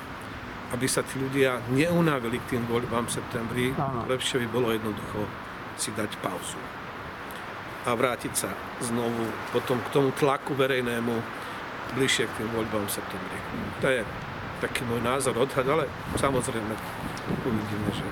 aby 0.70 0.86
sa 0.86 1.02
tí 1.02 1.18
ľudia 1.18 1.58
neunávili 1.72 2.38
k 2.44 2.54
tým 2.54 2.62
voľbám 2.68 3.08
v 3.08 3.14
septembri, 3.18 3.66
Aha. 3.74 4.06
lepšie 4.06 4.44
by 4.44 4.48
bolo 4.52 4.70
jednoducho 4.70 5.26
si 5.74 5.90
dať 5.90 6.20
pauzu 6.22 6.60
a 7.88 7.94
vrátiť 7.96 8.32
sa 8.36 8.50
znovu 8.84 9.32
potom 9.48 9.80
k 9.80 9.88
tomu 9.88 10.12
tlaku 10.12 10.52
verejnému, 10.52 11.14
bližšie 11.96 12.28
k 12.28 12.36
tým 12.42 12.48
voľbám 12.52 12.84
v 12.84 12.92
septembri. 12.92 13.38
To 13.80 13.86
je 13.88 14.00
taký 14.58 14.82
môj 14.84 15.00
názor, 15.00 15.38
odhad, 15.38 15.64
ale 15.64 15.86
samozrejme 16.18 16.74
uvidíme, 17.46 17.90
že, 17.94 18.06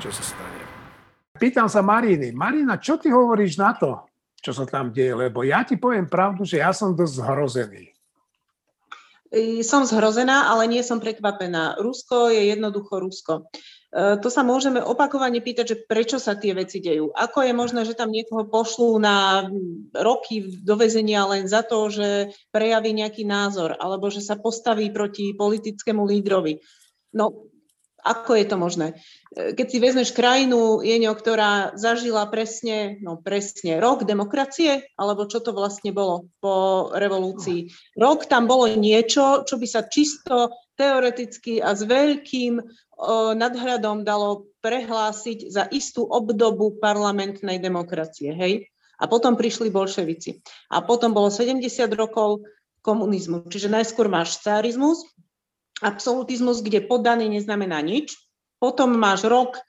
čo 0.00 0.08
sa 0.08 0.24
stane. 0.24 0.62
Pýtam 1.38 1.70
sa 1.70 1.84
Mariny. 1.84 2.34
Marina, 2.34 2.80
čo 2.82 2.98
ty 2.98 3.14
hovoríš 3.14 3.60
na 3.60 3.76
to, 3.76 4.02
čo 4.42 4.50
sa 4.50 4.66
tam 4.66 4.90
deje? 4.90 5.14
Lebo 5.14 5.46
ja 5.46 5.62
ti 5.62 5.78
poviem 5.78 6.10
pravdu, 6.10 6.42
že 6.42 6.58
ja 6.58 6.74
som 6.74 6.96
dosť 6.96 7.14
zhrozený. 7.22 7.84
Som 9.60 9.84
zhrozená, 9.84 10.48
ale 10.48 10.66
nie 10.66 10.80
som 10.80 10.98
prekvapená. 10.98 11.76
Rusko 11.78 12.32
je 12.32 12.48
jednoducho 12.48 12.96
Rusko. 12.96 13.34
E, 13.88 14.20
to 14.20 14.28
sa 14.28 14.44
môžeme 14.44 14.84
opakovane 14.84 15.40
pýtať, 15.40 15.64
že 15.64 15.76
prečo 15.88 16.20
sa 16.20 16.36
tie 16.36 16.52
veci 16.52 16.84
dejú. 16.84 17.08
Ako 17.16 17.40
je 17.40 17.52
možné, 17.56 17.88
že 17.88 17.96
tam 17.96 18.12
niekoho 18.12 18.44
pošlú 18.44 19.00
na 19.00 19.48
roky 19.96 20.44
do 20.60 20.76
väzenia 20.76 21.24
len 21.24 21.48
za 21.48 21.64
to, 21.64 21.88
že 21.88 22.36
prejaví 22.52 22.92
nejaký 22.92 23.24
názor, 23.24 23.80
alebo 23.80 24.12
že 24.12 24.20
sa 24.20 24.36
postaví 24.36 24.92
proti 24.92 25.32
politickému 25.32 26.04
lídrovi. 26.04 26.60
No, 27.16 27.48
ako 28.04 28.38
je 28.38 28.46
to 28.46 28.56
možné? 28.60 28.86
E, 29.32 29.56
keď 29.56 29.66
si 29.72 29.78
vezmeš 29.80 30.10
krajinu, 30.12 30.84
Jeňo, 30.84 31.16
ktorá 31.16 31.72
zažila 31.72 32.28
presne, 32.28 33.00
no 33.00 33.16
presne 33.16 33.80
rok 33.80 34.04
demokracie, 34.04 34.84
alebo 35.00 35.24
čo 35.24 35.40
to 35.40 35.56
vlastne 35.56 35.96
bolo 35.96 36.28
po 36.44 36.88
revolúcii. 36.92 37.72
Rok 37.96 38.28
tam 38.28 38.44
bolo 38.44 38.68
niečo, 38.68 39.48
čo 39.48 39.56
by 39.56 39.66
sa 39.66 39.88
čisto 39.88 40.52
teoreticky 40.78 41.58
a 41.58 41.74
s 41.74 41.82
veľkým 41.82 42.62
nadhradom 43.38 44.02
dalo 44.02 44.50
prehlásiť 44.58 45.48
za 45.48 45.64
istú 45.70 46.02
obdobu 46.02 46.78
parlamentnej 46.82 47.62
demokracie. 47.62 48.34
Hej? 48.34 48.66
A 48.98 49.06
potom 49.06 49.38
prišli 49.38 49.70
bolševici. 49.70 50.42
A 50.74 50.82
potom 50.82 51.14
bolo 51.14 51.30
70 51.30 51.62
rokov 51.94 52.42
komunizmu. 52.82 53.46
Čiže 53.46 53.70
najskôr 53.70 54.10
máš 54.10 54.42
carizmus, 54.42 55.06
absolutizmus, 55.78 56.58
kde 56.58 56.82
poddaný 56.82 57.30
neznamená 57.30 57.78
nič, 57.78 58.18
potom 58.58 58.98
máš 58.98 59.30
rok 59.30 59.62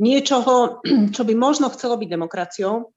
niečoho, 0.00 0.80
čo 1.14 1.22
by 1.28 1.34
možno 1.36 1.68
chcelo 1.68 2.00
byť 2.00 2.08
demokraciou, 2.08 2.88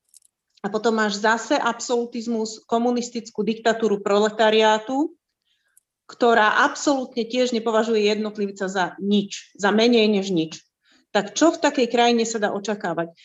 a 0.66 0.68
potom 0.72 0.98
máš 0.98 1.22
zase 1.22 1.54
absolutizmus, 1.54 2.66
komunistickú 2.66 3.46
diktatúru 3.46 4.02
proletariátu, 4.02 5.14
ktorá 6.06 6.66
absolútne 6.70 7.26
tiež 7.26 7.50
nepovažuje 7.52 8.06
jednotlivca 8.06 8.70
za 8.70 8.94
nič, 9.02 9.54
za 9.58 9.74
menej 9.74 10.06
než 10.10 10.30
nič. 10.30 10.62
Tak 11.10 11.32
čo 11.32 11.56
v 11.56 11.62
takej 11.64 11.88
krajine 11.88 12.28
sa 12.28 12.44
dá 12.44 12.52
očakávať? 12.52 13.10
E, 13.10 13.16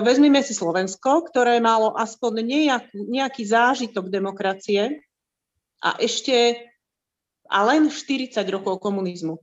vezmime 0.00 0.40
si 0.40 0.56
Slovensko, 0.56 1.28
ktoré 1.28 1.60
malo 1.60 1.92
aspoň 1.92 2.40
nejaký, 2.40 2.96
nejaký 2.96 3.42
zážitok 3.44 4.08
demokracie 4.08 5.04
a 5.84 6.00
ešte 6.00 6.64
a 7.46 7.62
len 7.62 7.92
40 7.92 8.34
rokov 8.50 8.82
komunizmu. 8.82 9.38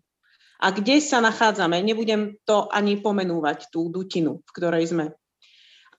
A 0.63 0.71
kde 0.71 0.99
sa 1.03 1.19
nachádzame? 1.19 1.79
Nebudem 1.84 2.39
to 2.47 2.67
ani 2.71 2.99
pomenúvať, 2.99 3.67
tú 3.71 3.91
dutinu, 3.91 4.39
v 4.43 4.51
ktorej 4.55 4.91
sme. 4.91 5.05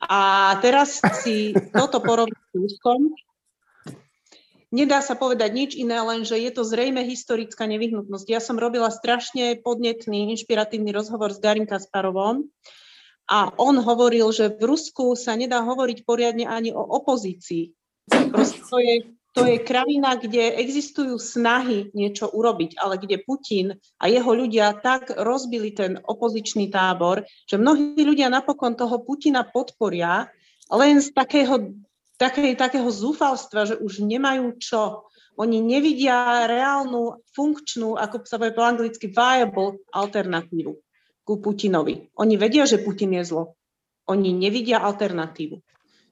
A 0.05 0.53
teraz 0.61 1.01
si 1.25 1.53
toto 1.73 2.01
porovnať 2.01 2.43
s 2.53 2.55
Ruskom. 2.57 3.13
Nedá 4.75 4.99
sa 4.99 5.15
povedať 5.15 5.55
nič 5.55 5.71
iné, 5.79 6.03
len 6.03 6.27
že 6.27 6.35
je 6.35 6.51
to 6.51 6.67
zrejme 6.67 6.99
historická 7.07 7.63
nevyhnutnosť. 7.71 8.27
Ja 8.27 8.43
som 8.43 8.59
robila 8.59 8.91
strašne 8.91 9.55
podnetný, 9.63 10.35
inšpiratívny 10.35 10.91
rozhovor 10.91 11.31
s 11.31 11.39
Garim 11.39 11.63
Kasparovom 11.63 12.51
a 13.31 13.55
on 13.55 13.79
hovoril, 13.79 14.35
že 14.35 14.51
v 14.51 14.67
Rusku 14.67 15.15
sa 15.15 15.39
nedá 15.39 15.63
hovoriť 15.63 16.03
poriadne 16.03 16.51
ani 16.51 16.75
o 16.75 16.83
opozícii. 16.83 17.71
Proste 18.11 18.67
to 18.67 18.83
je 18.83 18.97
to 19.35 19.43
je 19.51 19.59
krajina, 19.67 20.15
kde 20.15 20.63
existujú 20.63 21.19
snahy 21.19 21.91
niečo 21.91 22.31
urobiť, 22.31 22.79
ale 22.79 23.03
kde 23.03 23.19
Putin 23.19 23.75
a 23.99 24.07
jeho 24.07 24.31
ľudia 24.31 24.79
tak 24.79 25.11
rozbili 25.11 25.75
ten 25.75 25.99
opozičný 25.99 26.71
tábor, 26.71 27.27
že 27.51 27.59
mnohí 27.59 27.99
ľudia 27.99 28.31
napokon 28.31 28.79
toho 28.79 29.03
Putina 29.03 29.43
podporia 29.43 30.31
len 30.71 31.03
z 31.03 31.11
takého, 31.11 31.75
také, 32.17 32.55
takého 32.55 32.87
zúfalstva, 32.89 33.67
že 33.69 33.77
už 33.79 34.03
nemajú 34.05 34.59
čo. 34.59 35.09
Oni 35.35 35.59
nevidia 35.59 36.47
reálnu, 36.47 37.19
funkčnú, 37.35 37.99
ako 37.99 38.23
sa 38.23 38.39
povie 38.39 38.55
po 38.55 38.63
anglicky, 38.63 39.11
viable 39.11 39.83
alternatívu 39.91 40.73
ku 41.25 41.33
Putinovi. 41.41 42.07
Oni 42.21 42.39
vedia, 42.39 42.69
že 42.69 42.79
Putin 42.79 43.19
je 43.19 43.35
zlo. 43.35 43.59
Oni 44.07 44.31
nevidia 44.31 44.85
alternatívu. 44.85 45.59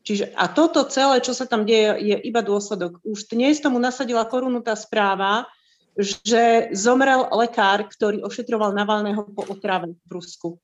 Čiže, 0.03 0.35
a 0.35 0.51
toto 0.51 0.83
celé, 0.91 1.23
čo 1.23 1.31
sa 1.31 1.47
tam 1.47 1.63
deje, 1.63 1.95
je 2.03 2.17
iba 2.27 2.43
dôsledok. 2.43 2.99
Už 3.07 3.31
dnes 3.31 3.63
tomu 3.63 3.79
nasadila 3.79 4.27
korunu 4.27 4.59
tá 4.59 4.75
správa, 4.75 5.47
že 5.95 6.73
zomrel 6.75 7.31
lekár, 7.31 7.87
ktorý 7.87 8.27
ošetroval 8.27 8.75
Navalného 8.75 9.23
po 9.31 9.47
otrave 9.47 9.95
v 9.95 10.11
Rusku. 10.11 10.59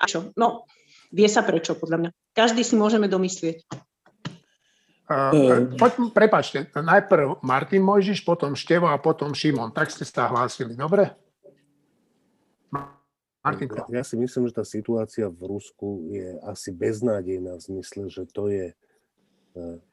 A 0.00 0.08
čo? 0.08 0.32
No, 0.40 0.64
vie 1.10 1.28
sa 1.28 1.42
prečo, 1.42 1.74
podľa 1.76 1.96
mňa. 2.06 2.10
Každý 2.32 2.62
si 2.62 2.78
môžeme 2.78 3.10
domyslieť. 3.10 3.66
Uh, 5.10 5.74
poď, 5.74 6.14
prepačte, 6.14 6.70
najprv 6.70 7.42
Martin 7.42 7.82
Mojžiš, 7.82 8.22
potom 8.22 8.54
Števo 8.54 8.86
a 8.86 8.94
potom 8.94 9.34
Šimon. 9.34 9.74
Tak 9.74 9.90
ste 9.90 10.06
sa 10.06 10.30
hlásili, 10.30 10.78
dobre? 10.78 11.10
Martinko. 13.40 13.88
Ja 13.88 14.04
si 14.04 14.20
myslím, 14.20 14.52
že 14.52 14.60
tá 14.60 14.64
situácia 14.68 15.26
v 15.26 15.56
Rusku 15.56 16.12
je 16.12 16.36
asi 16.44 16.70
beznádejná 16.76 17.56
v 17.56 17.62
zmysle, 17.72 18.12
že 18.12 18.28
to 18.28 18.52
je 18.52 18.70
e, 18.70 18.74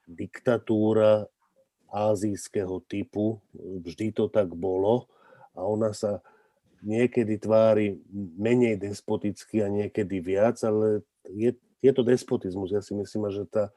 diktatúra 0.03 1.31
azijského 1.87 2.83
typu. 2.85 3.39
Vždy 3.55 4.11
to 4.11 4.27
tak 4.27 4.51
bolo 4.51 5.07
a 5.55 5.63
ona 5.63 5.95
sa 5.95 6.19
niekedy 6.87 7.35
tvári 7.35 7.99
menej 8.39 8.79
despoticky 8.79 9.59
a 9.59 9.67
niekedy 9.67 10.23
viac, 10.23 10.55
ale 10.63 11.03
je, 11.27 11.51
je 11.83 11.91
to 11.91 12.07
despotizmus. 12.07 12.71
Ja 12.71 12.79
si 12.79 12.95
myslím, 12.95 13.27
že 13.27 13.43
tá, 13.51 13.75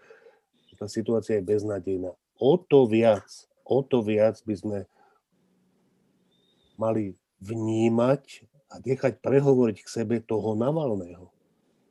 tá 0.78 0.86
situácia 0.86 1.42
je 1.42 1.48
beznádejná. 1.50 2.14
O 2.38 2.54
to 2.54 2.86
viac, 2.86 3.26
o 3.66 3.82
to 3.82 4.06
viac 4.06 4.38
by 4.46 4.54
sme 4.54 4.78
mali 6.78 7.18
vnímať 7.42 8.46
a 8.70 8.78
nechať 8.78 9.18
prehovoriť 9.18 9.78
k 9.82 9.92
sebe 9.92 10.16
toho 10.22 10.54
Navalného. 10.54 11.28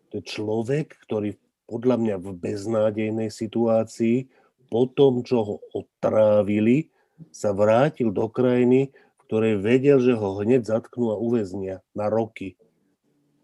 To 0.09 0.13
je 0.17 0.23
človek, 0.25 0.95
ktorý 1.05 1.35
podľa 1.69 2.01
mňa 2.01 2.15
v 2.17 2.29
beznádejnej 2.33 3.29
situácii, 3.29 4.25
po 4.71 4.89
tom, 4.89 5.21
čo 5.21 5.37
ho 5.45 5.55
otrávili, 5.75 6.89
sa 7.29 7.53
vrátil 7.53 8.09
do 8.09 8.25
krajiny, 8.31 8.89
ktorej 9.29 9.61
vedel, 9.61 10.01
že 10.01 10.17
ho 10.17 10.41
hneď 10.41 10.65
zatknú 10.65 11.13
a 11.13 11.21
uväznia 11.21 11.85
na 11.93 12.09
roky. 12.09 12.57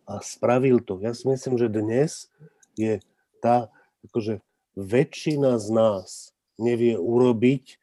A 0.09 0.17
spravil 0.25 0.81
to. 0.81 0.97
Ja 0.97 1.13
si 1.13 1.29
myslím, 1.29 1.61
že 1.61 1.69
dnes 1.69 2.33
je 2.73 2.97
tá, 3.37 3.69
akože 4.09 4.41
väčšina 4.73 5.61
z 5.61 5.67
nás 5.69 6.33
nevie 6.57 6.97
urobiť 6.97 7.77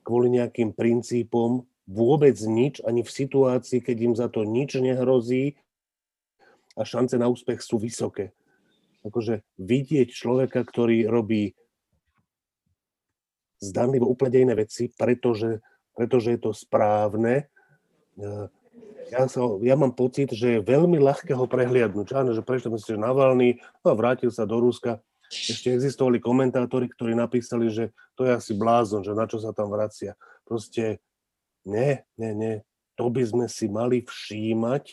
kvôli 0.00 0.32
nejakým 0.32 0.72
princípom 0.72 1.68
vôbec 1.84 2.40
nič, 2.40 2.80
ani 2.88 3.04
v 3.04 3.10
situácii, 3.12 3.84
keď 3.84 3.96
im 4.00 4.14
za 4.16 4.32
to 4.32 4.48
nič 4.48 4.80
nehrozí 4.80 5.60
a 6.72 6.88
šance 6.88 7.20
na 7.20 7.28
úspech 7.28 7.60
sú 7.60 7.76
vysoké. 7.76 8.32
Akože 9.04 9.44
vidieť 9.60 10.08
človeka, 10.08 10.64
ktorý 10.64 11.04
robí 11.04 11.52
zdanlivo 13.60 14.08
úplne 14.08 14.48
iné 14.48 14.54
veci, 14.56 14.88
pretože, 14.88 15.60
pretože 15.94 16.34
je 16.36 16.40
to 16.40 16.50
správne. 16.56 17.46
E, 18.16 18.24
ja, 19.12 19.28
sa, 19.28 19.40
ja 19.60 19.74
mám 19.76 19.92
pocit, 19.92 20.32
že 20.32 20.58
je 20.58 20.64
veľmi 20.64 20.96
ľahké 20.96 21.36
ho 21.36 21.44
prehliadnúť. 21.44 22.08
Áno, 22.16 22.32
že 22.32 22.44
prečo 22.44 22.72
myslíte, 22.72 22.96
že 22.96 23.00
Navalny 23.00 23.60
no 23.84 23.92
a 23.92 23.96
vrátil 23.96 24.32
sa 24.32 24.48
do 24.48 24.60
Ruska. 24.60 25.00
Ešte 25.32 25.72
existovali 25.72 26.20
komentátori, 26.20 26.92
ktorí 26.92 27.16
napísali, 27.16 27.72
že 27.72 27.96
to 28.16 28.28
je 28.28 28.36
asi 28.36 28.52
blázon, 28.52 29.00
že 29.00 29.16
na 29.16 29.24
čo 29.24 29.40
sa 29.40 29.56
tam 29.56 29.72
vracia. 29.72 30.12
Proste 30.44 31.00
nie, 31.64 32.04
nie, 32.20 32.32
nie. 32.36 32.54
To 33.00 33.08
by 33.08 33.24
sme 33.24 33.46
si 33.48 33.72
mali 33.72 34.04
všímať 34.04 34.84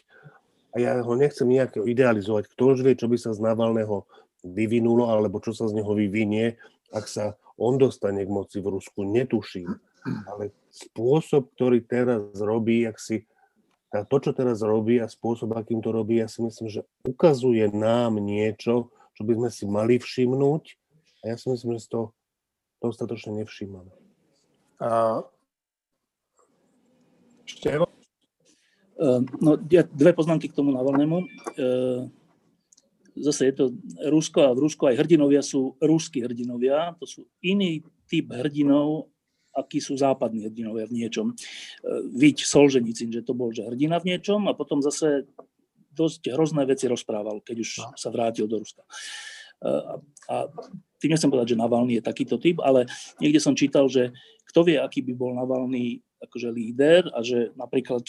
a 0.72 0.76
ja 0.80 0.92
ho 1.04 1.14
nechcem 1.18 1.50
nejak 1.50 1.82
idealizovať. 1.84 2.48
Kto 2.56 2.78
už 2.78 2.88
vie, 2.88 2.96
čo 2.96 3.12
by 3.12 3.18
sa 3.20 3.36
z 3.36 3.44
Navalného 3.44 4.08
vyvinulo, 4.48 5.12
alebo 5.12 5.44
čo 5.44 5.52
sa 5.52 5.68
z 5.68 5.76
neho 5.76 5.92
vyvinie, 5.92 6.56
ak 6.96 7.06
sa 7.10 7.36
on 7.60 7.76
dostane 7.76 8.24
k 8.24 8.32
moci 8.32 8.64
v 8.64 8.80
Rusku, 8.80 9.04
netuším. 9.04 9.68
Ale 10.28 10.54
spôsob, 10.70 11.52
ktorý 11.58 11.84
teraz 11.84 12.22
robí, 12.40 12.86
ak 12.86 12.98
si, 12.98 13.26
to, 13.90 14.18
čo 14.22 14.32
teraz 14.32 14.62
robí 14.62 15.02
a 15.02 15.10
spôsob, 15.10 15.54
akým 15.58 15.82
to 15.82 15.90
robí, 15.90 16.22
ja 16.22 16.30
si 16.30 16.46
myslím, 16.46 16.70
že 16.70 16.86
ukazuje 17.06 17.66
nám 17.74 18.22
niečo, 18.22 18.94
čo 19.18 19.22
by 19.26 19.34
sme 19.36 19.50
si 19.50 19.64
mali 19.66 19.96
všimnúť 19.98 20.64
a 21.26 21.34
ja 21.34 21.36
si 21.36 21.52
myslím, 21.52 21.76
že 21.76 21.86
si 21.86 21.90
to 21.92 22.16
dostatočne 22.80 23.44
nevšímame. 23.44 23.92
Uh, 24.80 25.28
Števo? 27.44 27.90
Ehm, 29.00 29.26
no, 29.40 29.56
dve 29.96 30.12
poznámky 30.12 30.52
k 30.52 30.56
tomu 30.56 30.76
Navalnému. 30.76 31.18
Ehm, 31.56 32.12
zase 33.16 33.50
je 33.50 33.54
to 33.56 33.66
Rusko 34.12 34.52
a 34.52 34.56
v 34.56 34.64
Rusku 34.68 34.84
aj 34.86 35.00
hrdinovia 35.00 35.40
sú 35.40 35.80
ruskí 35.80 36.20
hrdinovia. 36.20 36.94
To 37.00 37.08
sú 37.08 37.26
iný 37.40 37.82
typ 38.12 38.30
hrdinov, 38.30 39.08
akí 39.60 39.84
sú 39.84 40.00
západní 40.00 40.48
hrdinovia 40.48 40.88
v 40.88 41.06
niečom. 41.06 41.36
Ehm, 41.36 42.16
Viď 42.16 42.48
Solženicin, 42.48 43.12
že 43.12 43.22
to 43.22 43.36
bol 43.36 43.52
že 43.52 43.68
hrdina 43.68 44.00
v 44.00 44.16
niečom 44.16 44.48
a 44.48 44.56
potom 44.56 44.80
zase 44.80 45.28
dosť 45.94 46.32
hrozné 46.32 46.64
veci 46.64 46.88
rozprával, 46.88 47.44
keď 47.44 47.58
už 47.60 47.70
no. 47.84 47.92
sa 48.00 48.10
vrátil 48.10 48.48
do 48.48 48.64
Ruska. 48.64 48.88
A, 49.60 50.00
a 50.32 50.36
tým 51.04 51.12
nechcem 51.12 51.28
povedať, 51.28 51.52
že 51.56 51.60
Navalny 51.60 52.00
je 52.00 52.08
takýto 52.08 52.40
typ, 52.40 52.64
ale 52.64 52.88
niekde 53.20 53.44
som 53.44 53.52
čítal, 53.52 53.92
že 53.92 54.16
kto 54.48 54.64
vie, 54.64 54.80
aký 54.80 55.04
by 55.04 55.14
bol 55.20 55.36
Navalny 55.36 56.00
akože 56.24 56.50
líder 56.52 57.12
a 57.12 57.20
že 57.20 57.52
napríklad 57.60 58.04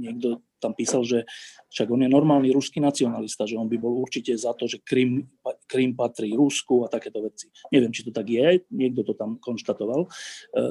niekto 0.00 0.40
tam 0.58 0.72
písal, 0.72 1.04
že 1.04 1.28
však 1.68 1.88
on 1.92 2.04
je 2.04 2.10
normálny 2.10 2.48
ruský 2.52 2.80
nacionalista, 2.80 3.44
že 3.44 3.60
on 3.60 3.68
by 3.68 3.76
bol 3.76 4.00
určite 4.00 4.32
za 4.36 4.56
to, 4.56 4.64
že 4.64 4.80
Krym, 4.80 5.28
Krym 5.68 5.92
patrí 5.92 6.32
Rusku 6.32 6.84
a 6.84 6.92
takéto 6.92 7.20
veci. 7.20 7.52
Neviem, 7.68 7.92
či 7.92 8.08
to 8.08 8.12
tak 8.12 8.26
je, 8.28 8.64
niekto 8.72 9.04
to 9.04 9.12
tam 9.12 9.36
konštatoval. 9.40 10.06
E, 10.06 10.08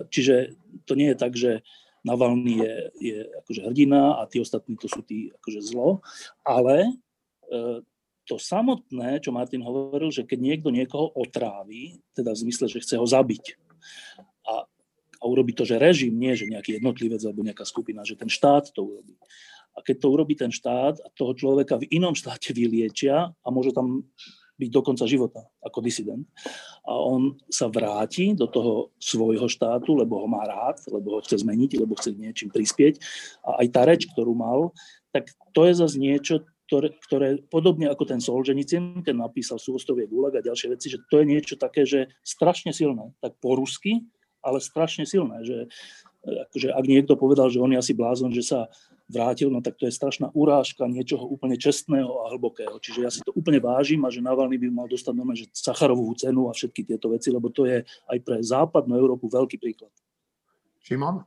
čiže 0.10 0.58
to 0.90 0.98
nie 0.98 1.14
je 1.14 1.18
tak, 1.18 1.34
že 1.38 1.62
Navalny 2.06 2.62
je, 2.62 2.74
je 3.02 3.18
akože 3.42 3.62
hrdina 3.66 4.22
a 4.22 4.30
tí 4.30 4.38
ostatní 4.38 4.78
to 4.78 4.86
sú 4.86 5.02
tí 5.02 5.34
akože 5.42 5.62
zlo, 5.66 6.06
ale 6.46 6.86
e, 7.50 7.82
to 8.30 8.38
samotné, 8.38 9.22
čo 9.26 9.34
Martin 9.34 9.66
hovoril, 9.66 10.14
že 10.14 10.22
keď 10.22 10.38
niekto 10.38 10.70
niekoho 10.70 11.10
otrávi, 11.18 11.98
teda 12.14 12.34
v 12.34 12.42
zmysle, 12.46 12.70
že 12.70 12.82
chce 12.82 13.02
ho 13.02 13.06
zabiť 13.10 13.58
a 14.46 14.70
a 15.22 15.24
urobí 15.26 15.58
to, 15.58 15.66
že 15.66 15.82
režim, 15.82 16.14
nie 16.14 16.38
že 16.38 16.46
nejaký 16.46 16.78
jednotlivec 16.78 17.18
alebo 17.26 17.42
nejaká 17.42 17.66
skupina, 17.66 18.06
že 18.06 18.14
ten 18.14 18.30
štát 18.30 18.70
to 18.70 18.86
urobí. 18.86 19.18
A 19.76 19.84
keď 19.84 19.96
to 20.02 20.08
urobí 20.16 20.40
ten 20.40 20.50
štát 20.50 21.04
a 21.04 21.08
toho 21.12 21.36
človeka 21.36 21.76
v 21.80 21.92
inom 21.92 22.16
štáte 22.16 22.56
vyliečia 22.56 23.32
a 23.32 23.48
môže 23.52 23.76
tam 23.76 24.08
byť 24.56 24.70
do 24.72 24.82
konca 24.82 25.04
života 25.04 25.42
ako 25.60 25.84
disident. 25.84 26.24
A 26.88 26.96
on 26.96 27.36
sa 27.52 27.68
vráti 27.68 28.32
do 28.32 28.48
toho 28.48 28.96
svojho 28.96 29.52
štátu, 29.52 30.00
lebo 30.00 30.24
ho 30.24 30.28
má 30.32 30.48
rád, 30.48 30.80
lebo 30.88 31.20
ho 31.20 31.24
chce 31.24 31.44
zmeniť, 31.44 31.76
lebo 31.76 32.00
chce 32.00 32.16
niečím 32.16 32.48
prispieť. 32.48 33.04
A 33.44 33.60
aj 33.64 33.68
tá 33.76 33.84
reč, 33.84 34.08
ktorú 34.08 34.32
mal, 34.32 34.72
tak 35.12 35.28
to 35.52 35.68
je 35.68 35.74
zase 35.76 36.00
niečo, 36.00 36.48
ktoré, 36.66 36.96
ktoré 37.06 37.28
podobne 37.52 37.92
ako 37.92 38.04
ten 38.10 38.20
Solženicin, 38.24 39.06
ten 39.06 39.20
napísal 39.20 39.62
Súostovie 39.62 40.10
Gulag 40.10 40.40
a 40.40 40.46
ďalšie 40.46 40.72
veci, 40.74 40.88
že 40.90 41.04
to 41.12 41.22
je 41.22 41.26
niečo 41.30 41.56
také, 41.60 41.86
že 41.86 42.10
strašne 42.26 42.74
silné, 42.74 43.14
tak 43.22 43.38
po 43.38 43.54
rusky, 43.54 44.08
ale 44.42 44.58
strašne 44.58 45.06
silné, 45.06 45.46
že 45.46 45.58
akože 46.26 46.74
ak 46.74 46.86
niekto 46.90 47.14
povedal, 47.18 47.54
že 47.54 47.62
on 47.62 47.70
je 47.70 47.82
asi 47.82 47.94
blázon, 47.94 48.34
že 48.34 48.42
sa 48.42 48.66
vrátil, 49.06 49.54
no 49.54 49.62
tak 49.62 49.78
to 49.78 49.86
je 49.86 49.94
strašná 49.94 50.34
urážka 50.34 50.90
niečoho 50.90 51.26
úplne 51.30 51.56
čestného 51.56 52.26
a 52.26 52.34
hlbokého. 52.34 52.78
Čiže 52.82 53.00
ja 53.02 53.10
si 53.14 53.22
to 53.22 53.34
úplne 53.38 53.62
vážim 53.62 54.02
a 54.06 54.10
že 54.10 54.22
Navalny 54.22 54.58
by 54.58 54.68
mal 54.74 54.88
dostať 54.90 55.14
normálne, 55.14 55.46
že 55.46 55.52
Sacharovú 55.54 56.10
cenu 56.18 56.50
a 56.50 56.54
všetky 56.58 56.86
tieto 56.86 57.14
veci, 57.14 57.30
lebo 57.30 57.54
to 57.54 57.70
je 57.70 57.86
aj 57.86 58.18
pre 58.26 58.42
západnú 58.42 58.98
Európu 58.98 59.30
veľký 59.30 59.62
príklad. 59.62 59.94
Šimon? 60.82 61.26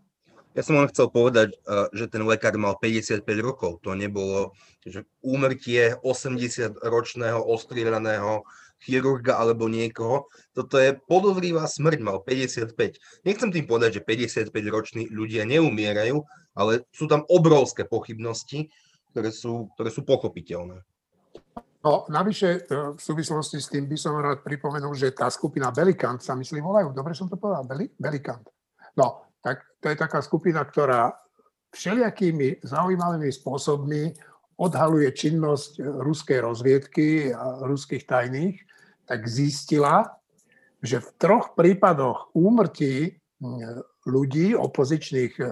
Ja 0.57 0.67
som 0.67 0.75
len 0.75 0.91
chcel 0.91 1.07
povedať, 1.07 1.55
eh, 1.55 1.87
že 1.95 2.11
ten 2.11 2.27
lekár 2.27 2.59
mal 2.59 2.75
55 2.83 3.23
rokov. 3.39 3.79
To 3.87 3.95
nebolo 3.95 4.59
že 4.89 5.05
úmrtie 5.21 6.01
80-ročného 6.01 7.45
ostrieľaného 7.45 8.43
chirurga 8.79 9.39
alebo 9.39 9.67
niekoho. 9.67 10.31
Toto 10.55 10.79
je 10.79 10.95
podozrivá 11.07 11.67
smrť, 11.67 11.99
mal 12.03 12.23
55. 12.23 12.75
Nechcem 13.27 13.51
tým 13.51 13.67
povedať, 13.67 14.01
že 14.01 14.07
55-roční 14.07 15.11
ľudia 15.11 15.43
neumierajú, 15.47 16.23
ale 16.55 16.87
sú 16.95 17.11
tam 17.11 17.27
obrovské 17.27 17.87
pochybnosti, 17.87 18.71
ktoré 19.13 19.31
sú, 19.35 19.71
ktoré 19.75 19.91
sú 19.91 20.07
pochopiteľné. 20.07 20.83
No, 21.79 22.05
navyše, 22.11 22.67
e, 22.67 22.95
v 22.99 23.01
súvislosti 23.01 23.63
s 23.63 23.71
tým 23.71 23.87
by 23.87 23.95
som 23.95 24.19
rád 24.19 24.43
pripomenul, 24.43 24.99
že 24.99 25.15
tá 25.15 25.31
skupina 25.31 25.71
Belikant 25.71 26.19
sa 26.19 26.35
myslí 26.35 26.59
volajú. 26.59 26.91
Dobre 26.91 27.15
som 27.15 27.31
to 27.31 27.39
povedal? 27.39 27.63
Beli? 27.63 27.87
Belikant. 27.95 28.51
No, 28.99 29.31
tak 29.39 29.63
to 29.79 29.87
je 29.87 29.97
taká 29.97 30.19
skupina, 30.19 30.67
ktorá 30.67 31.15
všelijakými 31.71 32.67
zaujímavými 32.67 33.31
spôsobmi 33.31 34.03
odhaluje 34.59 35.07
činnosť 35.15 35.79
ruskej 36.03 36.39
rozviedky 36.43 37.31
a 37.31 37.63
ruských 37.63 38.11
tajných, 38.11 38.59
tak 39.09 39.25
zistila, 39.25 40.21
že 40.85 41.01
v 41.01 41.09
troch 41.17 41.57
prípadoch 41.57 42.31
úmrtí 42.37 43.17
ľudí, 44.07 44.53
opozičných 44.55 45.33
e, 45.41 45.45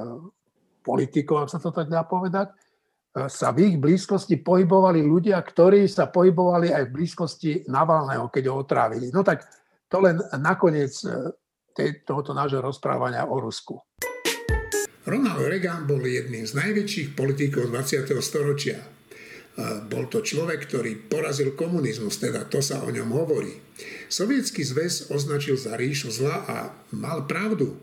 politikov, 0.84 1.46
ak 1.46 1.52
sa 1.57 1.59
to 1.59 1.72
tak 1.72 1.88
dá 1.88 2.04
povedať, 2.04 2.52
e, 2.52 3.26
sa 3.26 3.50
v 3.57 3.72
ich 3.72 3.76
blízkosti 3.80 4.44
pohybovali 4.44 5.00
ľudia, 5.02 5.40
ktorí 5.40 5.88
sa 5.88 6.12
pohybovali 6.12 6.70
aj 6.70 6.82
v 6.86 6.94
blízkosti 6.94 7.52
Navalného, 7.66 8.28
keď 8.28 8.44
ho 8.52 8.61
otrávili. 8.61 9.09
No 9.11 9.24
tak 9.24 9.48
to 9.88 10.02
len 10.02 10.18
nakoniec 10.38 10.92
tohoto 12.09 12.32
nášho 12.32 12.64
rozprávania 12.64 13.28
o 13.28 13.36
Rusku. 13.38 13.78
Ronald 15.07 15.46
Reagan 15.46 15.86
bol 15.86 16.02
jedným 16.02 16.42
z 16.42 16.59
najväčších 16.59 17.09
politikov 17.14 17.70
20. 17.70 18.11
storočia. 18.18 18.95
Bol 19.88 20.12
to 20.12 20.20
človek, 20.20 20.68
ktorý 20.68 21.09
porazil 21.09 21.57
komunizmus, 21.57 22.20
teda 22.20 22.44
to 22.44 22.61
sa 22.61 22.84
o 22.84 22.92
ňom 22.92 23.09
hovorí. 23.09 23.57
Sovietský 24.12 24.61
zväz 24.61 25.09
označil 25.09 25.57
za 25.57 25.80
ríšu 25.80 26.12
zla 26.12 26.44
a 26.44 26.57
mal 26.92 27.24
pravdu. 27.24 27.80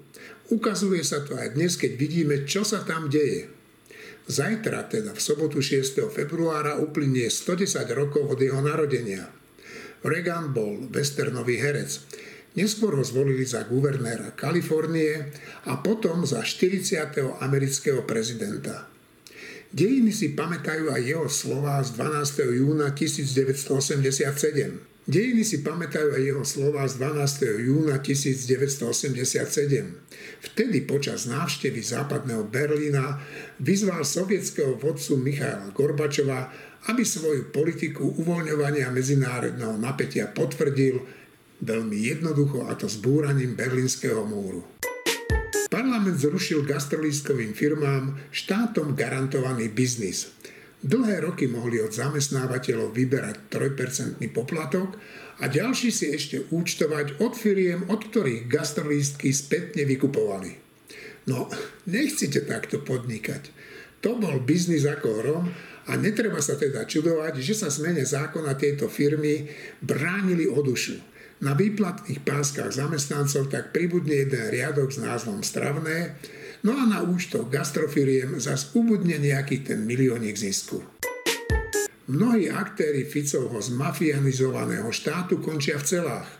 Ukazuje 0.53 1.01
sa 1.01 1.26
to 1.26 1.34
aj 1.34 1.57
dnes, 1.57 1.74
keď 1.74 1.91
vidíme, 1.97 2.36
čo 2.45 2.61
sa 2.61 2.86
tam 2.86 3.09
deje. 3.09 3.49
Zajtra, 4.30 4.86
teda 4.86 5.17
v 5.17 5.19
sobotu 5.19 5.65
6. 5.65 6.13
februára, 6.13 6.78
uplynie 6.78 7.28
110 7.28 7.89
rokov 7.97 8.38
od 8.38 8.39
jeho 8.39 8.61
narodenia. 8.61 9.34
Reagan 10.05 10.53
bol 10.53 10.88
westernový 10.93 11.57
herec. 11.57 12.05
Neskôr 12.53 12.93
ho 12.93 13.01
zvolili 13.01 13.49
za 13.49 13.65
guvernéra 13.65 14.38
Kalifornie 14.38 15.34
a 15.65 15.82
potom 15.82 16.21
za 16.21 16.45
40. 16.45 17.41
amerického 17.41 18.05
prezidenta. 18.05 18.93
Dejiny 19.74 20.13
si 20.13 20.38
pamätajú 20.38 20.93
aj 20.93 21.01
jeho 21.01 21.26
slová 21.26 21.82
z 21.82 21.97
12. 21.97 22.61
júna 22.61 22.93
1987. 22.93 24.21
Dejiny 25.09 25.41
si 25.41 25.65
pamätajú 25.65 26.13
aj 26.13 26.21
jeho 26.21 26.45
slová 26.45 26.86
z 26.86 27.01
12. 27.01 27.65
júna 27.65 27.97
1987. 27.97 29.34
Vtedy 30.45 30.78
počas 30.86 31.26
návštevy 31.26 31.82
západného 31.82 32.45
Berlína 32.45 33.17
vyzval 33.57 34.05
sovietského 34.05 34.78
vodcu 34.78 35.17
Michaila 35.17 35.74
Gorbačova, 35.74 36.53
aby 36.93 37.01
svoju 37.01 37.49
politiku 37.49 38.13
uvoľňovania 38.21 38.93
medzinárodného 38.93 39.74
napätia 39.82 40.30
potvrdil 40.30 41.01
Veľmi 41.63 41.95
jednoducho 41.95 42.67
a 42.67 42.76
to 42.76 42.91
zbúraním 42.91 43.55
berlínskeho 43.55 44.28
múru. 44.28 44.67
Parlament 45.74 46.21
zrušil 46.21 46.69
gastrolískovým 46.69 47.57
firmám 47.57 48.13
štátom 48.30 48.93
garantovaný 48.93 49.74
biznis. 49.74 50.30
Dlhé 50.86 51.26
roky 51.26 51.49
mohli 51.49 51.82
od 51.82 51.89
zamestnávateľov 51.89 52.93
vyberať 52.93 53.49
3% 53.49 54.21
poplatok 54.30 54.93
a 55.41 55.49
ďalší 55.49 55.89
si 55.89 56.13
ešte 56.13 56.45
účtovať 56.53 57.17
od 57.26 57.34
firiem, 57.34 57.89
od 57.89 58.05
ktorých 58.05 58.45
gastrolístky 58.45 59.34
spätne 59.34 59.82
vykupovali. 59.89 60.61
No, 61.26 61.49
nechcete 61.89 62.45
takto 62.45 62.78
podnikať. 62.86 63.49
To 64.05 64.13
bol 64.21 64.45
biznis 64.45 64.86
ako 64.86 65.26
hrom 65.26 65.49
a 65.89 65.91
netreba 65.97 66.38
sa 66.38 66.53
teda 66.53 66.86
čudovať, 66.86 67.41
že 67.41 67.57
sa 67.57 67.74
zmene 67.74 68.05
zákona 68.05 68.53
tieto 68.61 68.86
firmy 68.93 69.49
bránili 69.82 70.45
o 70.45 70.61
dušu. 70.61 71.12
Na 71.44 71.60
výplatných 71.60 72.24
páskach 72.24 72.72
zamestnancov 72.72 73.52
tak 73.52 73.76
pribudne 73.76 74.24
jeden 74.24 74.48
riadok 74.48 74.96
s 74.96 75.04
názvom 75.04 75.44
stravné, 75.44 76.16
no 76.64 76.72
a 76.72 76.88
na 76.88 77.04
účtoch 77.04 77.52
gastrofiriem 77.52 78.39
zas 78.39 78.72
ubudne 78.72 79.20
nejaký 79.20 79.68
ten 79.68 79.84
miliónik 79.84 80.39
zisku. 80.39 80.80
Mnohí 82.08 82.48
aktéry 82.48 83.04
Ficovho 83.04 83.60
zmafianizovaného 83.60 84.88
štátu 84.96 85.44
končia 85.44 85.76
v 85.76 85.88
celách, 85.88 86.32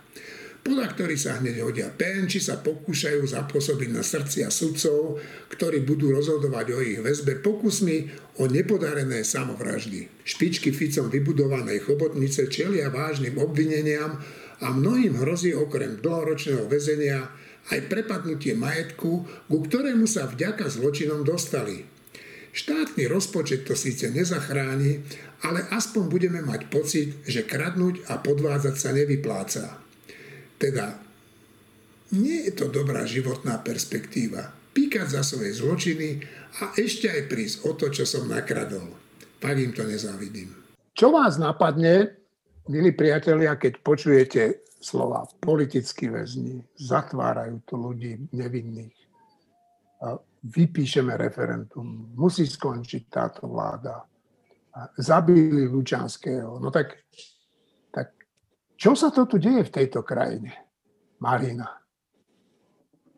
podľa 0.64 0.96
ktorých 0.96 1.20
sa 1.20 1.36
hneď 1.36 1.60
hodia 1.60 1.92
pen, 1.92 2.24
či 2.24 2.40
sa 2.40 2.56
pokúšajú 2.64 3.28
zapôsobiť 3.28 3.90
na 3.92 4.00
srdcia 4.00 4.48
sudcov, 4.48 5.20
ktorí 5.52 5.84
budú 5.84 6.16
rozhodovať 6.16 6.66
o 6.72 6.80
ich 6.80 7.04
väzbe 7.04 7.44
pokusmi 7.44 7.96
o 8.40 8.48
nepodarené 8.48 9.20
samovraždy. 9.20 10.24
Špičky 10.24 10.72
Ficom 10.72 11.12
vybudovanej 11.12 11.84
chobotnice 11.84 12.48
čelia 12.48 12.88
vážnym 12.88 13.36
obvineniam 13.36 14.16
a 14.62 14.70
mnohým 14.70 15.18
hrozí 15.18 15.50
okrem 15.56 15.98
dlhoročného 15.98 16.68
väzenia 16.70 17.26
aj 17.72 17.88
prepadnutie 17.88 18.52
majetku, 18.54 19.24
ku 19.48 19.56
ktorému 19.64 20.04
sa 20.04 20.28
vďaka 20.28 20.68
zločinom 20.68 21.24
dostali. 21.24 21.88
Štátny 22.54 23.10
rozpočet 23.10 23.66
to 23.66 23.74
síce 23.74 24.06
nezachráni, 24.14 25.02
ale 25.42 25.66
aspoň 25.74 26.04
budeme 26.06 26.40
mať 26.44 26.70
pocit, 26.70 27.08
že 27.26 27.42
kradnúť 27.42 28.06
a 28.06 28.22
podvádzať 28.22 28.74
sa 28.78 28.94
nevypláca. 28.94 29.64
Teda 30.60 31.02
nie 32.14 32.46
je 32.46 32.52
to 32.54 32.70
dobrá 32.70 33.02
životná 33.08 33.58
perspektíva. 33.58 34.54
Píkať 34.70 35.18
za 35.18 35.22
svoje 35.26 35.54
zločiny 35.58 36.22
a 36.62 36.78
ešte 36.78 37.10
aj 37.10 37.26
prísť 37.26 37.56
o 37.66 37.74
to, 37.74 37.90
čo 37.90 38.06
som 38.06 38.30
nakradol. 38.30 38.86
Tak 39.42 39.58
im 39.58 39.74
to 39.74 39.82
nezávidím. 39.82 40.54
Čo 40.94 41.10
vás 41.10 41.42
napadne, 41.42 42.23
Milí 42.64 42.96
priatelia, 42.96 43.60
keď 43.60 43.72
počujete 43.84 44.64
slova 44.80 45.28
politickí 45.36 46.08
väzni, 46.08 46.64
zatvárajú 46.80 47.60
tu 47.68 47.76
ľudí 47.76 48.32
nevinných, 48.32 48.96
vypíšeme 50.48 51.12
referendum, 51.12 52.16
musí 52.16 52.48
skončiť 52.48 53.02
táto 53.12 53.52
vláda, 53.52 54.08
zabili 54.96 55.68
Lučanského, 55.68 56.56
no 56.56 56.72
tak, 56.72 57.04
tak 57.92 58.16
čo 58.80 58.96
sa 58.96 59.12
to 59.12 59.28
tu 59.28 59.36
deje 59.36 59.68
v 59.68 59.74
tejto 59.84 60.00
krajine? 60.00 60.56
Marina. 61.20 61.68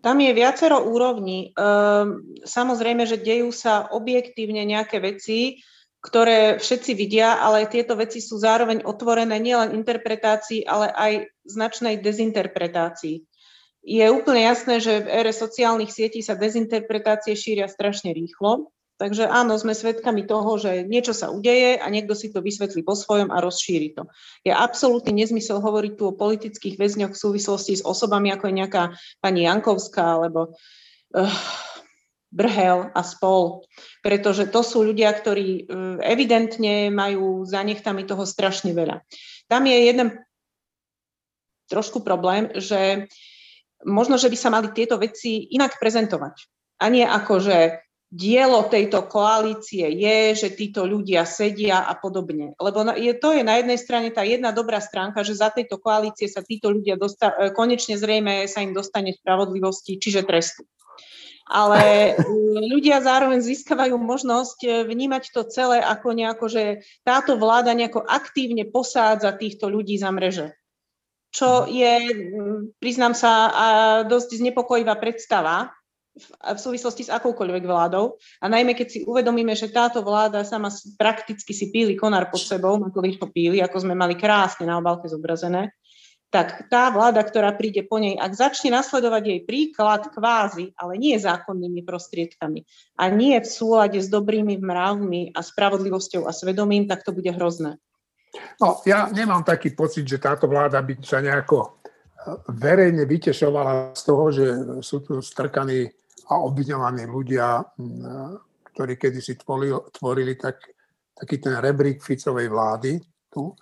Tam 0.03 0.19
je 0.23 0.31
viacero 0.35 0.91
úrovní. 0.91 1.55
Ehm, 1.55 2.39
samozrejme, 2.43 3.07
že 3.07 3.23
dejú 3.23 3.51
sa 3.55 3.91
objektívne 3.95 4.67
nejaké 4.67 4.99
veci, 4.99 5.63
ktoré 6.07 6.63
všetci 6.63 6.95
vidia, 6.95 7.43
ale 7.43 7.67
tieto 7.67 7.99
veci 7.99 8.23
sú 8.23 8.39
zároveň 8.39 8.87
otvorené 8.87 9.43
nielen 9.43 9.75
interpretácii, 9.75 10.63
ale 10.63 10.95
aj 10.95 11.13
značnej 11.43 11.99
dezinterpretácii. 11.99 13.27
Je 13.83 14.07
úplne 14.11 14.47
jasné, 14.47 14.79
že 14.79 15.03
v 15.03 15.11
ére 15.11 15.33
sociálnych 15.35 15.91
sietí 15.91 16.23
sa 16.23 16.39
dezinterpretácie 16.39 17.35
šíria 17.35 17.67
strašne 17.67 18.15
rýchlo, 18.15 18.71
takže 19.03 19.27
áno, 19.27 19.59
sme 19.59 19.75
svedkami 19.75 20.27
toho, 20.27 20.59
že 20.59 20.87
niečo 20.87 21.15
sa 21.15 21.31
udeje 21.31 21.79
a 21.79 21.87
niekto 21.91 22.15
si 22.15 22.31
to 22.31 22.43
vysvetlí 22.43 22.87
po 22.87 22.95
svojom 22.95 23.31
a 23.31 23.43
rozšíri 23.43 23.95
to. 23.95 24.07
Je 24.43 24.51
absolútny 24.51 25.15
nezmysel 25.15 25.59
hovoriť 25.59 25.93
tu 25.99 26.11
o 26.11 26.19
politických 26.19 26.79
väzňoch 26.79 27.15
v 27.15 27.23
súvislosti 27.23 27.79
s 27.79 27.87
osobami, 27.87 28.31
ako 28.35 28.51
je 28.51 28.59
nejaká 28.59 28.83
pani 29.23 29.47
Jankovská, 29.47 30.19
alebo 30.19 30.55
uh, 31.15 31.31
Brhel 32.37 32.93
a 32.93 33.01
spol, 33.01 33.65
pretože 34.05 34.53
to 34.53 34.61
sú 34.61 34.85
ľudia, 34.85 35.09
ktorí 35.09 35.49
e, 35.49 35.63
evidentne 36.05 36.93
majú 36.93 37.49
za 37.49 37.65
nechtami 37.65 38.05
toho 38.05 38.29
strašne 38.29 38.77
veľa. 38.77 39.01
Tam 39.49 39.65
je 39.65 39.79
jeden 39.89 40.21
trošku 41.73 42.05
problém, 42.05 42.53
že 42.61 43.09
možno, 43.89 44.21
že 44.21 44.29
by 44.29 44.37
sa 44.37 44.53
mali 44.53 44.69
tieto 44.77 45.01
veci 45.01 45.49
inak 45.57 45.81
prezentovať. 45.81 46.37
A 46.77 46.93
nie 46.93 47.09
ako, 47.09 47.41
že 47.41 47.87
dielo 48.07 48.71
tejto 48.71 49.11
koalície 49.11 49.91
je, 49.99 50.47
že 50.47 50.55
títo 50.55 50.87
ľudia 50.87 51.27
sedia 51.27 51.83
a 51.83 51.99
podobne. 51.99 52.55
Lebo 52.55 52.87
je, 52.95 53.13
to 53.19 53.35
je 53.35 53.43
na 53.43 53.59
jednej 53.59 53.81
strane 53.81 54.15
tá 54.15 54.23
jedna 54.23 54.55
dobrá 54.55 54.79
stránka, 54.79 55.27
že 55.27 55.35
za 55.35 55.51
tejto 55.51 55.83
koalície 55.83 56.31
sa 56.31 56.45
títo 56.45 56.71
ľudia 56.71 56.95
dosta- 56.95 57.35
e, 57.35 57.51
konečne 57.51 57.99
zrejme 57.99 58.47
sa 58.47 58.63
im 58.63 58.71
dostane 58.71 59.11
spravodlivosti, 59.11 59.99
čiže 59.99 60.23
trestu. 60.23 60.63
Ale 61.47 62.15
ľudia 62.59 62.99
zároveň 62.99 63.39
získavajú 63.39 63.95
možnosť 63.95 64.59
e, 64.67 64.69
vnímať 64.83 65.31
to 65.31 65.47
celé 65.47 65.79
ako 65.79 66.11
nejako, 66.11 66.51
že 66.51 66.83
táto 67.07 67.39
vláda 67.39 67.71
nejako 67.71 68.03
aktívne 68.03 68.67
posádza 68.67 69.31
týchto 69.39 69.71
ľudí 69.71 69.95
za 69.95 70.11
mreže. 70.11 70.59
Čo 71.31 71.71
je, 71.71 71.95
priznám 72.81 73.13
sa, 73.13 73.33
dosť 74.09 74.41
znepokojivá 74.41 74.97
predstava, 74.97 75.69
v 76.41 76.59
súvislosti 76.59 77.05
s 77.07 77.13
akoukoľvek 77.13 77.65
vládou. 77.69 78.17
A 78.41 78.49
najmä 78.49 78.73
keď 78.73 78.89
si 78.89 78.99
uvedomíme, 79.05 79.53
že 79.53 79.69
táto 79.69 80.01
vláda 80.01 80.49
sama 80.49 80.73
prakticky 80.97 81.53
si 81.53 81.69
píli 81.69 81.93
konár 81.93 82.33
pod 82.33 82.41
sebou, 82.41 82.81
to 82.81 83.29
píli, 83.29 83.61
ako 83.61 83.85
sme 83.85 83.93
mali 83.93 84.17
krásne 84.17 84.65
na 84.65 84.81
obálke 84.81 85.13
zobrazené, 85.13 85.77
tak 86.31 86.67
tá 86.67 86.91
vláda, 86.91 87.23
ktorá 87.23 87.55
príde 87.55 87.87
po 87.87 88.03
nej, 88.03 88.19
ak 88.19 88.35
začne 88.35 88.75
nasledovať 88.75 89.23
jej 89.25 89.41
príklad 89.47 90.11
kvázi, 90.11 90.75
ale 90.75 90.99
nie 90.99 91.15
zákonnými 91.17 91.87
prostriedkami 91.87 92.67
a 92.99 93.09
nie 93.09 93.39
v 93.39 93.49
súlade 93.49 94.03
s 94.03 94.11
dobrými 94.11 94.59
mravmi 94.59 95.31
a 95.33 95.41
spravodlivosťou 95.41 96.27
a 96.27 96.35
svedomím, 96.35 96.91
tak 96.91 97.07
to 97.07 97.15
bude 97.15 97.31
hrozné. 97.31 97.79
No, 98.61 98.83
ja 98.85 99.09
nemám 99.09 99.47
taký 99.47 99.73
pocit, 99.73 100.05
že 100.05 100.21
táto 100.21 100.51
vláda 100.51 100.83
by 100.83 100.99
sa 101.01 101.23
nejako 101.23 101.81
verejne 102.59 103.07
vytešovala 103.07 103.95
z 103.95 104.03
toho, 104.03 104.25
že 104.35 104.47
sú 104.83 105.01
tu 105.07 105.23
strkaní 105.23 105.87
a 106.27 106.43
obviňovaní 106.43 107.07
ľudia, 107.07 107.63
ktorí 108.75 108.99
kedysi 108.99 109.39
tvorili, 109.39 109.79
tvorili 109.95 110.35
tak, 110.35 110.59
taký 111.15 111.39
ten 111.39 111.55
rebrík 111.63 112.03
Ficovej 112.03 112.51
vlády 112.51 112.99
tu. 113.31 113.55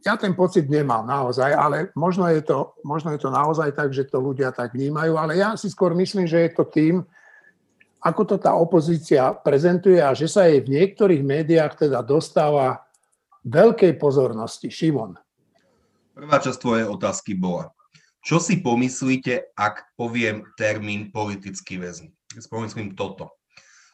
Ja 0.00 0.16
ten 0.16 0.32
pocit 0.32 0.72
nemám 0.72 1.04
naozaj, 1.04 1.52
ale 1.52 1.92
možno 1.92 2.24
je, 2.32 2.40
to, 2.40 2.72
možno 2.80 3.12
je 3.12 3.20
to 3.20 3.28
naozaj 3.28 3.76
tak, 3.76 3.92
že 3.92 4.08
to 4.08 4.24
ľudia 4.24 4.48
tak 4.48 4.72
vnímajú, 4.72 5.20
ale 5.20 5.36
ja 5.36 5.52
si 5.52 5.68
skôr 5.68 5.92
myslím, 5.92 6.24
že 6.24 6.48
je 6.48 6.50
to 6.56 6.64
tým, 6.64 7.04
ako 8.00 8.22
to 8.24 8.36
tá 8.40 8.56
opozícia 8.56 9.36
prezentuje 9.36 10.00
a 10.00 10.16
že 10.16 10.26
sa 10.26 10.48
jej 10.48 10.64
v 10.64 10.72
niektorých 10.80 11.22
médiách 11.22 11.86
teda 11.86 12.00
dostáva 12.00 12.82
veľkej 13.44 14.00
pozornosti. 14.00 14.72
Šimon. 14.72 15.14
Prvá 16.16 16.40
časť 16.40 16.58
tvojej 16.58 16.86
otázky 16.88 17.36
bola, 17.36 17.70
čo 18.22 18.38
si 18.38 18.58
pomyslíte, 18.62 19.54
ak 19.58 19.98
poviem 19.98 20.46
termín 20.54 21.10
politický 21.10 21.78
väzň? 21.78 22.10
Pomyslím 22.48 22.94
toto. 22.96 23.34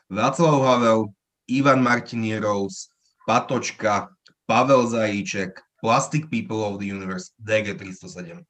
Václav 0.09 0.57
Havel, 0.63 1.13
Ivan 1.49 1.81
Martinierous, 1.81 2.93
Patočka, 3.29 4.13
Pavel 4.49 4.89
Zajíček, 4.89 5.61
Plastic 5.79 6.27
People 6.29 6.63
of 6.67 6.83
the 6.83 6.89
Universe, 6.91 7.33
DG307. 7.43 8.43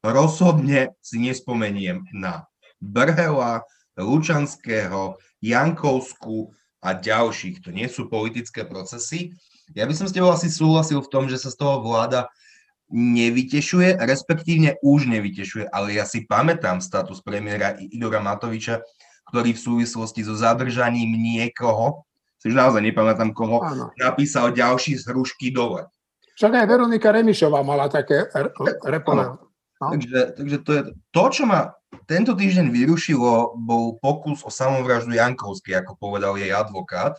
Rozhodne 0.00 0.96
si 1.04 1.20
nespomeniem 1.20 2.08
na 2.16 2.48
Brhela, 2.80 3.60
Lučanského, 4.00 5.20
Jankovsku 5.44 6.56
a 6.80 6.96
ďalších. 6.96 7.60
To 7.64 7.70
nie 7.70 7.84
sú 7.84 8.08
politické 8.08 8.64
procesy. 8.64 9.36
Ja 9.76 9.84
by 9.84 9.92
som 9.92 10.08
s 10.08 10.16
tebou 10.16 10.32
asi 10.32 10.48
súhlasil 10.48 11.04
v 11.04 11.12
tom, 11.12 11.28
že 11.28 11.36
sa 11.36 11.52
z 11.52 11.60
toho 11.60 11.84
vláda 11.84 12.32
nevytešuje, 12.90 14.02
respektívne 14.02 14.74
už 14.82 15.06
nevytešuje, 15.06 15.70
ale 15.70 15.94
ja 15.94 16.02
si 16.02 16.26
pamätám 16.26 16.82
status 16.82 17.22
premiéra 17.22 17.78
Igora 17.78 18.18
Matoviča, 18.18 18.82
ktorý 19.30 19.54
v 19.54 19.62
súvislosti 19.62 20.26
so 20.26 20.34
zadržaním 20.34 21.14
niekoho, 21.14 22.02
si 22.42 22.50
už 22.50 22.56
naozaj 22.58 22.82
nepamätám 22.82 23.30
koho, 23.30 23.62
Áno. 23.62 23.94
napísal 23.94 24.50
ďalší 24.50 24.98
z 24.98 25.06
hrušky 25.06 25.54
dole. 25.54 25.86
Však 26.40 26.52
aj 26.56 26.66
Veronika 26.72 27.12
Remišová 27.12 27.60
mala 27.60 27.92
také 27.92 28.24
repole. 28.88 29.36
No. 29.36 29.52
Takže, 29.80 30.40
takže 30.40 30.56
to 30.64 30.70
je 30.72 30.82
to, 31.12 31.24
čo 31.28 31.44
ma 31.44 31.76
tento 32.08 32.32
týždeň 32.32 32.72
vyrušilo, 32.72 33.60
bol 33.60 34.00
pokus 34.00 34.40
o 34.44 34.48
samovraždu 34.48 35.12
Jankovskej, 35.12 35.84
ako 35.84 36.00
povedal 36.00 36.40
jej 36.40 36.52
advokát, 36.52 37.16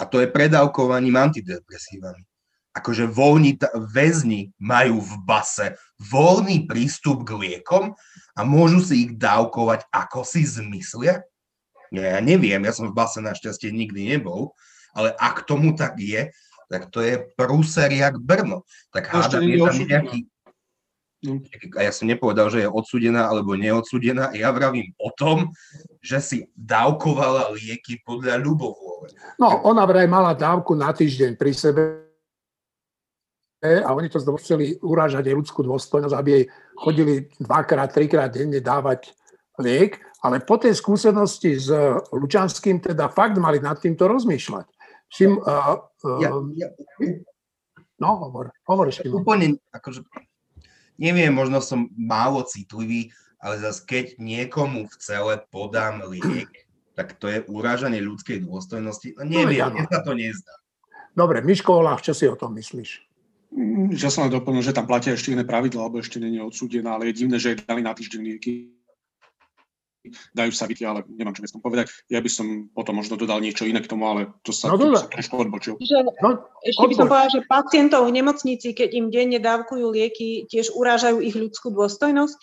a 0.00 0.04
to 0.04 0.20
je 0.20 0.28
predávkovaním 0.28 1.16
antidepresívami 1.16 2.24
akože 2.72 3.04
voľní, 3.04 3.60
väzni 3.92 4.56
majú 4.56 5.04
v 5.04 5.12
base 5.28 5.76
voľný 6.00 6.64
prístup 6.64 7.28
k 7.28 7.36
liekom 7.36 7.92
a 8.32 8.40
môžu 8.48 8.80
si 8.80 9.08
ich 9.08 9.10
dávkovať 9.20 9.84
ako 9.92 10.24
si 10.24 10.48
zmyslia? 10.48 11.20
Ja, 11.92 12.16
ja 12.16 12.20
neviem, 12.24 12.64
ja 12.64 12.72
som 12.72 12.88
v 12.88 12.96
base 12.96 13.20
našťastie 13.20 13.68
nikdy 13.68 14.16
nebol, 14.16 14.56
ale 14.96 15.12
ak 15.20 15.44
tomu 15.44 15.76
tak 15.76 16.00
je, 16.00 16.32
tak 16.72 16.88
to 16.88 17.04
je 17.04 17.20
prúser 17.36 17.92
jak 17.92 18.16
Brno. 18.16 18.64
Tak 18.88 19.12
hádam, 19.12 19.44
je 19.44 19.60
tam 19.60 19.76
nejaký... 19.76 20.18
No. 21.22 21.38
A 21.78 21.86
ja 21.86 21.92
som 21.94 22.10
nepovedal, 22.10 22.50
že 22.50 22.64
je 22.64 22.68
odsudená 22.72 23.30
alebo 23.30 23.54
neodsudená. 23.54 24.34
Ja 24.34 24.50
vravím 24.50 24.90
o 24.98 25.12
tom, 25.14 25.54
že 26.02 26.18
si 26.18 26.38
dávkovala 26.58 27.54
lieky 27.54 28.02
podľa 28.02 28.42
ľubovôle. 28.42 29.12
No, 29.38 29.62
ona 29.62 29.86
vraj 29.86 30.10
mala 30.10 30.34
dávku 30.34 30.74
na 30.74 30.90
týždeň 30.90 31.38
pri 31.38 31.52
sebe 31.54 31.82
a 33.62 33.94
oni 33.94 34.10
to 34.10 34.18
chceli 34.42 34.74
urážať 34.82 35.30
aj 35.30 35.38
ľudskú 35.38 35.62
dôstojnosť, 35.62 36.14
aby 36.18 36.28
jej 36.34 36.44
chodili 36.74 37.30
dvakrát, 37.38 37.94
trikrát 37.94 38.34
denne 38.34 38.58
dávať 38.58 39.14
liek, 39.62 40.02
ale 40.26 40.42
po 40.42 40.58
tej 40.58 40.74
skúsenosti 40.74 41.54
s 41.54 41.70
Lučanským 42.10 42.82
teda 42.82 43.06
fakt 43.06 43.38
mali 43.38 43.62
nad 43.62 43.78
týmto 43.78 44.10
rozmýšľať. 44.10 44.66
Šim, 45.12 45.36
uh, 45.36 45.76
uh, 45.76 46.20
ja, 46.24 46.32
ja, 46.56 46.68
no, 48.00 48.16
hovor, 48.16 48.48
hovor 48.64 48.88
ešte. 48.88 49.12
Úplne, 49.12 49.60
akože, 49.68 50.00
neviem, 50.96 51.28
možno 51.28 51.60
som 51.60 51.92
málo 51.92 52.40
citlivý, 52.48 53.12
ale 53.36 53.60
zase 53.60 53.84
keď 53.84 54.04
niekomu 54.16 54.88
v 54.88 54.94
celé 54.96 55.34
podám 55.52 56.00
liek, 56.08 56.48
tak 56.96 57.20
to 57.20 57.28
je 57.28 57.44
urážanie 57.44 58.00
ľudskej 58.00 58.40
dôstojnosti. 58.40 59.20
No 59.20 59.28
neviem, 59.28 59.68
no, 59.68 59.76
mne 59.76 59.84
sa 59.92 60.00
to 60.00 60.16
nezdá. 60.16 60.54
Dobre, 61.12 61.44
Miško 61.44 61.84
Olaf, 61.84 62.00
čo 62.00 62.16
si 62.16 62.24
o 62.24 62.36
tom 62.36 62.56
myslíš? 62.56 63.04
Mm, 63.52 63.92
že 63.92 64.08
som 64.08 64.24
len 64.24 64.32
doplnil, 64.32 64.64
že 64.64 64.72
tam 64.72 64.88
platia 64.88 65.12
ešte 65.12 65.36
iné 65.36 65.44
pravidla, 65.44 65.84
alebo 65.84 66.00
ešte 66.00 66.16
nie 66.16 66.40
je 66.40 66.48
odsúdená, 66.48 66.96
ale 66.96 67.12
je 67.12 67.20
divné, 67.20 67.36
že 67.36 67.52
je 67.52 67.60
dali 67.60 67.84
na 67.84 67.92
týždeň 67.92 68.20
lieky. 68.24 68.72
Dajú 70.34 70.50
sa 70.50 70.66
byť, 70.66 70.78
ale 70.82 71.06
nemám 71.06 71.30
čo 71.30 71.46
viac 71.46 71.54
povedať. 71.62 71.86
Ja 72.10 72.18
by 72.18 72.26
som 72.26 72.66
potom 72.74 72.98
možno 72.98 73.14
dodal 73.14 73.38
niečo 73.38 73.62
iné 73.62 73.78
k 73.78 73.86
tomu, 73.86 74.10
ale 74.10 74.34
to 74.42 74.50
sa, 74.50 74.74
no, 74.74 74.74
to 74.74 74.98
sa 74.98 75.06
trošku 75.06 75.38
odbočil. 75.38 75.78
Že, 75.78 76.10
no, 76.18 76.42
ešte 76.66 76.86
by 76.90 76.94
som 76.98 77.06
povedal, 77.06 77.30
že 77.30 77.40
pacientov 77.46 78.10
v 78.10 78.18
nemocnici, 78.18 78.74
keď 78.74 78.88
im 78.98 79.06
denne 79.14 79.38
dávkujú 79.38 79.86
lieky, 79.94 80.50
tiež 80.50 80.74
urážajú 80.74 81.22
ich 81.22 81.38
ľudskú 81.38 81.70
dôstojnosť? 81.70 82.40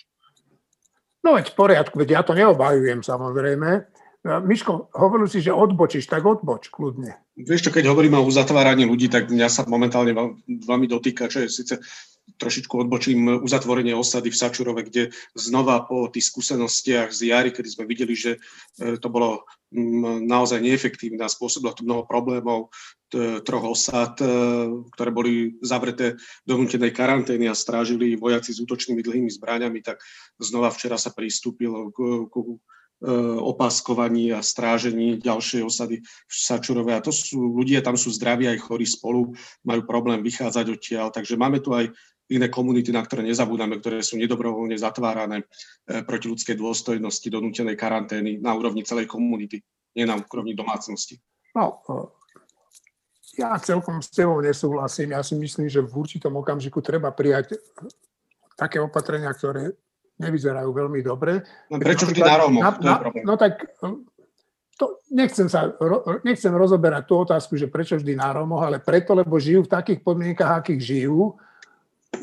No 1.19 1.35
veď 1.35 1.51
v 1.51 1.55
poriadku, 1.59 1.99
veď 1.99 2.09
ja 2.15 2.21
to 2.23 2.31
neobhajujem 2.31 3.03
samozrejme, 3.03 3.91
Miško, 4.19 4.91
hovoril 4.99 5.31
si, 5.31 5.39
že 5.39 5.55
odbočíš, 5.55 6.11
tak 6.11 6.27
odboč 6.27 6.67
kľudne. 6.67 7.15
Vieš 7.39 7.69
čo, 7.69 7.71
keď 7.71 7.87
hovoríme 7.87 8.19
o 8.19 8.27
uzatváraní 8.27 8.83
ľudí, 8.83 9.07
tak 9.07 9.31
mňa 9.31 9.47
sa 9.47 9.63
momentálne 9.63 10.11
veľmi 10.43 10.87
dotýka, 10.91 11.31
čo 11.31 11.47
je 11.47 11.47
síce 11.47 11.79
trošičku 12.35 12.75
odbočím 12.75 13.41
uzatvorenie 13.41 13.95
osady 13.95 14.29
v 14.29 14.39
Sačurove, 14.39 14.81
kde 14.85 15.15
znova 15.33 15.87
po 15.87 16.11
tých 16.11 16.29
skúsenostiach 16.29 17.09
z 17.15 17.31
jary, 17.31 17.49
kedy 17.55 17.69
sme 17.71 17.89
videli, 17.89 18.13
že 18.13 18.37
e, 18.77 18.99
to 18.99 19.07
bolo 19.09 19.47
naozaj 20.25 20.61
neefektívne 20.61 21.21
a 21.21 21.29
spôsobilo 21.29 21.77
to 21.77 21.85
mnoho 21.85 22.03
problémov, 22.09 22.73
troch 23.45 23.65
osad, 23.65 24.17
e, 24.21 24.25
ktoré 24.93 25.09
boli 25.09 25.57
zavreté 25.65 26.17
do 26.45 26.57
vnútenej 26.57 26.93
karantény 26.93 27.49
a 27.49 27.57
strážili 27.57 28.19
vojaci 28.19 28.53
s 28.53 28.61
útočnými 28.61 29.01
dlhými 29.01 29.29
zbráňami, 29.29 29.81
tak 29.81 30.01
znova 30.37 30.69
včera 30.69 30.97
sa 30.97 31.09
pristúpilo 31.09 31.89
k, 31.89 32.29
k 32.29 32.33
E, 32.99 33.15
opaskovaní 33.39 34.35
a 34.35 34.43
strážení 34.43 35.23
ďalšej 35.23 35.63
osady 35.63 36.03
v 36.03 36.33
Sačurove. 36.35 36.91
A 36.91 36.99
to 36.99 37.15
sú 37.15 37.39
ľudia, 37.55 37.79
tam 37.79 37.95
sú 37.95 38.11
zdraví 38.11 38.43
aj 38.51 38.59
chorí 38.59 38.83
spolu, 38.83 39.31
majú 39.63 39.87
problém 39.87 40.19
vychádzať 40.19 40.65
odtiaľ. 40.67 41.07
Takže 41.07 41.39
máme 41.39 41.63
tu 41.63 41.71
aj 41.71 41.95
iné 42.27 42.51
komunity, 42.51 42.91
na 42.91 42.99
ktoré 42.99 43.23
nezabúdame, 43.23 43.79
ktoré 43.79 44.03
sú 44.03 44.19
nedobrovoľne 44.19 44.75
zatvárané 44.75 45.47
e, 45.87 46.03
proti 46.03 46.27
ľudskej 46.27 46.59
dôstojnosti 46.59 47.27
do 47.31 47.39
nutenej 47.39 47.79
karantény 47.79 48.35
na 48.43 48.51
úrovni 48.51 48.83
celej 48.83 49.07
komunity, 49.07 49.63
nie 49.95 50.03
na 50.03 50.19
úrovni 50.19 50.51
domácnosti. 50.51 51.23
No, 51.55 51.79
e, 51.87 52.03
ja 53.39 53.55
celkom 53.63 54.03
s 54.03 54.11
tebou 54.11 54.43
nesúhlasím. 54.43 55.15
Ja 55.15 55.23
si 55.23 55.39
myslím, 55.39 55.71
že 55.71 55.79
v 55.79 56.03
určitom 56.03 56.35
okamžiku 56.35 56.83
treba 56.83 57.15
prijať 57.15 57.55
také 58.59 58.83
opatrenia, 58.83 59.31
ktoré 59.31 59.71
nevyzerajú 60.19 60.69
veľmi 60.69 60.99
dobre. 61.01 61.41
No, 61.71 61.79
prečo 61.79 62.05
vždy 62.05 62.21
na 62.21 62.35
Rómov? 62.37 62.61
Na, 62.61 62.71
na, 62.79 62.95
no 63.23 63.33
tak 63.39 63.65
to, 64.79 65.03
nechcem, 65.11 65.51
sa, 65.51 65.75
nechcem 66.23 66.55
rozoberať 66.55 67.03
tú 67.03 67.27
otázku, 67.27 67.59
že 67.59 67.67
prečo 67.67 67.99
vždy 67.99 68.15
na 68.15 68.31
Romoch, 68.31 68.63
ale 68.63 68.79
preto, 68.79 69.11
lebo 69.11 69.35
žijú 69.35 69.67
v 69.67 69.73
takých 69.75 69.99
podmienkach, 69.99 70.63
akých 70.63 70.79
žijú, 70.79 71.35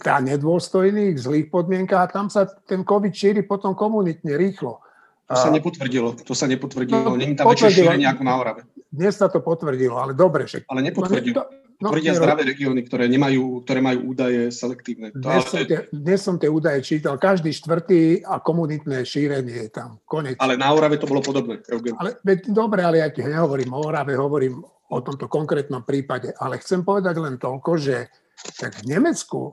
tá 0.00 0.16
nedôstojných, 0.24 1.20
zlých 1.20 1.52
podmienkach 1.52 2.08
a 2.08 2.12
tam 2.12 2.32
sa 2.32 2.48
ten 2.48 2.80
COVID 2.80 3.12
šíri 3.12 3.44
potom 3.44 3.76
komunitne 3.76 4.40
rýchlo. 4.40 4.80
To 5.26 5.36
sa 5.36 5.50
nepotvrdilo. 5.52 6.08
To 6.22 6.32
sa 6.32 6.46
nepotvrdilo. 6.48 7.12
No, 7.12 7.18
Není 7.18 7.36
tam 7.36 7.50
väčšie 7.50 7.82
šírenie 7.82 8.08
ako 8.08 8.22
na 8.24 8.34
Orave. 8.38 8.62
Dnes 8.96 9.12
sa 9.12 9.28
to 9.28 9.44
potvrdilo, 9.44 10.00
ale 10.00 10.16
dobre 10.16 10.48
však. 10.48 10.64
Ale 10.72 10.80
nepotvrdilo. 10.80 11.66
No, 11.76 11.92
Tvrdia 11.92 12.16
no, 12.16 12.24
zdravé 12.24 12.42
regióny, 12.48 12.88
ktoré, 12.88 13.04
nemajú, 13.04 13.60
ktoré 13.60 13.84
majú 13.84 14.16
údaje 14.16 14.48
selektívne. 14.48 15.12
To 15.12 15.28
dnes, 15.28 15.44
ale... 15.44 15.52
som 15.52 15.60
tie, 15.68 15.78
dnes 15.92 16.20
som 16.24 16.34
tie 16.40 16.48
údaje 16.48 16.80
čítal. 16.80 17.20
Každý 17.20 17.52
štvrtý 17.52 18.24
a 18.24 18.40
komunitné 18.40 19.04
šírenie 19.04 19.68
je 19.68 19.70
tam. 19.76 20.00
Konec. 20.08 20.40
Ale 20.40 20.56
na 20.56 20.72
Orave 20.72 20.96
to 20.96 21.04
bolo 21.04 21.20
podobné. 21.20 21.60
Ale, 22.00 22.16
veď, 22.24 22.48
dobre, 22.48 22.80
ale 22.80 23.04
ja 23.04 23.12
ti 23.12 23.20
nehovorím 23.20 23.76
o 23.76 23.84
Orave, 23.84 24.16
hovorím 24.16 24.64
o 24.64 24.98
tomto 25.04 25.28
konkrétnom 25.28 25.84
prípade. 25.84 26.32
Ale 26.40 26.56
chcem 26.64 26.80
povedať 26.80 27.20
len 27.20 27.36
toľko, 27.36 27.76
že 27.76 28.08
tak 28.56 28.80
v 28.80 28.96
Nemecku, 28.96 29.52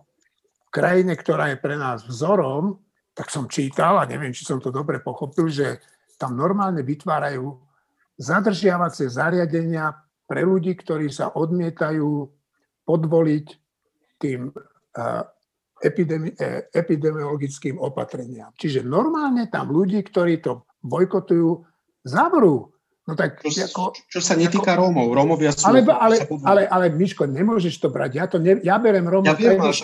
krajine, 0.71 1.19
ktorá 1.19 1.51
je 1.51 1.57
pre 1.59 1.75
nás 1.75 2.07
vzorom, 2.07 2.79
tak 3.11 3.29
som 3.29 3.51
čítal, 3.51 3.99
a 3.99 4.07
neviem, 4.07 4.31
či 4.31 4.47
som 4.47 4.63
to 4.63 4.71
dobre 4.71 5.03
pochopil, 5.03 5.51
že 5.51 5.83
tam 6.15 6.39
normálne 6.39 6.81
vytvárajú 6.81 7.51
zadržiavacie 8.23 9.11
zariadenia 9.11 9.91
pre 10.23 10.47
ľudí, 10.47 10.79
ktorí 10.79 11.11
sa 11.11 11.35
odmietajú 11.35 12.31
podvoliť 12.87 13.47
tým 14.23 14.47
epidemi- 15.83 16.35
eh, 16.39 16.63
epidemiologickým 16.71 17.75
opatreniam. 17.75 18.55
Čiže 18.55 18.87
normálne 18.87 19.51
tam 19.51 19.69
ľudí, 19.69 19.99
ktorí 19.99 20.39
to 20.39 20.63
bojkotujú, 20.79 21.67
zavrú. 22.07 22.71
No 23.03 23.19
tak, 23.19 23.43
čo, 23.43 23.67
ako, 23.67 23.91
čo 24.07 24.19
sa 24.23 24.39
netýka 24.39 24.79
ako, 24.79 24.87
Rómov. 24.87 25.07
Rómovia 25.11 25.51
sú... 25.51 25.67
Ale, 25.67 25.83
ale, 25.83 26.23
ale, 26.47 26.61
ale, 26.71 26.85
Miško, 26.95 27.27
nemôžeš 27.27 27.83
to 27.83 27.91
brať. 27.91 28.11
Ja, 28.15 28.25
to 28.31 28.39
ne, 28.39 28.63
ja 28.63 28.79
berem 28.79 29.03
Rómov... 29.03 29.27
Ja 29.27 29.35
viem, 29.35 29.59
ale 29.59 29.75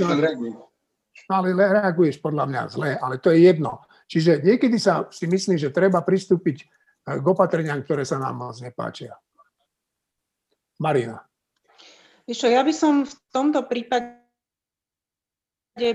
ale 1.29 1.53
reaguješ 1.53 2.17
podľa 2.23 2.45
mňa 2.49 2.61
zle, 2.73 2.91
ale 2.97 3.21
to 3.21 3.29
je 3.29 3.45
jedno. 3.45 3.85
Čiže 4.09 4.41
niekedy 4.41 4.81
sa 4.81 5.05
si 5.13 5.29
myslím, 5.29 5.61
že 5.61 5.69
treba 5.69 6.01
pristúpiť 6.01 6.65
k 7.17 7.25
opatreniam, 7.25 7.81
ktoré 7.81 8.05
sa 8.05 8.21
nám 8.21 8.37
moc 8.37 8.55
nepáčia. 8.61 9.17
Marina. 10.77 11.25
Víš 12.29 12.45
ja 12.45 12.61
by 12.61 12.73
som 12.75 13.09
v 13.09 13.13
tomto 13.33 13.65
prípade 13.65 14.19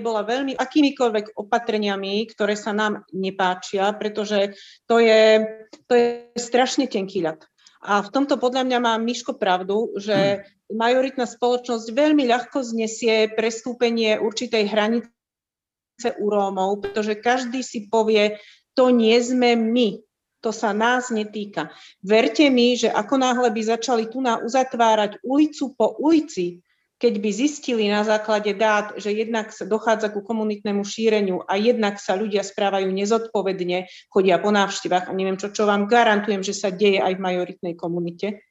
bola 0.00 0.24
veľmi 0.24 0.56
akýmikoľvek 0.56 1.36
opatreniami, 1.36 2.24
ktoré 2.32 2.56
sa 2.56 2.72
nám 2.72 3.04
nepáčia, 3.12 3.92
pretože 3.94 4.56
to 4.88 4.98
je, 4.98 5.44
to 5.86 5.92
je 5.94 6.08
strašne 6.40 6.88
tenký 6.88 7.20
ľad. 7.20 7.44
A 7.84 8.00
v 8.00 8.08
tomto 8.08 8.40
podľa 8.40 8.64
mňa 8.64 8.78
má 8.80 8.96
Miško 8.96 9.36
pravdu, 9.36 9.92
že 10.00 10.16
hmm. 10.16 10.72
majoritná 10.72 11.28
spoločnosť 11.28 11.92
veľmi 11.92 12.24
ľahko 12.24 12.64
znesie 12.64 13.28
prestúpenie 13.36 14.16
určitej 14.16 14.64
hranice 14.72 16.08
u 16.16 16.26
Rómov, 16.32 16.80
pretože 16.80 17.20
každý 17.20 17.60
si 17.60 17.84
povie, 17.92 18.40
to 18.72 18.88
nie 18.88 19.20
sme 19.20 19.52
my, 19.54 20.00
to 20.44 20.52
sa 20.52 20.76
nás 20.76 21.08
netýka. 21.08 21.72
Verte 22.04 22.44
mi, 22.52 22.76
že 22.76 22.92
ako 22.92 23.16
náhle 23.16 23.48
by 23.48 23.62
začali 23.64 24.12
tu 24.12 24.20
na 24.20 24.36
uzatvárať 24.44 25.24
ulicu 25.24 25.72
po 25.72 25.96
ulici, 25.96 26.60
keď 27.00 27.20
by 27.20 27.30
zistili 27.32 27.84
na 27.88 28.04
základe 28.04 28.54
dát, 28.54 28.94
že 28.96 29.12
jednak 29.12 29.50
sa 29.50 29.66
dochádza 29.66 30.12
ku 30.14 30.20
komunitnému 30.22 30.84
šíreniu 30.84 31.42
a 31.44 31.58
jednak 31.58 31.98
sa 31.98 32.14
ľudia 32.14 32.44
správajú 32.44 32.86
nezodpovedne, 32.92 33.88
chodia 34.12 34.36
po 34.38 34.54
návštevách 34.54 35.10
a 35.10 35.16
neviem 35.16 35.40
čo, 35.40 35.50
čo 35.50 35.66
vám 35.66 35.90
garantujem, 35.90 36.44
že 36.44 36.54
sa 36.54 36.70
deje 36.70 37.02
aj 37.02 37.18
v 37.18 37.24
majoritnej 37.24 37.74
komunite, 37.74 38.44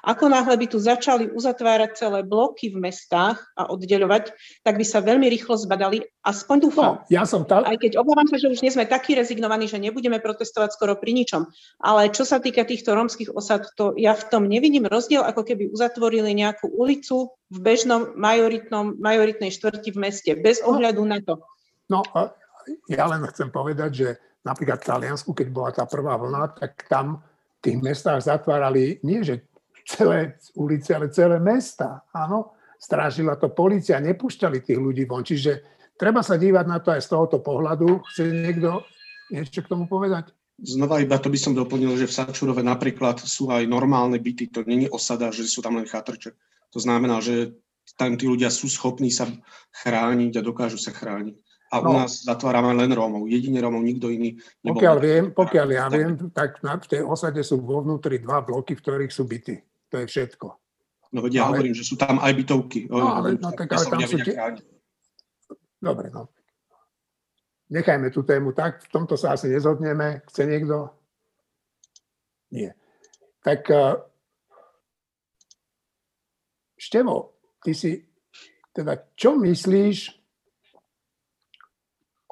ako 0.00 0.32
náhle 0.32 0.56
by 0.56 0.66
tu 0.68 0.78
začali 0.80 1.28
uzatvárať 1.28 1.96
celé 1.96 2.20
bloky 2.24 2.72
v 2.72 2.80
mestách 2.80 3.40
a 3.56 3.68
oddeľovať, 3.68 4.32
tak 4.64 4.80
by 4.80 4.84
sa 4.84 5.04
veľmi 5.04 5.28
rýchlo 5.28 5.60
zbadali. 5.60 6.04
Aspoň 6.24 6.56
dúfam. 6.60 6.92
Ja 7.12 7.28
som 7.28 7.44
tá... 7.44 7.64
Aj 7.64 7.76
keď 7.76 8.00
obávam 8.00 8.28
sa, 8.28 8.40
že 8.40 8.48
už 8.48 8.64
nie 8.64 8.72
sme 8.72 8.88
takí 8.88 9.12
rezignovaní, 9.16 9.68
že 9.68 9.80
nebudeme 9.80 10.20
protestovať 10.20 10.76
skoro 10.76 10.96
pri 10.96 11.12
ničom. 11.16 11.48
Ale 11.84 12.12
čo 12.12 12.24
sa 12.24 12.40
týka 12.40 12.64
týchto 12.64 12.96
rómskych 12.96 13.32
osad, 13.32 13.68
to 13.76 13.92
ja 14.00 14.16
v 14.16 14.24
tom 14.28 14.48
nevidím 14.48 14.88
rozdiel, 14.88 15.24
ako 15.24 15.44
keby 15.44 15.68
uzatvorili 15.68 16.32
nejakú 16.32 16.68
ulicu 16.72 17.32
v 17.50 17.58
bežnom 17.60 18.16
majoritnom, 18.16 18.96
majoritnej 19.00 19.52
štvrti 19.52 19.92
v 19.92 19.98
meste, 20.00 20.30
bez 20.36 20.64
no. 20.64 20.76
ohľadu 20.76 21.02
na 21.04 21.18
to. 21.20 21.40
No, 21.90 22.06
ja 22.86 23.04
len 23.10 23.24
chcem 23.34 23.50
povedať, 23.50 23.90
že 23.90 24.08
napríklad 24.46 24.80
v 24.80 24.88
Taliansku, 24.88 25.30
keď 25.34 25.48
bola 25.50 25.70
tá 25.74 25.84
prvá 25.84 26.16
vlna, 26.16 26.54
tak 26.56 26.86
tam 26.86 27.20
v 27.60 27.60
tých 27.60 27.78
mestách 27.82 28.24
zatvárali 28.24 29.02
nie, 29.04 29.20
že 29.20 29.49
celé 29.90 30.38
ulice, 30.54 30.94
ale 30.94 31.10
celé 31.10 31.42
mesta. 31.42 32.06
Áno, 32.14 32.54
strážila 32.78 33.34
to 33.36 33.50
policia, 33.50 33.98
nepúšťali 33.98 34.62
tých 34.62 34.78
ľudí 34.78 35.04
von. 35.04 35.26
Čiže 35.26 35.82
treba 35.98 36.22
sa 36.22 36.38
dívať 36.38 36.66
na 36.70 36.78
to 36.78 36.94
aj 36.94 37.02
z 37.02 37.08
tohoto 37.10 37.42
pohľadu. 37.42 38.00
Chce 38.14 38.30
niekto 38.30 38.86
niečo 39.34 39.60
k 39.66 39.70
tomu 39.70 39.90
povedať? 39.90 40.30
Znova 40.60 41.00
iba 41.00 41.16
to 41.16 41.32
by 41.32 41.38
som 41.40 41.56
doplnil, 41.56 41.96
že 41.96 42.04
v 42.04 42.12
Sačurove 42.12 42.60
napríklad 42.60 43.16
sú 43.24 43.48
aj 43.48 43.64
normálne 43.64 44.20
byty, 44.20 44.52
to 44.52 44.60
není 44.68 44.92
osada, 44.92 45.32
že 45.32 45.48
sú 45.48 45.64
tam 45.64 45.80
len 45.80 45.88
chatrče. 45.88 46.36
To 46.76 46.78
znamená, 46.78 47.24
že 47.24 47.56
tam 47.96 48.14
tí 48.20 48.28
ľudia 48.28 48.52
sú 48.52 48.68
schopní 48.68 49.08
sa 49.08 49.24
chrániť 49.82 50.36
a 50.36 50.44
dokážu 50.44 50.76
sa 50.76 50.92
chrániť. 50.92 51.32
A 51.70 51.80
no. 51.80 51.86
u 51.86 51.92
nás 52.02 52.26
zatvárame 52.26 52.76
len 52.76 52.92
Rómov, 52.92 53.30
jedine 53.30 53.62
Rómov, 53.62 53.80
nikto 53.80 54.10
iný. 54.12 54.36
Pokiaľ, 54.60 54.96
viem, 55.00 55.24
pokiaľ 55.30 55.68
ja 55.70 55.86
viem, 55.86 56.18
tak 56.34 56.60
v 56.60 56.86
tej 56.90 57.02
osade 57.06 57.40
sú 57.46 57.62
vo 57.62 57.80
vnútri 57.80 58.18
dva 58.20 58.42
bloky, 58.42 58.74
v 58.74 58.82
ktorých 58.84 59.12
sú 59.14 59.24
byty. 59.24 59.69
To 59.90 59.98
je 59.98 60.06
všetko. 60.06 60.46
No 61.10 61.18
veď 61.26 61.32
ja 61.34 61.42
ale... 61.46 61.58
hovorím, 61.58 61.74
že 61.74 61.82
sú 61.82 61.98
tam 61.98 62.22
aj 62.22 62.32
bytovky. 62.38 62.86
No, 62.86 63.02
ale, 63.10 63.34
no, 63.34 63.50
tak, 63.50 63.66
ale 63.66 63.84
tam 63.90 64.00
sú 64.06 64.18
tie... 64.22 64.34
Dobre, 65.82 66.06
no. 66.14 66.30
Nechajme 67.70 68.10
tú 68.10 68.22
tému 68.22 68.54
tak, 68.54 68.82
v 68.86 68.88
tomto 68.90 69.14
sa 69.14 69.34
asi 69.34 69.50
nezhodneme. 69.50 70.22
Chce 70.30 70.42
niekto? 70.46 70.90
Nie. 72.50 72.74
Tak 73.42 73.62
uh, 73.70 73.94
Števo, 76.80 77.36
ty 77.60 77.76
si, 77.76 77.92
teda 78.72 79.12
čo 79.12 79.36
myslíš 79.36 79.98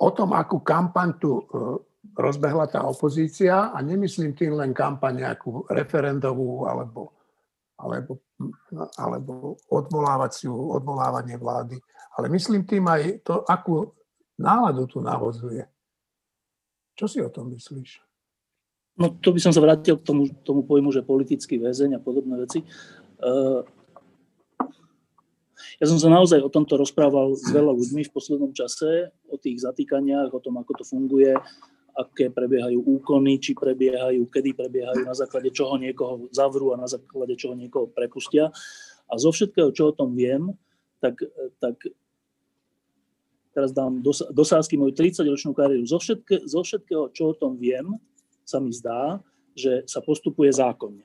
o 0.01 0.09
tom, 0.17 0.33
akú 0.33 0.65
kampaň 0.65 1.21
tu 1.21 1.37
uh, 1.37 1.77
rozbehla 2.17 2.65
tá 2.73 2.81
opozícia 2.89 3.69
a 3.69 3.79
nemyslím 3.85 4.33
tým 4.33 4.57
len 4.57 4.73
kampaň 4.73 5.29
nejakú 5.29 5.69
referendovú 5.69 6.65
alebo 6.65 7.18
alebo, 7.79 8.19
alebo 8.99 9.55
odvolávaciu, 9.71 10.51
odvolávanie 10.51 11.39
vlády. 11.39 11.79
Ale 12.19 12.27
myslím 12.35 12.67
tým 12.67 12.85
aj 12.91 13.23
to, 13.23 13.47
akú 13.47 13.95
náladu 14.35 14.91
tu 14.91 14.99
navozuje. 14.99 15.63
Čo 16.99 17.07
si 17.07 17.19
o 17.23 17.31
tom 17.31 17.55
myslíš? 17.55 18.03
No 18.99 19.15
to 19.23 19.31
by 19.31 19.39
som 19.39 19.55
sa 19.55 19.63
vrátil 19.63 19.95
k 19.95 20.03
tomu, 20.03 20.27
tomu 20.43 20.67
pojmu, 20.67 20.91
že 20.91 21.07
politický 21.07 21.63
väzeň 21.63 21.99
a 21.99 22.03
podobné 22.03 22.35
veci. 22.43 22.67
Ja 25.79 25.87
som 25.87 26.03
sa 26.03 26.11
naozaj 26.11 26.43
o 26.43 26.51
tomto 26.51 26.75
rozprával 26.75 27.39
s 27.39 27.47
veľa 27.55 27.71
ľuďmi 27.71 28.03
v 28.03 28.15
poslednom 28.15 28.51
čase, 28.51 29.15
o 29.31 29.39
tých 29.39 29.63
zatýkaniach, 29.63 30.35
o 30.35 30.43
tom, 30.43 30.59
ako 30.59 30.83
to 30.83 30.85
funguje, 30.87 31.39
aké 31.99 32.31
prebiehajú 32.31 32.79
úkony, 32.79 33.43
či 33.43 33.59
prebiehajú, 33.59 34.31
kedy 34.31 34.55
prebiehajú, 34.55 35.03
na 35.03 35.19
základe 35.19 35.51
čoho 35.51 35.75
niekoho 35.75 36.31
zavrú 36.31 36.71
a 36.71 36.79
na 36.79 36.87
základe 36.87 37.35
čoho 37.35 37.59
niekoho 37.59 37.91
prepustia. 37.91 38.55
A 39.11 39.19
zo 39.19 39.35
všetkého, 39.35 39.75
čo 39.75 39.91
o 39.91 39.97
tom 39.97 40.15
viem, 40.15 40.55
tak, 41.03 41.19
tak 41.59 41.75
teraz 43.51 43.75
dám 43.75 43.99
do, 43.99 44.15
do 44.15 44.45
sásky 44.47 44.79
moju 44.79 44.95
30-ročnú 44.95 45.51
kariéru. 45.51 45.83
Zo, 45.91 45.99
všetké, 45.99 46.47
zo 46.47 46.63
všetkého, 46.63 47.11
čo 47.11 47.35
o 47.35 47.35
tom 47.35 47.59
viem, 47.59 47.99
sa 48.47 48.63
mi 48.63 48.71
zdá, 48.71 49.19
že 49.59 49.83
sa 49.91 49.99
postupuje 49.99 50.55
zákonne. 50.55 51.03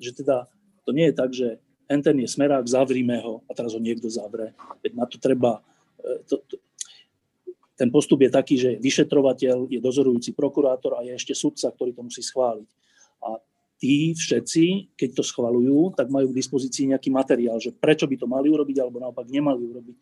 Že 0.00 0.24
teda 0.24 0.48
to 0.88 0.90
nie 0.96 1.12
je 1.12 1.14
tak, 1.14 1.30
že 1.36 1.60
ten 1.86 2.00
je 2.00 2.24
smerák, 2.24 2.64
zavrime 2.64 3.20
ho 3.20 3.44
a 3.44 3.52
teraz 3.52 3.76
ho 3.76 3.80
niekto 3.82 4.08
zavre. 4.08 4.56
Veď 4.80 4.92
na 4.96 5.04
to 5.04 5.20
treba, 5.20 5.60
e, 6.00 6.24
to, 6.24 6.40
to, 6.48 6.56
ten 7.76 7.88
postup 7.88 8.20
je 8.20 8.30
taký, 8.30 8.54
že 8.60 8.70
vyšetrovateľ 8.78 9.72
je 9.72 9.80
dozorujúci 9.80 10.36
prokurátor 10.36 11.00
a 11.00 11.04
je 11.04 11.16
ešte 11.16 11.32
sudca, 11.32 11.72
ktorý 11.72 11.96
to 11.96 12.02
musí 12.04 12.20
schváliť. 12.20 12.68
A 13.24 13.40
tí 13.80 14.14
všetci, 14.14 14.94
keď 14.94 15.10
to 15.18 15.22
schvalujú, 15.26 15.96
tak 15.98 16.12
majú 16.12 16.30
k 16.30 16.38
dispozícii 16.38 16.94
nejaký 16.94 17.10
materiál, 17.10 17.58
že 17.58 17.74
prečo 17.74 18.06
by 18.06 18.14
to 18.14 18.30
mali 18.30 18.46
urobiť 18.52 18.76
alebo 18.78 19.02
naopak 19.02 19.26
nemali 19.26 19.66
urobiť. 19.66 19.96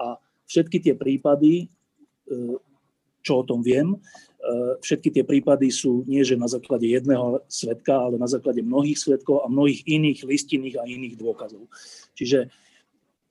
A 0.00 0.18
všetky 0.50 0.82
tie 0.82 0.94
prípady, 0.98 1.70
e, 2.26 2.58
čo 3.22 3.32
o 3.38 3.46
tom 3.46 3.62
viem, 3.62 3.94
e, 3.94 3.98
všetky 4.82 5.14
tie 5.14 5.22
prípady 5.22 5.70
sú 5.70 6.02
nie 6.10 6.26
že 6.26 6.34
na 6.34 6.50
základe 6.50 6.90
jedného 6.90 7.44
svetka, 7.46 8.10
ale 8.10 8.18
na 8.18 8.26
základe 8.26 8.66
mnohých 8.66 8.98
svetkov 8.98 9.44
a 9.44 9.52
mnohých 9.52 9.86
iných 9.86 10.26
listinných 10.26 10.76
a 10.80 10.88
iných 10.88 11.14
dôkazov. 11.14 11.70
Čiže 12.18 12.50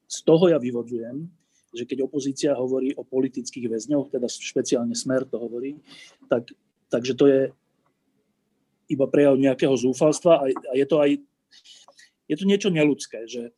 z 0.08 0.18
toho 0.24 0.48
ja 0.48 0.62
vyvodzujem, 0.62 1.28
že 1.74 1.86
keď 1.86 2.10
opozícia 2.10 2.52
hovorí 2.58 2.94
o 2.98 3.06
politických 3.06 3.70
väzňoch, 3.70 4.10
teda 4.10 4.26
špeciálne 4.26 4.98
Smer 4.98 5.26
to 5.26 5.38
hovorí, 5.38 5.78
tak, 6.26 6.50
takže 6.90 7.14
to 7.14 7.26
je 7.30 7.42
iba 8.90 9.06
prejav 9.06 9.38
nejakého 9.38 9.78
zúfalstva 9.78 10.42
a, 10.42 10.46
a 10.50 10.74
je 10.74 10.86
to 10.90 10.98
aj 10.98 11.22
je 12.30 12.36
to 12.38 12.46
niečo 12.46 12.70
neludské, 12.70 13.26
že 13.26 13.50
e, 13.50 13.52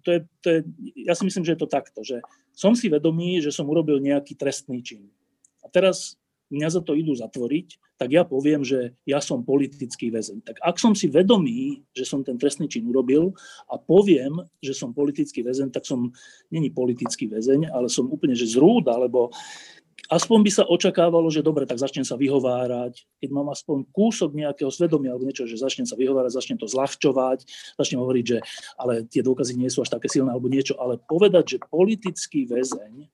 to 0.00 0.08
je, 0.16 0.20
to 0.40 0.46
je, 0.48 0.58
ja 1.04 1.12
si 1.12 1.28
myslím, 1.28 1.44
že 1.44 1.52
je 1.54 1.60
to 1.60 1.68
takto, 1.68 2.00
že 2.00 2.24
som 2.56 2.72
si 2.72 2.88
vedomý, 2.88 3.44
že 3.44 3.52
som 3.52 3.68
urobil 3.68 4.00
nejaký 4.00 4.34
trestný 4.34 4.80
čin. 4.80 5.12
A 5.60 5.68
teraz 5.68 6.16
mňa 6.48 6.68
za 6.68 6.80
to 6.80 6.96
idú 6.96 7.12
zatvoriť, 7.12 7.98
tak 7.98 8.14
ja 8.14 8.22
poviem, 8.22 8.62
že 8.62 8.94
ja 9.04 9.18
som 9.18 9.42
politický 9.42 10.08
väzeň. 10.08 10.46
Tak 10.46 10.56
ak 10.62 10.76
som 10.78 10.94
si 10.94 11.10
vedomý, 11.10 11.82
že 11.92 12.06
som 12.06 12.22
ten 12.22 12.38
trestný 12.38 12.70
čin 12.70 12.86
urobil 12.86 13.34
a 13.68 13.76
poviem, 13.76 14.38
že 14.62 14.72
som 14.72 14.94
politický 14.94 15.42
väzeň, 15.42 15.74
tak 15.74 15.84
som 15.84 16.14
není 16.48 16.70
politický 16.70 17.26
väzeň, 17.26 17.68
ale 17.74 17.90
som 17.90 18.08
úplne 18.08 18.38
že 18.38 18.48
zrúd, 18.48 18.86
alebo 18.86 19.34
aspoň 20.08 20.38
by 20.46 20.50
sa 20.50 20.64
očakávalo, 20.64 21.28
že 21.28 21.44
dobre, 21.44 21.66
tak 21.66 21.82
začnem 21.82 22.06
sa 22.06 22.14
vyhovárať, 22.14 23.04
keď 23.18 23.30
mám 23.34 23.50
aspoň 23.50 23.84
kúsok 23.90 24.32
nejakého 24.32 24.70
svedomia 24.70 25.12
alebo 25.12 25.26
niečo, 25.26 25.44
že 25.44 25.60
začnem 25.60 25.84
sa 25.84 25.98
vyhovárať, 25.98 26.38
začnem 26.38 26.58
to 26.58 26.70
zľahčovať, 26.70 27.44
začnem 27.76 28.00
hovoriť, 28.00 28.24
že 28.24 28.38
ale 28.78 29.04
tie 29.10 29.20
dôkazy 29.26 29.58
nie 29.58 29.68
sú 29.68 29.82
až 29.82 29.92
také 29.92 30.06
silné 30.06 30.32
alebo 30.32 30.48
niečo, 30.48 30.78
ale 30.78 31.02
povedať, 31.02 31.58
že 31.58 31.66
politický 31.66 32.46
väzeň 32.46 33.10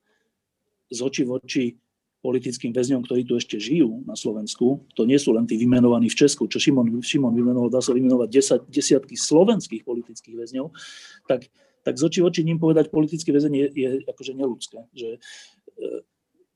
z 0.93 0.99
oči 1.01 1.25
v 1.25 1.31
oči 1.41 1.65
politickým 2.25 2.73
väzňom, 2.73 3.05
ktorí 3.05 3.21
tu 3.21 3.37
ešte 3.37 3.61
žijú 3.61 4.01
na 4.09 4.17
Slovensku, 4.17 4.81
to 4.97 5.05
nie 5.05 5.21
sú 5.21 5.29
len 5.29 5.45
tí 5.45 5.61
vymenovaní 5.61 6.09
v 6.09 6.17
Česku, 6.25 6.49
čo 6.49 6.57
Šimon, 6.57 6.89
Šimon 7.05 7.37
vymenoval, 7.37 7.69
dá 7.69 7.85
sa 7.85 7.93
vymenovať 7.93 8.29
desať, 8.33 8.61
desiatky 8.65 9.13
slovenských 9.13 9.85
politických 9.85 10.33
väzňov, 10.33 10.73
tak, 11.29 11.45
tak 11.85 11.93
z 11.93 12.01
oči 12.01 12.19
v 12.25 12.27
oči 12.33 12.41
ním 12.41 12.57
povedať 12.57 12.89
politický 12.89 13.29
väzeň 13.29 13.53
je, 13.53 13.67
je 13.77 13.89
akože 14.09 14.33
neludské. 14.33 14.81
Že, 14.97 15.09
e, 15.13 15.87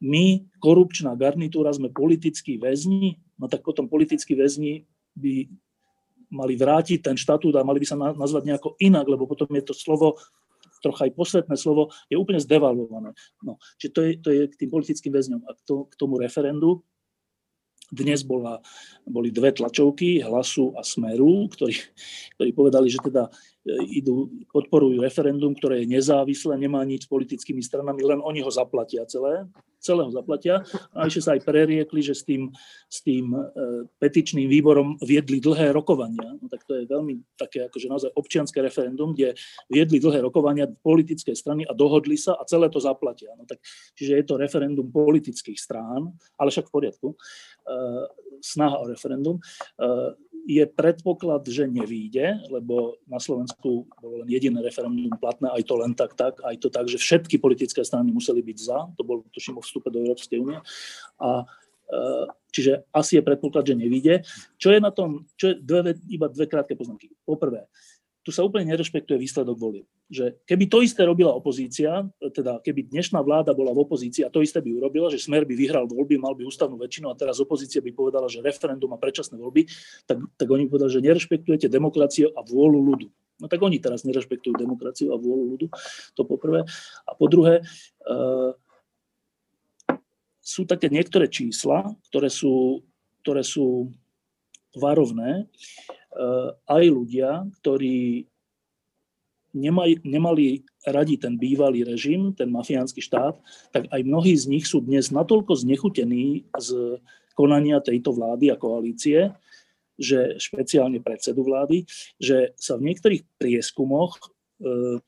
my, 0.01 0.49
korupčná 0.57 1.13
garnitúra, 1.13 1.69
sme 1.69 1.93
politickí 1.93 2.57
väzni, 2.57 3.21
no 3.37 3.45
tak 3.45 3.61
potom 3.61 3.85
politickí 3.85 4.33
väzni 4.33 4.89
by 5.13 5.45
mali 6.33 6.53
vrátiť 6.57 7.05
ten 7.05 7.17
štatút 7.17 7.53
a 7.57 7.65
mali 7.65 7.77
by 7.81 7.87
sa 7.89 7.97
nazvať 7.97 8.43
nejako 8.49 8.73
inak, 8.81 9.05
lebo 9.05 9.29
potom 9.29 9.49
je 9.53 9.65
to 9.69 9.77
slovo, 9.77 10.17
trocha 10.79 11.07
aj 11.07 11.15
posvetné 11.15 11.55
slovo, 11.59 11.91
je 12.07 12.15
úplne 12.15 12.39
zdevalvované. 12.39 13.15
No, 13.43 13.59
čiže 13.79 13.91
to 13.91 14.01
je, 14.03 14.11
to 14.19 14.29
je 14.31 14.41
k 14.49 14.59
tým 14.65 14.69
politickým 14.71 15.13
väzňom. 15.13 15.41
A 15.47 15.55
to, 15.63 15.87
k 15.91 15.93
tomu 15.99 16.19
referendu, 16.19 16.83
dnes 17.89 18.21
bola, 18.21 18.61
boli 19.09 19.33
dve 19.33 19.49
tlačovky, 19.49 20.21
Hlasu 20.21 20.77
a 20.77 20.85
Smeru, 20.85 21.49
ktorí, 21.49 21.73
ktorí 22.37 22.49
povedali, 22.53 22.87
že 22.89 23.01
teda 23.01 23.33
idú, 23.67 24.31
podporujú 24.55 25.03
referendum, 25.03 25.51
ktoré 25.51 25.83
je 25.83 25.91
nezávislé, 25.91 26.55
nemá 26.55 26.79
nič 26.87 27.05
s 27.05 27.11
politickými 27.11 27.59
stranami, 27.59 28.01
len 28.01 28.23
oni 28.23 28.39
ho 28.39 28.47
zaplatia 28.47 29.03
celé, 29.03 29.43
celé 29.83 30.03
ho 30.03 30.11
zaplatia. 30.11 30.63
A 30.95 31.07
ešte 31.07 31.21
sa 31.23 31.31
aj 31.35 31.43
preriekli, 31.43 31.99
že 31.99 32.15
s 32.15 32.23
tým, 32.23 32.51
s 32.87 32.99
tým 33.03 33.31
e, 33.35 33.41
petičným 33.99 34.47
výborom 34.47 34.95
viedli 35.03 35.43
dlhé 35.43 35.75
rokovania. 35.75 36.39
No 36.39 36.47
tak 36.47 36.63
to 36.67 36.79
je 36.79 36.87
veľmi 36.87 37.19
také 37.35 37.67
akože 37.67 37.87
naozaj 37.87 38.11
občianské 38.15 38.63
referendum, 38.63 39.11
kde 39.11 39.35
viedli 39.67 39.99
dlhé 39.99 40.23
rokovania 40.23 40.67
politické 40.67 41.35
strany 41.35 41.67
a 41.67 41.75
dohodli 41.75 42.15
sa 42.15 42.39
a 42.39 42.47
celé 42.47 42.71
to 42.71 42.79
zaplatia. 42.79 43.35
No 43.35 43.43
tak, 43.43 43.59
čiže 43.95 44.19
je 44.19 44.25
to 44.27 44.39
referendum 44.39 44.87
politických 44.87 45.59
strán, 45.59 46.15
ale 46.39 46.49
však 46.51 46.71
v 46.71 46.75
poriadku. 46.75 47.07
Eh, 47.69 48.05
snaha 48.39 48.79
o 48.79 48.87
referendum, 48.87 49.35
je 50.49 50.65
predpoklad, 50.65 51.45
že 51.45 51.69
nevíde, 51.69 52.41
lebo 52.49 52.97
na 53.05 53.21
Slovensku 53.21 53.85
bolo 54.01 54.25
len 54.25 54.29
jediné 54.33 54.65
referendum 54.65 55.13
platné, 55.21 55.53
aj 55.53 55.61
to 55.61 55.73
len 55.77 55.93
tak, 55.93 56.17
tak, 56.17 56.41
aj 56.41 56.57
to 56.57 56.73
tak, 56.73 56.89
že 56.89 56.97
všetky 56.97 57.37
politické 57.37 57.85
strany 57.85 58.09
museli 58.09 58.41
byť 58.41 58.57
za, 58.57 58.89
to 58.97 59.05
bol 59.05 59.21
tuším 59.29 59.61
o 59.61 59.63
vstupe 59.63 59.93
do 59.93 60.01
Európskej 60.01 60.41
únie. 60.41 60.57
A 61.21 61.45
eh, 61.93 62.25
Čiže 62.49 62.89
asi 62.89 63.21
je 63.21 63.25
predpoklad, 63.25 63.61
že 63.61 63.77
nevíde. 63.77 64.25
Čo 64.57 64.73
je 64.73 64.81
na 64.81 64.89
tom, 64.89 65.29
čo 65.37 65.53
je 65.53 65.61
dve, 65.61 65.93
iba 66.09 66.25
dve 66.25 66.49
krátke 66.49 66.73
poznámky. 66.73 67.13
Poprvé, 67.21 67.69
tu 68.29 68.37
sa 68.37 68.45
úplne 68.45 68.69
nerešpektuje 68.69 69.17
výsledok 69.17 69.57
volieb. 69.57 69.89
Že 70.13 70.37
keby 70.45 70.69
to 70.69 70.85
isté 70.85 71.01
robila 71.01 71.33
opozícia, 71.33 72.05
teda 72.21 72.61
keby 72.61 72.93
dnešná 72.93 73.25
vláda 73.25 73.57
bola 73.57 73.73
v 73.73 73.81
opozícii 73.81 74.21
a 74.21 74.29
to 74.29 74.45
isté 74.45 74.61
by 74.61 74.69
urobila, 74.69 75.09
že 75.09 75.17
Smer 75.17 75.49
by 75.49 75.57
vyhral 75.57 75.89
voľby, 75.89 76.21
mal 76.21 76.37
by 76.37 76.45
ústavnú 76.45 76.77
väčšinu 76.77 77.09
a 77.09 77.17
teraz 77.17 77.41
opozícia 77.41 77.81
by 77.81 77.89
povedala, 77.89 78.29
že 78.29 78.45
referendum 78.45 78.93
a 78.93 79.01
predčasné 79.01 79.41
voľby, 79.41 79.65
tak, 80.05 80.21
tak 80.37 80.45
oni 80.45 80.69
povedali, 80.69 80.93
že 80.93 81.01
nerešpektujete 81.01 81.65
demokraciu 81.73 82.29
a 82.37 82.45
vôľu 82.45 82.79
ľudu. 82.93 83.09
No 83.41 83.49
tak 83.49 83.65
oni 83.65 83.81
teraz 83.81 84.05
nerešpektujú 84.05 84.53
demokraciu 84.53 85.09
a 85.09 85.17
vôľu 85.17 85.57
ľudu, 85.57 85.65
to 86.13 86.21
poprvé. 86.21 86.69
A 87.09 87.17
po 87.17 87.25
druhé, 87.25 87.65
uh, 88.05 88.53
sú 90.45 90.69
také 90.69 90.93
niektoré 90.93 91.25
čísla, 91.25 91.97
ktoré 92.13 92.29
sú, 92.29 92.85
ktoré 93.25 93.41
sú 93.41 93.89
varovné. 94.77 95.45
Eh, 95.45 95.98
aj 96.67 96.83
ľudia, 96.91 97.47
ktorí 97.61 98.27
nemaj, 99.55 100.05
nemali 100.05 100.61
radi 100.85 101.17
ten 101.17 101.39
bývalý 101.39 101.87
režim, 101.87 102.33
ten 102.35 102.51
mafiánsky 102.51 103.01
štát, 103.01 103.39
tak 103.73 103.89
aj 103.89 104.01
mnohí 104.05 104.35
z 104.37 104.45
nich 104.49 104.65
sú 104.69 104.83
dnes 104.83 105.09
natoľko 105.09 105.57
znechutení 105.57 106.45
z 106.59 106.99
konania 107.33 107.79
tejto 107.79 108.13
vlády 108.13 108.51
a 108.51 108.59
koalície, 108.59 109.31
že 109.99 110.39
špeciálne 110.39 111.03
predsedu 111.03 111.43
vlády, 111.43 111.83
že 112.19 112.55
sa 112.55 112.79
v 112.79 112.91
niektorých 112.91 113.23
prieskumoch 113.35 114.15
e, 114.15 114.99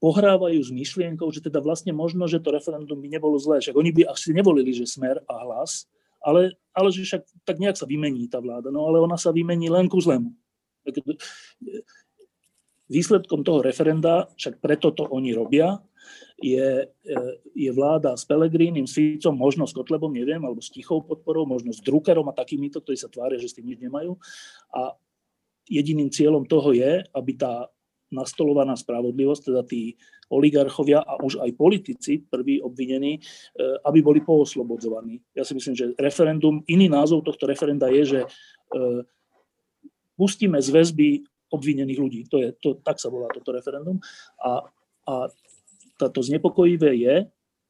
pohrávajú 0.00 0.60
s 0.60 0.70
myšlienkou, 0.72 1.28
že 1.32 1.40
teda 1.40 1.64
vlastne 1.64 1.96
možno, 1.96 2.28
že 2.28 2.40
to 2.44 2.52
referendum 2.52 3.00
by 3.00 3.08
nebolo 3.08 3.40
zlé. 3.40 3.64
Však 3.64 3.76
oni 3.76 3.90
by 3.96 4.02
asi 4.12 4.36
nevolili, 4.36 4.76
že 4.76 4.84
smer 4.84 5.24
a 5.24 5.34
hlas, 5.48 5.88
ale, 6.20 6.56
ale 6.76 6.92
že 6.92 7.08
však 7.08 7.22
tak 7.48 7.56
nejak 7.56 7.80
sa 7.80 7.88
vymení 7.88 8.28
tá 8.28 8.36
vláda. 8.36 8.68
No 8.68 8.84
ale 8.84 9.00
ona 9.00 9.16
sa 9.16 9.32
vymení 9.32 9.72
len 9.72 9.88
ku 9.88 9.96
zlému. 9.96 10.28
Výsledkom 12.86 13.40
toho 13.42 13.64
referenda, 13.64 14.28
však 14.36 14.60
preto 14.60 14.92
to 14.92 15.08
oni 15.08 15.32
robia, 15.32 15.80
je, 16.38 16.86
je 17.56 17.70
vláda 17.72 18.14
s 18.14 18.28
Pelegrínim, 18.28 18.86
s 18.86 18.94
Ficom, 18.94 19.34
možno 19.34 19.66
s 19.66 19.74
Kotlebom, 19.74 20.12
neviem, 20.12 20.38
alebo 20.44 20.60
s 20.60 20.70
tichou 20.70 21.02
podporou, 21.02 21.48
možno 21.48 21.72
s 21.72 21.82
Druckerom 21.82 22.28
a 22.30 22.36
takýmito, 22.36 22.78
ktorí 22.84 22.94
sa 22.94 23.10
tvária, 23.10 23.40
že 23.40 23.50
s 23.50 23.56
tým 23.56 23.72
nič 23.72 23.80
nemajú. 23.80 24.14
A 24.70 24.94
jediným 25.66 26.12
cieľom 26.12 26.46
toho 26.46 26.76
je, 26.76 27.02
aby 27.10 27.32
tá 27.34 27.66
nastolovaná 28.16 28.72
spravodlivosť, 28.72 29.52
teda 29.52 29.62
tí 29.68 29.92
oligarchovia 30.32 31.04
a 31.04 31.20
už 31.20 31.44
aj 31.44 31.52
politici, 31.54 32.18
prví 32.24 32.64
obvinení, 32.64 33.20
e, 33.20 33.20
aby 33.84 34.00
boli 34.00 34.24
pooslobodzovaní. 34.24 35.20
Ja 35.36 35.44
si 35.44 35.52
myslím, 35.52 35.76
že 35.76 35.92
referendum, 36.00 36.64
iný 36.66 36.88
názov 36.88 37.22
tohto 37.22 37.44
referenda 37.44 37.92
je, 37.92 38.02
že 38.16 38.20
e, 38.24 38.28
pustíme 40.16 40.58
z 40.58 40.68
väzby 40.72 41.08
obvinených 41.52 42.00
ľudí. 42.00 42.20
To 42.32 42.42
je, 42.42 42.48
to, 42.58 42.80
tak 42.82 42.98
sa 42.98 43.12
volá 43.12 43.30
toto 43.30 43.54
referendum. 43.54 44.02
A, 44.42 44.66
a 45.06 45.14
táto 45.94 46.20
znepokojivé 46.24 46.90
je, 46.98 47.16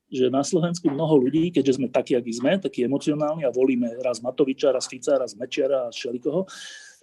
že 0.06 0.30
na 0.30 0.46
Slovensku 0.46 0.86
mnoho 0.86 1.18
ľudí, 1.18 1.50
keďže 1.50 1.82
sme 1.82 1.90
takí, 1.90 2.14
akí 2.14 2.30
sme, 2.30 2.62
takí 2.62 2.86
emocionálni 2.86 3.42
a 3.42 3.50
volíme 3.50 3.90
raz 4.00 4.22
Matoviča, 4.22 4.70
raz 4.70 4.86
Fica, 4.86 5.18
raz 5.18 5.34
Mečiara 5.34 5.90
a 5.90 5.92
všelikoho, 5.92 6.46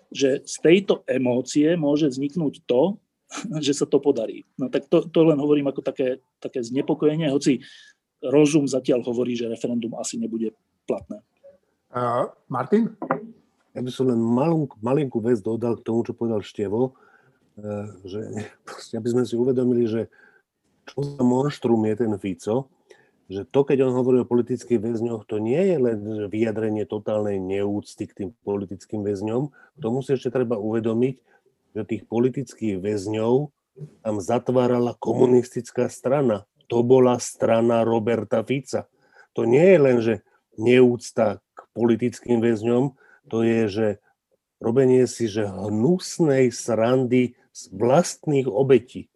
že 0.07 0.39
z 0.45 0.55
tejto 0.63 1.03
emócie 1.09 1.75
môže 1.75 2.07
vzniknúť 2.07 2.63
to, 2.63 2.95
že 3.65 3.73
sa 3.73 3.86
to 3.89 3.97
podarí. 3.99 4.45
No 4.57 4.69
tak 4.69 4.88
to, 4.88 5.05
to 5.09 5.19
len 5.25 5.39
hovorím 5.39 5.69
ako 5.69 5.81
také, 5.81 6.21
také 6.38 6.61
znepokojenie, 6.61 7.29
hoci 7.34 7.61
rozum 8.23 8.69
zatiaľ 8.69 9.03
hovorí, 9.03 9.36
že 9.36 9.51
referendum 9.51 9.93
asi 9.99 10.15
nebude 10.15 10.55
platné. 10.88 11.19
Uh, 11.93 12.31
Martin? 12.47 12.95
Ja 13.73 13.81
by 13.81 13.89
som 13.89 14.09
len 14.09 14.21
malú, 14.21 14.69
malinkú 14.79 15.17
vec 15.21 15.41
dodal 15.41 15.81
k 15.81 15.86
tomu, 15.86 16.05
čo 16.05 16.13
povedal 16.13 16.45
Števo, 16.45 16.93
že 18.05 18.97
aby 18.97 19.07
sme 19.09 19.23
si 19.25 19.38
uvedomili, 19.38 19.86
že 19.86 20.01
čo 20.89 21.05
za 21.05 21.21
monštrum 21.21 21.81
je 21.89 21.95
ten 21.97 22.13
Fico, 22.17 22.69
že 23.31 23.47
to, 23.47 23.63
keď 23.63 23.88
on 23.88 23.93
hovorí 23.95 24.21
o 24.21 24.27
politických 24.27 24.84
väzňoch, 24.84 25.25
to 25.25 25.39
nie 25.39 25.57
je 25.57 25.77
len 25.79 25.97
vyjadrenie 26.27 26.84
totálnej 26.84 27.39
neúcty 27.39 28.05
k 28.05 28.13
tým 28.13 28.29
politickým 28.43 29.01
väzňom, 29.01 29.49
tomu 29.79 30.03
si 30.03 30.13
ešte 30.13 30.29
treba 30.29 30.59
uvedomiť, 30.59 31.15
že 31.74 31.82
tých 31.86 32.03
politických 32.05 32.80
väzňov 32.80 33.49
tam 34.05 34.15
zatvárala 34.21 34.93
komunistická 35.01 35.89
strana. 35.89 36.45
To 36.69 36.86
bola 36.86 37.17
strana 37.17 37.82
Roberta 37.82 38.45
Fica. 38.45 38.86
To 39.34 39.49
nie 39.49 39.65
je 39.65 39.80
len, 39.82 39.97
že 39.99 40.15
neúcta 40.57 41.41
k 41.57 41.59
politickým 41.74 42.38
väzňom, 42.38 42.93
to 43.30 43.41
je, 43.41 43.61
že 43.65 43.88
robenie 44.61 45.09
si, 45.09 45.26
že 45.26 45.49
hnusnej 45.49 46.53
srandy 46.53 47.34
z 47.49 47.61
vlastných 47.74 48.45
obetí. 48.45 49.09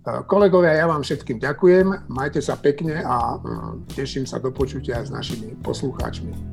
Kolegovia, 0.00 0.80
ja 0.80 0.86
vám 0.88 1.04
všetkým 1.04 1.36
ďakujem, 1.36 2.08
majte 2.08 2.40
sa 2.40 2.56
pekne 2.56 3.04
a 3.04 3.36
mm, 3.36 3.92
teším 3.92 4.24
sa 4.24 4.40
do 4.40 4.48
počutia 4.48 5.04
s 5.04 5.12
našimi 5.12 5.52
poslucháčmi. 5.60 6.49